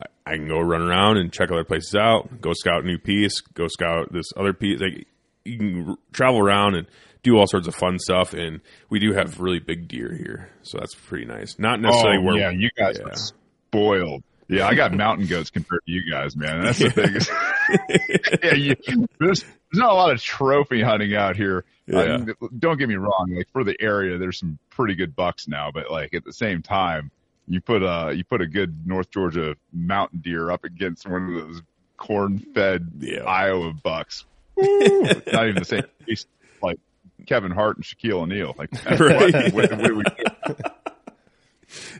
[0.00, 2.40] I, I can go run around and check other places out.
[2.40, 3.40] Go scout a new piece.
[3.40, 4.80] Go scout this other piece.
[4.80, 5.06] Like
[5.44, 6.86] you can r- travel around and
[7.22, 8.32] do all sorts of fun stuff.
[8.34, 11.58] And we do have really big deer here, so that's pretty nice.
[11.58, 12.36] Not necessarily Oh, where.
[12.38, 13.06] yeah, you guys yeah.
[13.10, 14.22] are spoiled.
[14.48, 16.62] Yeah, I got mountain goats compared to you guys, man.
[16.64, 17.30] That's the biggest.
[18.42, 18.76] yeah, you,
[19.18, 21.64] there's there's not a lot of trophy hunting out here.
[21.94, 23.32] I mean, don't get me wrong.
[23.36, 26.62] Like for the area, there's some pretty good bucks now, but like at the same
[26.62, 27.10] time,
[27.46, 31.46] you put a you put a good North Georgia mountain deer up against one of
[31.46, 31.62] those
[31.96, 33.22] corn-fed Yeah.
[33.24, 34.24] Iowa bucks.
[34.56, 35.82] Not even the same
[36.62, 36.78] like
[37.26, 38.54] Kevin Hart and Shaquille O'Neal.
[38.56, 38.70] Like,
[39.00, 39.52] Right.
[39.52, 40.80] what, what, what?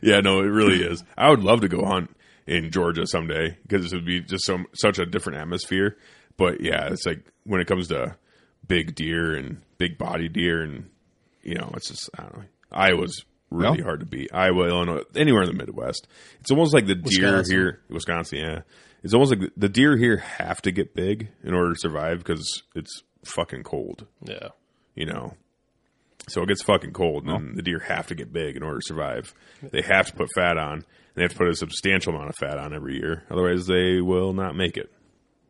[0.01, 1.03] Yeah, no, it really is.
[1.17, 2.14] I would love to go hunt
[2.47, 5.97] in Georgia someday because it would be just so such a different atmosphere.
[6.37, 8.15] But yeah, it's like when it comes to
[8.67, 10.89] big deer and big body deer, and
[11.43, 12.43] you know, it's just I don't know.
[12.71, 13.83] Iowa's really No.
[13.85, 14.29] hard to beat.
[14.33, 16.07] Iowa, Illinois, anywhere in the Midwest.
[16.41, 17.03] It's almost like the deer
[17.37, 17.55] Wisconsin.
[17.55, 18.39] here, Wisconsin.
[18.39, 18.61] Yeah,
[19.03, 22.17] it's almost like the, the deer here have to get big in order to survive
[22.19, 24.49] because it's fucking cold Yeah.
[24.95, 25.35] you know.
[26.27, 27.55] So it gets fucking cold, and oh.
[27.55, 29.33] the deer have to get big in order to survive.
[29.61, 30.83] They have to put fat on, and
[31.13, 33.23] they have to put a substantial amount of fat on every year.
[33.29, 34.91] Otherwise, they will not make it.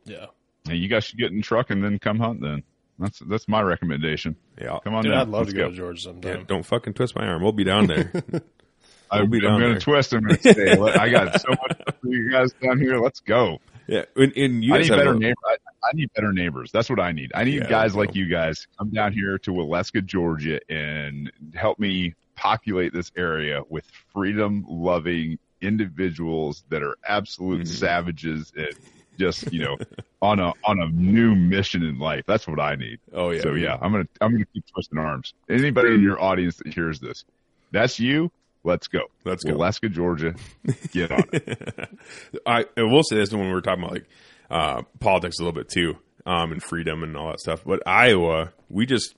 [0.04, 0.26] Yeah.
[0.68, 2.40] Hey, you guys should get in the truck and then come hunt.
[2.42, 2.62] Then
[2.98, 4.36] that's that's my recommendation.
[4.60, 5.20] Yeah, I'll- Come on Dude, down.
[5.22, 5.70] I'd love Let's to go, go.
[5.70, 6.44] to Georgia yeah, sometime.
[6.46, 7.42] don't fucking twist my arm.
[7.42, 8.10] We'll be down there.
[9.10, 9.74] I, I'm be down going there.
[9.78, 10.12] to twist.
[10.12, 12.98] I'm going to say, let- I got so much for you guys down here.
[12.98, 13.58] Let's go.
[13.86, 15.36] yeah, and, and you I guys need have better a- neighbors.
[15.48, 15.56] I,
[15.86, 16.70] I need better neighbors.
[16.72, 17.30] That's what I need.
[17.34, 21.78] I need Yeah, guys like you guys come down here to Waleska, Georgia, and help
[21.78, 27.68] me populate this area with freedom-loving individuals that are absolute Mhm.
[27.68, 28.74] savages and
[29.18, 29.76] just you know
[30.22, 32.24] on a on a new mission in life.
[32.26, 32.98] That's what I need.
[33.12, 35.32] Oh yeah, so yeah, I'm gonna I'm gonna keep twisting arms.
[35.48, 37.24] Anybody in your audience that hears this,
[37.70, 38.30] that's you.
[38.64, 39.02] Let's go.
[39.24, 39.52] Let's go.
[39.54, 40.34] Waleska, Georgia.
[40.92, 41.88] Get on it.
[42.46, 44.06] I, I will say this when we were talking about like
[44.50, 47.62] uh, politics a little bit too, um, and freedom and all that stuff.
[47.64, 49.14] But Iowa, we just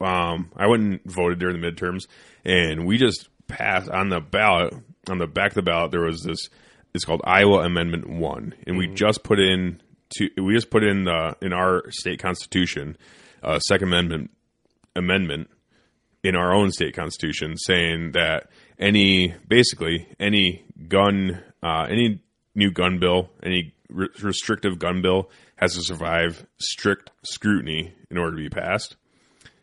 [0.00, 2.06] um, I went and voted during the midterms,
[2.44, 4.74] and we just passed on the ballot
[5.08, 5.90] on the back of the ballot.
[5.90, 6.48] There was this.
[6.94, 9.80] It's called Iowa Amendment One, and we just put in
[10.16, 12.96] to we just put in uh, in our state constitution
[13.42, 14.30] uh, Second Amendment
[14.94, 15.48] amendment
[16.22, 18.48] in our own state constitution saying that
[18.78, 22.22] any basically any gun uh, any
[22.54, 28.36] new gun bill any re- restrictive gun bill has to survive strict scrutiny in order
[28.36, 28.96] to be passed.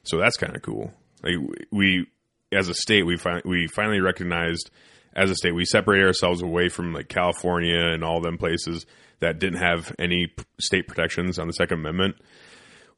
[0.03, 0.93] So that's kind of cool.
[1.23, 1.35] Like
[1.71, 2.07] we
[2.51, 4.71] as a state we fin- we finally recognized
[5.15, 8.85] as a state we separate ourselves away from like California and all them places
[9.19, 12.15] that didn't have any p- state protections on the second amendment.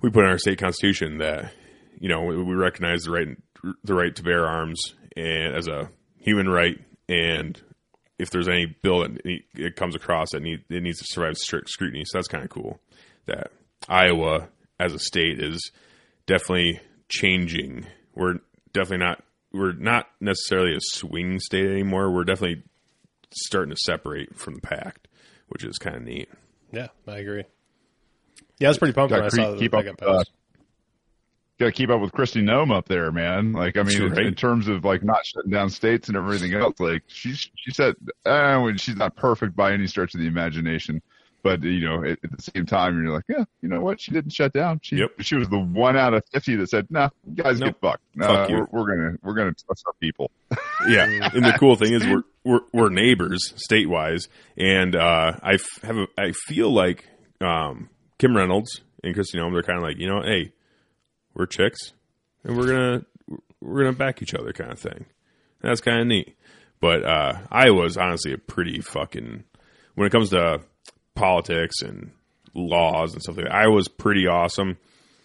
[0.01, 1.51] We put in our state constitution that
[1.99, 3.27] you know we, we recognize the right
[3.83, 4.79] the right to bear arms
[5.15, 6.79] and as a human right
[7.09, 7.61] and
[8.21, 11.35] if there's any bill that ne- it comes across that need it needs to survive
[11.37, 12.79] strict scrutiny so that's kind of cool
[13.25, 13.51] that
[13.89, 14.47] Iowa
[14.79, 15.71] as a state is
[16.27, 16.79] definitely
[17.09, 17.85] changing
[18.15, 18.35] we're
[18.73, 22.63] definitely not we're not necessarily a swing state anymore we're definitely
[23.33, 25.07] starting to separate from the pact
[25.49, 26.29] which is kind of neat
[26.71, 27.43] Yeah, I agree.
[28.59, 30.31] Yeah, I was pretty pumped when I saw keep- that keep up got uh, passed.
[31.61, 33.53] Got to keep up with Kristi Noem up there, man.
[33.53, 34.25] Like, I mean, right.
[34.25, 37.93] in terms of like not shutting down states and everything else, like she's she said,
[38.23, 41.03] when she's not perfect by any stretch of the imagination,
[41.43, 44.01] but you know, at, at the same time, you're like, yeah, you know what?
[44.01, 44.79] She didn't shut down.
[44.81, 45.11] She Yep.
[45.19, 47.75] she was the one out of fifty that said, nah, you guys Nope.
[47.75, 48.03] get fucked.
[48.19, 48.49] Uh, Fuck.
[48.49, 50.31] We're, we're gonna we're gonna trust our people.
[50.89, 55.53] yeah, and the cool thing is we're we're, we're neighbors state wise, and uh, I
[55.53, 57.07] f- have a, I feel like
[57.39, 60.53] um, Kim Reynolds and Kristi Noem, they're kind of like you know, hey,
[61.33, 61.93] we're chicks,
[62.43, 63.05] and we're gonna
[63.61, 65.05] we're gonna back each other, kind of thing.
[65.61, 66.35] That's kind of neat.
[66.79, 69.43] But uh, Iowa's honestly a pretty fucking
[69.95, 70.61] when it comes to
[71.15, 72.11] politics and
[72.53, 73.53] laws and stuff like that.
[73.55, 74.77] Iowa's pretty awesome,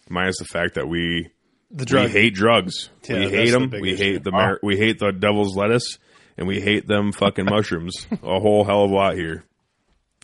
[0.08, 1.30] minus the fact that we
[1.70, 2.06] The drug.
[2.06, 2.90] we hate drugs.
[3.08, 3.70] Yeah, we hate them.
[3.70, 4.02] big We issue.
[4.04, 5.98] hate the mar- we hate the devil's lettuce,
[6.36, 9.44] and we hate them fucking mushrooms a whole hell of a lot here.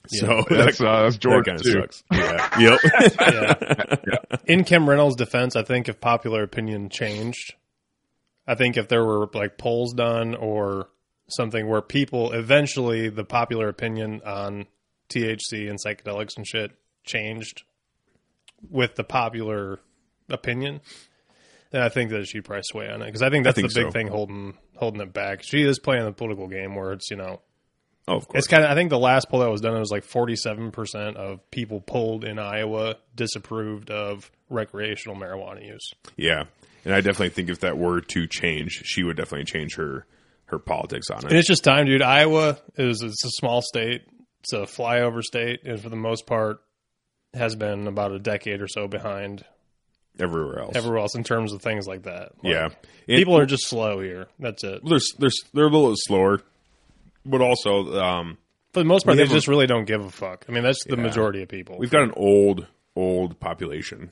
[0.09, 1.73] So That's that, uh, that's that kind of too.
[1.73, 2.03] sucks.
[2.13, 2.61] Yeah.
[2.61, 2.81] yep.
[4.07, 4.37] yeah.
[4.47, 7.55] In Kim Reynolds' defense, I think if popular opinion changed,
[8.47, 10.89] I think if there were like polls done or
[11.29, 14.67] something where people eventually the popular opinion on
[15.09, 16.73] THC and psychedelics and shit
[17.05, 17.63] changed
[18.71, 19.81] with the popular
[20.29, 20.81] opinion,
[21.71, 23.81] then I think that she'd probably sway on it because I think that's think the
[23.81, 23.93] big so.
[23.93, 25.43] thing holding holding it back.
[25.43, 27.41] She is playing the political game where it's you know
[28.09, 28.39] Oh, of course.
[28.41, 28.71] It's kind of.
[28.71, 31.81] I think the last poll that was done it was like forty-seven percent of people
[31.81, 35.89] polled in Iowa disapproved of recreational marijuana use.
[36.17, 36.45] yeah,
[36.85, 40.07] and I definitely think if that were to change, she would definitely change her
[40.47, 41.25] her politics on it.
[41.25, 41.39] And it.
[41.39, 42.03] it's just time, dude.
[42.03, 44.03] Iowa is it's a small state.
[44.41, 46.61] It's a flyover state, and for the most part,
[47.35, 49.45] has been about a decade or so behind
[50.19, 52.33] Everywhere else, everywhere else in terms of things like that.
[52.43, 52.65] Like, yeah.
[52.65, 52.75] And-
[53.07, 54.27] people are just slow here.
[54.39, 54.83] That's it.
[54.85, 56.43] they're they're they're a little slower,
[57.25, 58.39] but also um,
[58.73, 60.45] For the most part, they just really don't give a fuck.
[60.49, 61.03] I mean, that's the Yeah.
[61.03, 61.77] majority of people.
[61.79, 62.67] we've got an old
[62.97, 64.11] old population.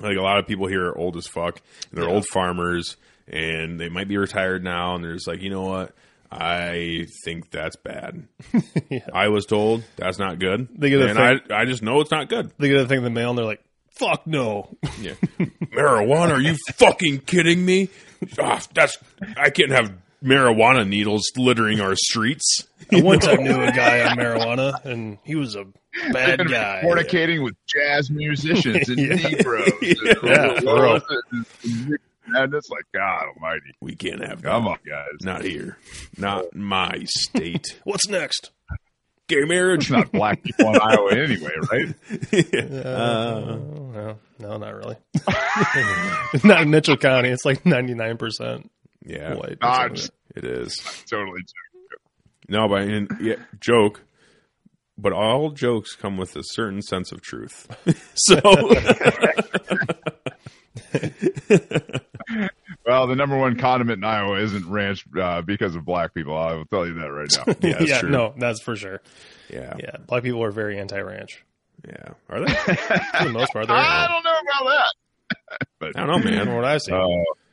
[0.00, 1.60] Like a lot of people here are old as fuck,
[1.90, 2.96] and they're old farmers,
[3.28, 5.94] and they might be retired now, and they're just like, you know what?
[6.32, 8.26] I think that's bad.
[9.14, 12.10] I was told that's not good, They get and thing- I I just know it's
[12.10, 12.50] not good.
[12.58, 15.14] they get a thing in the mail, and they're like, "Fuck no." Yeah.
[15.38, 16.30] marijuana?
[16.32, 17.88] Are you fucking kidding me?
[18.36, 18.98] Ah, that's
[19.36, 19.92] I can't have
[20.24, 22.66] marijuana needles littering our streets.
[22.92, 25.64] I one time knew a guy on marijuana, and he was a
[26.12, 26.82] bad guy.
[26.84, 29.14] fornicating with jazz musicians and Yeah.
[29.28, 29.70] Negroes.
[30.22, 31.00] Yeah, for real.
[32.26, 33.74] And it's like, God almighty.
[33.82, 34.48] We can't have that.
[34.48, 35.18] Come on, guys.
[35.22, 35.76] Not here.
[36.16, 37.78] Not in my state.
[37.84, 38.50] What's next?
[39.28, 39.82] Gay marriage.
[39.82, 41.94] It's not black people in Iowa anyway, right?
[42.84, 44.96] Uh, no, no, not really.
[46.44, 47.28] not in Mitchell County.
[47.30, 48.70] It's like ninety nine percent
[49.04, 49.52] Yeah, white.
[49.52, 50.76] or Ah, just- it is.
[51.10, 51.40] Totally.
[52.48, 54.02] No, but and, yeah, joke.
[54.96, 57.66] But all jokes come with a certain sense of truth.
[58.14, 58.36] so
[62.86, 66.36] Well, the number one condiment in Iowa isn't ranch uh, because of black people.
[66.36, 67.44] I will tell you that right now.
[67.68, 68.10] yeah, that's yeah, true.
[68.10, 69.00] no, that's for sure.
[69.50, 71.44] Yeah, Yeah, black people are very anti-ranch
[71.86, 72.08] yeah.
[72.30, 72.52] Are they?
[72.54, 73.66] for the most part.
[73.68, 74.86] They're, I don't know about
[75.50, 75.68] that.
[75.78, 76.46] but I don't know, man.
[76.46, 77.06] from what I see, uh,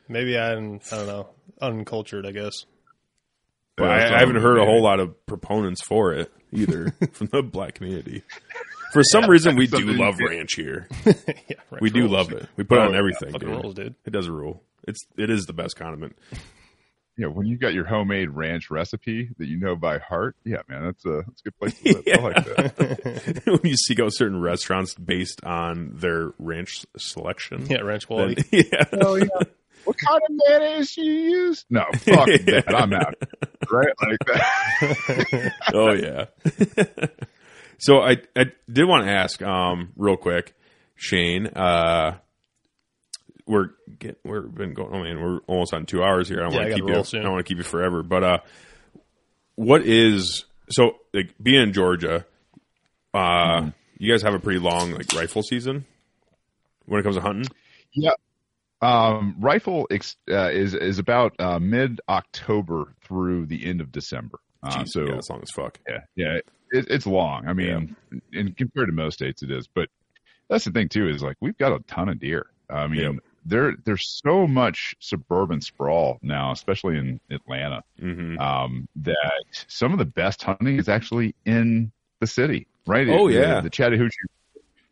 [0.08, 1.28] maybe I'm I don't know
[1.62, 2.26] uncultured.
[2.26, 2.52] I guess.
[3.76, 7.42] But I, I haven't heard a whole lot of proponents for it either from the
[7.42, 8.22] black community.
[8.92, 10.88] For some reason, we do Something- love ranch here.
[11.06, 11.12] yeah,
[11.70, 12.12] ranch We do rules.
[12.12, 12.46] love it.
[12.56, 13.32] We put it Oh, on everything.
[13.32, 13.62] Fucking dude.
[13.62, 13.94] rules, dude.
[14.04, 14.62] It does a rule.
[14.86, 16.18] It's it is the best condiment.
[17.16, 20.84] Yeah, when you got your homemade ranch recipe that you know by heart, yeah, man,
[20.84, 22.04] that's a that's a good place to live.
[22.06, 23.42] I like that.
[23.46, 27.66] when you seek out certain restaurants based on their ranch selection.
[27.70, 28.44] Yeah, ranch then- quality.
[28.70, 28.84] yeah.
[28.92, 29.26] Oh yeah.
[29.84, 31.12] What kind of mayonnaise do you
[31.46, 31.64] use?
[31.70, 32.64] No, fuck that.
[32.74, 33.14] I'm out.
[33.70, 35.52] Right, like that.
[35.74, 36.26] Oh yeah.
[37.78, 40.54] so I I did want to ask um real quick,
[40.94, 41.46] Shane.
[41.48, 42.18] Uh,
[43.46, 44.94] we're get we're been going.
[44.94, 46.38] I mean, we're almost on two hours here.
[46.40, 47.04] I don't Yeah, want to keep you.
[47.04, 47.20] soon.
[47.20, 48.02] I don't want to keep you forever.
[48.02, 48.38] But uh,
[49.56, 52.24] what is so like being in Georgia?
[53.14, 53.68] Uh, Mm-hmm.
[53.98, 55.84] you guys have a pretty long like rifle season
[56.86, 57.44] when it comes to hunting.
[57.92, 58.12] Yeah.
[58.82, 64.38] Um, rifle ex- uh, is is about uh, mid October through the end of December.
[64.62, 65.78] Uh, Jeez, so yeah, as long as fuck.
[65.88, 66.38] yeah, yeah,
[66.72, 67.46] it, it's long.
[67.46, 67.96] I mean,
[68.32, 69.68] and compared to most states, it is.
[69.68, 69.88] But
[70.48, 72.46] that's the thing too is like we've got a ton of deer.
[72.68, 73.12] I mean, Yep.
[73.46, 79.16] there there's so much suburban sprawl now, especially in Atlanta, hmm um, that
[79.68, 83.08] some of the best hunting is actually in the city, right?
[83.08, 83.60] Oh, The- yeah.
[83.60, 84.10] the, Chattahoochee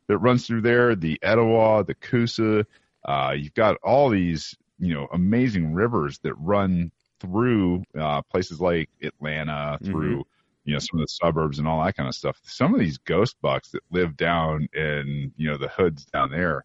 [0.08, 2.66] that runs through there, the Etowah, the Coosa.
[3.04, 6.90] Uh, you've got all these, you know, amazing rivers that run
[7.20, 10.24] through uh, places like Atlanta, through
[10.64, 12.38] you know some of the suburbs and all that kind of stuff.
[12.44, 16.64] Some of these ghost bucks that live down in you know the hoods down there.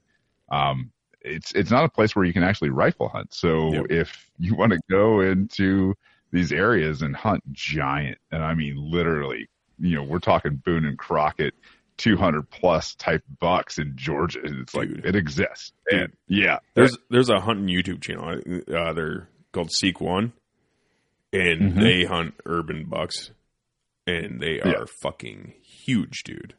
[0.49, 0.91] Um,
[1.21, 3.33] it's it's not a place where you can actually rifle hunt.
[3.33, 3.85] So Yep.
[3.89, 5.95] if you want to go into
[6.31, 9.49] these areas and hunt giant, and I mean literally,
[9.79, 11.53] you know, we're talking Boone and Crockett,
[11.97, 14.39] 200 plus type bucks in Georgia.
[14.43, 15.05] It's like Dude.
[15.05, 15.71] it exists.
[15.89, 15.99] Dude.
[16.01, 18.39] And yeah, There's there's a hunting YouTube channel.
[18.73, 20.33] Uh, they're called Seek One,
[21.33, 21.79] and Mhm.
[21.81, 23.31] they hunt urban bucks,
[24.07, 24.85] and they are Yeah.
[25.01, 26.55] fucking huge, dude.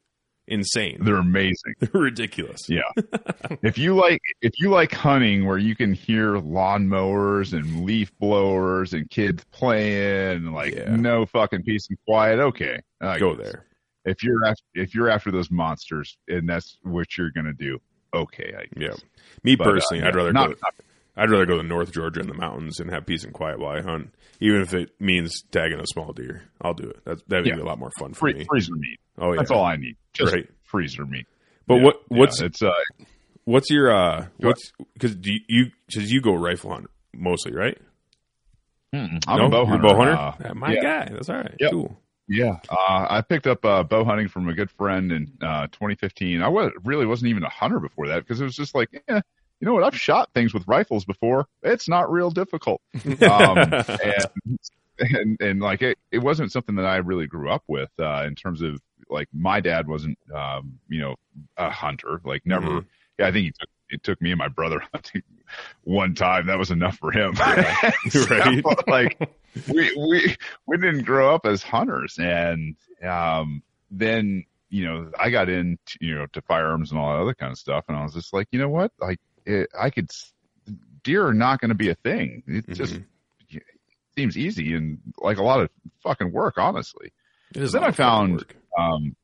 [0.48, 0.98] Insane.
[1.00, 1.74] they're amazing.
[1.80, 2.68] They're ridiculous.
[2.68, 2.82] Yeah.
[3.64, 8.92] if you like if you like hunting where you can hear lawnmowers and leaf blowers
[8.92, 10.94] and kids playing and like Yeah.
[10.94, 12.78] no fucking peace and quiet, okay.
[13.00, 13.44] I Go guess.
[13.50, 13.66] there.
[14.06, 17.78] If you're after, if you're after those monsters and that's what you're gonna do,
[18.14, 18.54] okay.
[18.56, 18.94] I Yeah.
[19.42, 20.68] Me But, uh, personally, I'd yeah, rather not- go.
[21.18, 23.74] I'd rather go to North Georgia in the mountains and have peace and quiet while
[23.76, 26.42] I hunt, even if it means tagging a small deer.
[26.60, 27.00] I'll do it.
[27.06, 27.54] That's, that'd Yeah.
[27.56, 28.44] be a lot more fun for Free, me.
[28.48, 29.00] freezer meat.
[29.18, 29.38] Oh yeah.
[29.38, 29.96] That's all I need.
[30.12, 30.46] Just Right.
[30.64, 31.26] freezer meat.
[31.66, 32.70] But Yeah, what yeah, what's it's uh
[33.44, 37.78] what's your uh what's because do you because you go rifle hunt mostly right?
[38.92, 39.46] I'm no?
[39.46, 39.82] a bow You're hunter.
[39.88, 40.48] bow hunter.
[40.50, 40.82] Uh, my yeah.
[40.82, 41.08] guy.
[41.12, 41.54] That's all right.
[41.60, 41.70] Yep.
[41.70, 42.00] Cool.
[42.28, 46.42] Yeah, uh, I picked up uh, bow hunting from a good friend in uh, 2015.
[46.42, 49.20] I was, really wasn't even a hunter before that because it was just like, eh,
[49.60, 49.84] you know what?
[49.84, 51.46] I've shot things with rifles before.
[51.62, 52.80] It's not real difficult.
[53.22, 53.58] Um,
[54.02, 54.58] and
[54.98, 58.34] and and like it, it wasn't something that I really grew up with uh, in
[58.34, 61.16] terms of like my dad wasn't um, you know
[61.56, 62.86] a hunter like never Mhm.
[63.18, 65.22] yeah I think he took it took me and my brother hunting
[65.84, 67.34] one time that was enough for him
[68.10, 68.64] So, Right.
[68.88, 69.18] like
[69.72, 70.36] we we
[70.66, 72.18] we didn't grow up as hunters.
[72.18, 77.22] And um then you know I got into you know to firearms and all that
[77.22, 77.84] other kind of stuff.
[77.88, 78.92] And I was just like you know what?
[79.00, 80.10] Like it, I could
[81.04, 82.42] deer are not going to be a thing.
[82.46, 83.04] It just Mhm.
[84.16, 85.70] seems easy and like a lot of
[86.02, 87.12] fucking work honestly.
[87.54, 88.56] It is Then I found- work.
[88.78, 89.14] um,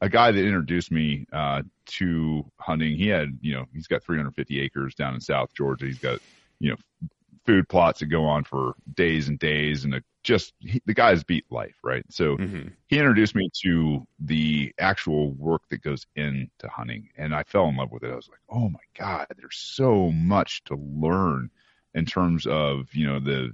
[0.00, 2.96] a guy that introduced me uh, to hunting.
[2.96, 5.86] He had, you know, he's got 350 acres down in South Georgia.
[5.86, 6.20] He's got,
[6.60, 6.76] you know,
[7.46, 11.22] food plots that go on for days and days, and it just he, the guy's
[11.24, 12.04] beat life, right?
[12.10, 12.72] So Mhm.
[12.88, 17.76] he introduced me to the actual work that goes into hunting, and I fell in
[17.76, 18.10] love with it.
[18.10, 21.50] I was like, oh my god, there's so much to learn
[21.94, 23.52] in terms of you know the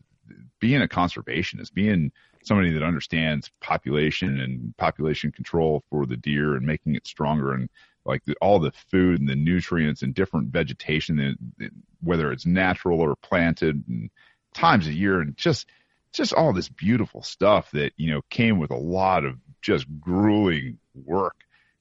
[0.60, 2.10] being a conservationist, being
[2.43, 7.69] somebody that understands population and population control for the deer and making it stronger and
[8.05, 12.47] like the, all the food and the nutrients and different vegetation that, that- whether it's
[12.47, 14.10] natural or planted and
[14.55, 15.69] times a year and just
[16.12, 20.78] just all this beautiful stuff that you know came with a lot of just grueling
[20.94, 21.36] work.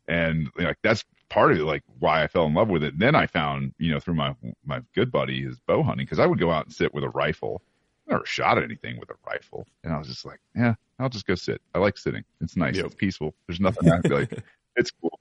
[0.07, 2.97] And like that's part of it like why I fell in love with it.
[2.99, 4.35] Then I found you know through my
[4.65, 7.09] my good buddy his bow hunting because I would go out and sit with a
[7.09, 7.61] rifle
[8.11, 9.65] never shot anything with a rifle.
[9.83, 11.61] And I was just like yeah I'll just go sit.
[11.73, 12.23] I like sitting.
[12.41, 12.75] It's nice.
[12.75, 12.85] Yep.
[12.88, 13.33] it's peaceful.
[13.47, 14.43] There's nothing I feel like
[14.75, 15.19] it's cool.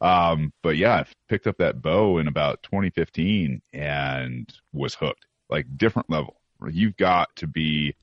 [0.00, 5.26] Um but yeah I picked up that bow in about 2015 and was hooked.
[5.50, 6.36] Like different level.
[6.70, 7.94] You've got to be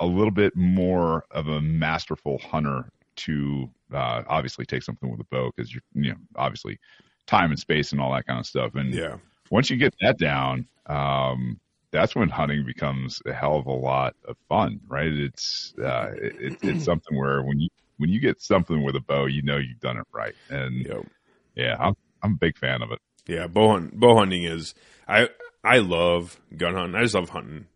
[0.00, 5.24] a little bit more of a masterful hunter to uh, obviously take something with a
[5.24, 6.78] bow because you're you know obviously
[7.26, 8.74] time and space and all that kind of stuff.
[8.74, 9.16] And Yeah.
[9.50, 11.58] once you get that down um
[11.92, 16.34] that's when hunting becomes a hell of a lot of fun right it's uh it,
[16.40, 17.68] it, it's something where when you
[17.98, 21.06] when you get something with a bow you know you've done it right and Yep.
[21.54, 24.74] yeah i'm i'm a big fan of it Yeah, bow hunt, bow hunting is
[25.08, 25.28] I
[25.64, 26.94] I love gun hunting.
[26.94, 27.66] I just love hunting,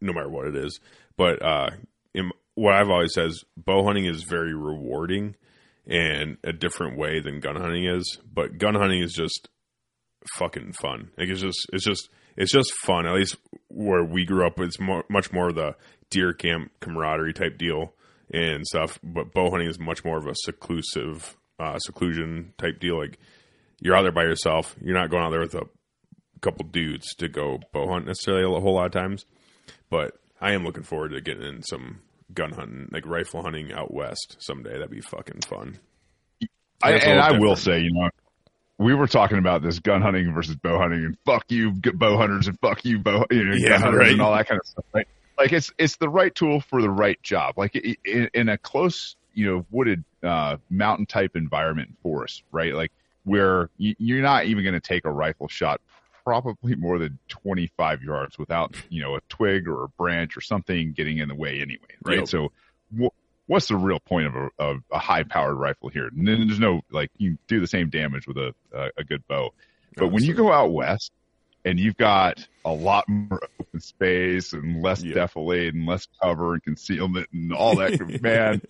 [0.00, 0.78] no matter what it is.
[1.16, 1.70] But uh,
[2.14, 5.34] in, what I've always said is bow hunting is very rewarding
[5.86, 8.18] and a different way than gun hunting is.
[8.32, 9.48] But gun hunting is just
[10.36, 11.10] fucking fun.
[11.18, 13.06] Like it's just it's just it's just fun.
[13.06, 13.36] At least
[13.68, 15.76] where we grew up, it's more, much more of the
[16.10, 17.94] deer camp camaraderie type deal
[18.32, 18.98] and stuff.
[19.02, 22.98] But bow hunting is much more of a seclusive uh, seclusion type deal.
[22.98, 23.18] Like
[23.80, 24.76] you're out there by yourself.
[24.80, 25.66] You're not going out there with a
[26.40, 29.24] couple dudes to go bow hunt necessarily a whole lot of times.
[29.90, 32.00] But I am looking forward to getting in some
[32.32, 34.72] gun hunting, like rifle hunting out west someday.
[34.72, 35.78] That'd be fucking fun.
[36.82, 38.10] I, and I will say, you know,
[38.78, 42.48] we were talking about this gun hunting versus bow hunting, and fuck you, bow hunters,
[42.48, 44.12] and fuck you, bow you know, Yeah, gun hunters, right.
[44.12, 44.84] and all that kind of stuff.
[44.92, 45.08] Right?
[45.38, 47.56] Like it's it's the right tool for the right job.
[47.56, 52.74] Like in, in a close, you know, wooded uh, mountain type environment and forest, right?
[52.74, 52.92] Like
[53.24, 55.80] where you, you're not even going to take a rifle shot
[56.24, 60.92] probably more than 25 yards without you know a twig or a branch or something
[60.92, 62.18] getting in the way anyway, right?
[62.18, 62.28] Yep.
[62.28, 62.52] So.
[63.46, 66.06] Wh- What's the real point of a, of a high-powered rifle here?
[66.08, 69.22] And then there's no like you do the same damage with a a, a good
[69.28, 69.50] bow,
[69.96, 71.12] but when you go out west
[71.64, 75.14] and you've got a lot more open space and less Yeah.
[75.14, 78.60] defilade and less cover and concealment and all that, man,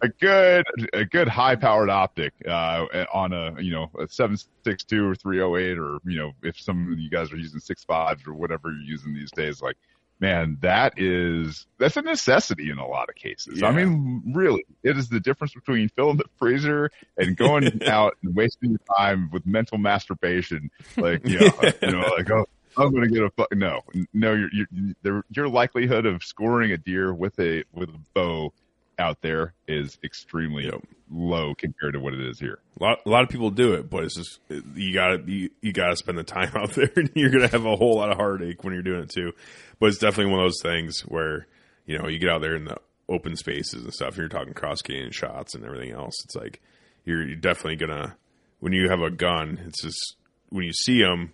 [0.00, 4.84] a good a good high powered optic uh, on a you know a seven six
[4.84, 7.60] two or three oh eight or you know if some of you guys are using
[7.60, 9.76] six fives or whatever you're using these days, like
[10.20, 13.62] man, that is that's a necessity in a lot of cases.
[13.62, 18.34] I mean, really, it is the difference between filling the freezer and going out and
[18.34, 20.70] wasting your time with mental masturbation.
[20.96, 21.50] Like, you know,
[21.82, 23.56] you know, like, oh, I'm going to get a fu-.
[23.56, 23.80] no,
[24.12, 24.32] no.
[24.32, 24.66] Your
[25.02, 28.52] your your likelihood of scoring a deer with a with a bow
[29.00, 30.84] out there is extremely Yep.
[31.10, 32.60] low compared to what it is here.
[32.80, 34.38] A lot, a lot of people do it, but it's just
[34.76, 37.74] you gotta you, you gotta spend the time out there, and you're gonna have a
[37.76, 39.32] whole lot of heartache when you're doing it too.
[39.80, 41.46] But it's definitely one of those things where
[41.86, 42.76] you know you get out there in the
[43.08, 44.10] open spaces and stuff.
[44.10, 46.14] And You're talking cross canyon shots and everything else.
[46.24, 46.60] It's like
[47.04, 48.16] you're, you're definitely gonna
[48.60, 49.58] when you have a gun.
[49.66, 50.16] It's just
[50.50, 51.32] when you see them,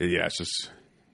[0.00, 0.70] yeah, it's just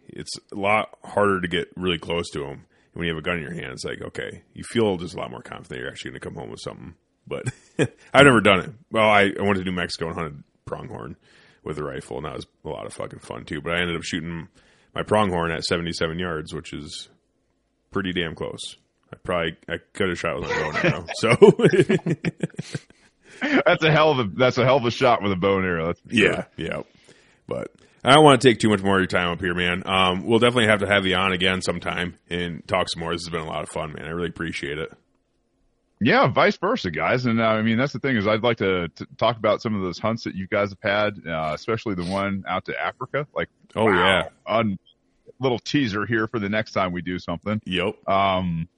[0.09, 2.67] it's a lot harder to get really close to them.
[2.95, 5.19] When you have a gun in your hand, it's like okay, you feel just a
[5.19, 6.95] lot more confident you're actually going to come home with something.
[7.27, 7.45] But
[8.13, 8.71] I've never done it.
[8.91, 11.17] Well, I, I went to New Mexico and hunted pronghorn
[11.65, 13.61] with a rifle, and that was a lot of fucking fun too.
[13.61, 14.49] But I ended up shooting
[14.95, 17.09] my pronghorn at 77 yards, which is
[17.91, 18.77] pretty damn close.
[19.13, 21.07] I probably I could have shot with my bow and arrow.
[21.15, 21.37] So
[23.67, 25.67] That's a hell of a that's a hell of a shot with a bow and
[25.67, 25.95] arrow.
[26.11, 26.33] Sure.
[26.33, 26.83] yeah, yeah.
[27.47, 27.73] But
[28.05, 29.83] I don't want to take too much more of your time up here, man.
[29.87, 33.13] Um, we'll definitely have to have you on again sometime and talk some more.
[33.13, 34.07] This has been a lot of fun, man.
[34.07, 34.93] I really appreciate it.
[36.01, 37.27] Yeah, vice versa, guys.
[37.27, 39.77] And uh, I mean, that's the thing is, I'd like to, to talk about some
[39.77, 43.27] of those hunts that you guys have had, uh, especially the one out to Africa.
[43.35, 44.25] Like, Oh, yeah.
[44.47, 44.81] on
[45.39, 47.61] little teaser here for the next time we do something.
[47.67, 48.09] Yep.
[48.09, 48.69] Um,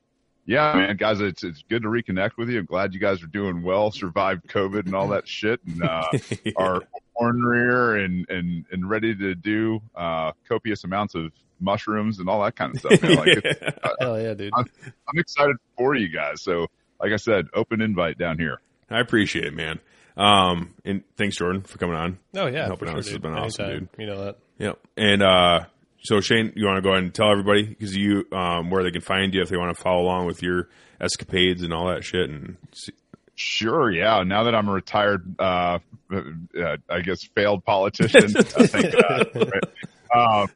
[0.47, 2.59] yeah, man, guys, it's it's good to reconnect with you.
[2.59, 6.09] I'm glad you guys are doing well, survived COVID and all that shit, and uh,
[6.57, 6.83] are
[7.15, 12.57] ornery and and and ready to do uh, copious amounts of mushrooms and all that
[12.57, 13.01] kind of stuff.
[13.03, 13.15] Man.
[13.17, 14.53] Like, it's, Hell yeah, dude.
[14.57, 16.43] I'm excited for you guys.
[16.43, 16.67] So,
[17.01, 18.61] like I said, open invite down here.
[18.91, 19.79] I appreciate it, man.
[20.17, 22.19] Um, and thanks, Jordan, for coming on.
[22.37, 22.95] Oh yeah, Helping for out.
[22.95, 23.23] sure, This has dude.
[23.23, 23.89] been awesome, Anytime.
[23.99, 24.39] You know that.
[24.59, 24.79] Yep.
[24.97, 25.61] And uh,
[26.05, 28.91] so Shane, you want to go ahead and tell everybody because you um, where they
[28.93, 30.69] can find you if they want to follow along with your
[31.01, 32.31] escapades and all that shit.
[32.31, 32.93] And see,
[33.37, 34.23] Sure, yeah.
[34.23, 35.79] Now that I'm a retired, uh,
[36.13, 40.43] uh, I guess failed politician, I think, uh, right.
[40.43, 40.49] um,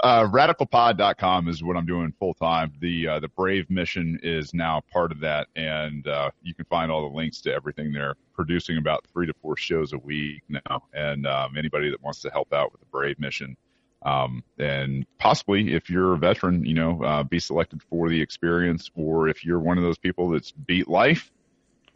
[0.00, 2.72] uh, radicalpod.com is what I'm doing full time.
[2.80, 5.48] The, uh, the Brave mission is now part of that.
[5.56, 9.34] And, uh, you can find all the links to everything there, producing about three to
[9.42, 10.84] four shows a week now.
[10.92, 13.56] And, um, anybody that wants to help out with the Brave mission,
[14.02, 18.90] um, and possibly if you're a veteran, you know, uh, be selected for the experience,
[18.94, 21.32] or if you're one of those people that's beat life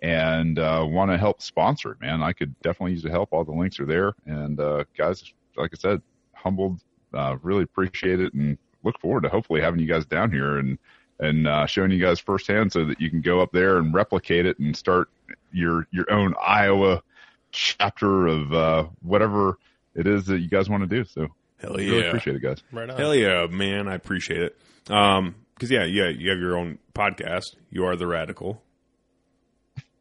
[0.01, 3.31] and uh, want to help sponsor it, man, I could definitely use the help.
[3.33, 5.25] All the links are there, and uh, guys,
[5.57, 6.03] like I said,
[6.35, 6.81] humbled,
[7.13, 10.79] uh, really appreciate it, and look forward to hopefully having you guys down here and
[11.21, 14.47] and uh, showing you guys firsthand so that you can go up there and replicate
[14.47, 15.09] it and start
[15.53, 17.03] your your own Iowa
[17.51, 19.59] chapter of uh, whatever
[19.95, 21.05] it is that you guys want to do.
[21.05, 21.29] So
[21.61, 22.63] hell really yeah, appreciate it, guys.
[22.71, 22.97] Right on.
[22.97, 24.59] hell yeah, man, I appreciate it.
[24.91, 27.57] Um, because yeah, yeah, you have your own podcast.
[27.71, 28.63] You are the radical.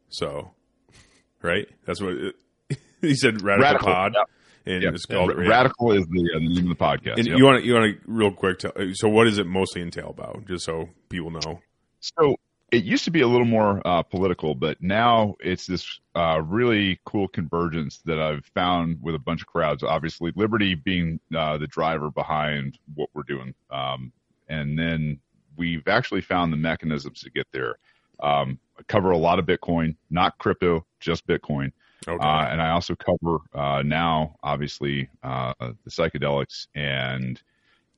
[0.10, 0.52] So,
[1.42, 1.68] right?
[1.86, 2.36] That's what it,
[3.02, 3.42] he said.
[3.42, 4.14] Radical, Radical, Pod,
[4.66, 4.74] yeah.
[4.74, 7.18] and it's called Ra- Radical is the, uh, the name of the podcast.
[7.18, 7.38] And Yep.
[7.38, 10.10] you want to you want to real quick tell so what does it mostly entail
[10.10, 11.62] about just so people know
[12.00, 12.36] So
[12.72, 17.00] it used to be a little more uh, political, but now it's this uh, really
[17.06, 19.84] cool convergence that I've found with a bunch of crowds.
[19.84, 24.12] Obviously, Liberty being uh, the driver behind what we're doing, um,
[24.50, 25.20] and then
[25.56, 27.78] we've actually found the mechanisms to get there.
[28.22, 31.72] Um, cover a lot of Bitcoin, not crypto, just Bitcoin.
[32.08, 37.42] okay Uh, and I also cover uh, now, obviously, uh, the psychedelics and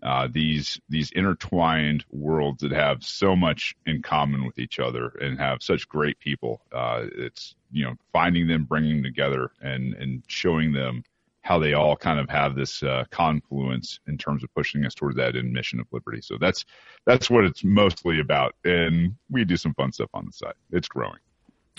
[0.01, 5.37] uh, these these intertwined worlds that have so much in common with each other and
[5.37, 6.61] have such great people.
[6.71, 11.03] Uh, it's you know finding them, bringing them together, and and showing them
[11.41, 15.15] how they all kind of have this uh, confluence in terms of pushing us towards
[15.15, 16.21] that end mission of liberty.
[16.21, 16.65] So that's
[17.05, 20.53] that's what it's mostly about, and we do some fun stuff on the side.
[20.71, 21.19] It's growing.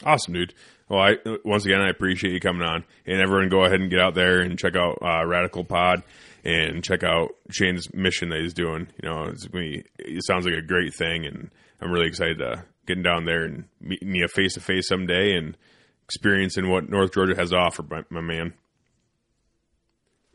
[0.05, 0.55] Awesome, dude.
[0.89, 4.01] Well, I once again I appreciate you coming on, and everyone go ahead and get
[4.01, 6.03] out there and check out uh, Radical Pod
[6.43, 8.89] and check out Shane's mission that he's doing.
[9.03, 11.51] You know, it's, we, it sounds like a great thing, and
[11.81, 15.57] I'm really excited to getting down there and meeting you face to face someday and
[16.05, 18.55] experiencing what North Georgia has to offer, my, my man.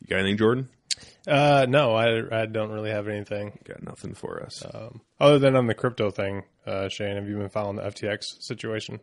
[0.05, 0.69] You got anything, Jordan?
[1.27, 4.63] Uh, no, I, I don't really have anything Got nothing for us.
[4.71, 6.43] um, other than on the crypto thing.
[6.67, 8.99] Uh, Shane, have you been following the FTX situation?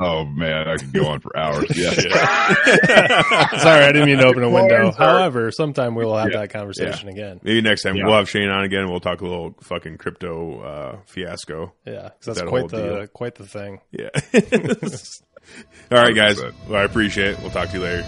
[0.00, 1.64] Oh man, I could go on for hours.
[1.76, 1.90] Yeah.
[3.58, 4.90] Sorry, I didn't mean to open a window.
[4.92, 6.40] However, sometime we will have Yeah.
[6.40, 7.40] that conversation again.
[7.42, 8.06] Maybe next time Yeah.
[8.06, 8.82] we'll have Shane on again.
[8.82, 11.72] and We'll talk a little fucking crypto uh, fiasco.
[11.86, 13.06] Yeah, 'cause that's That quite the deal.
[13.08, 13.80] quite the thing.
[13.92, 14.10] Yeah.
[15.96, 16.40] All right, guys.
[16.68, 17.40] Well, I appreciate it.
[17.40, 18.04] We'll talk to you later.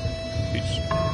[0.52, 1.09] Peace.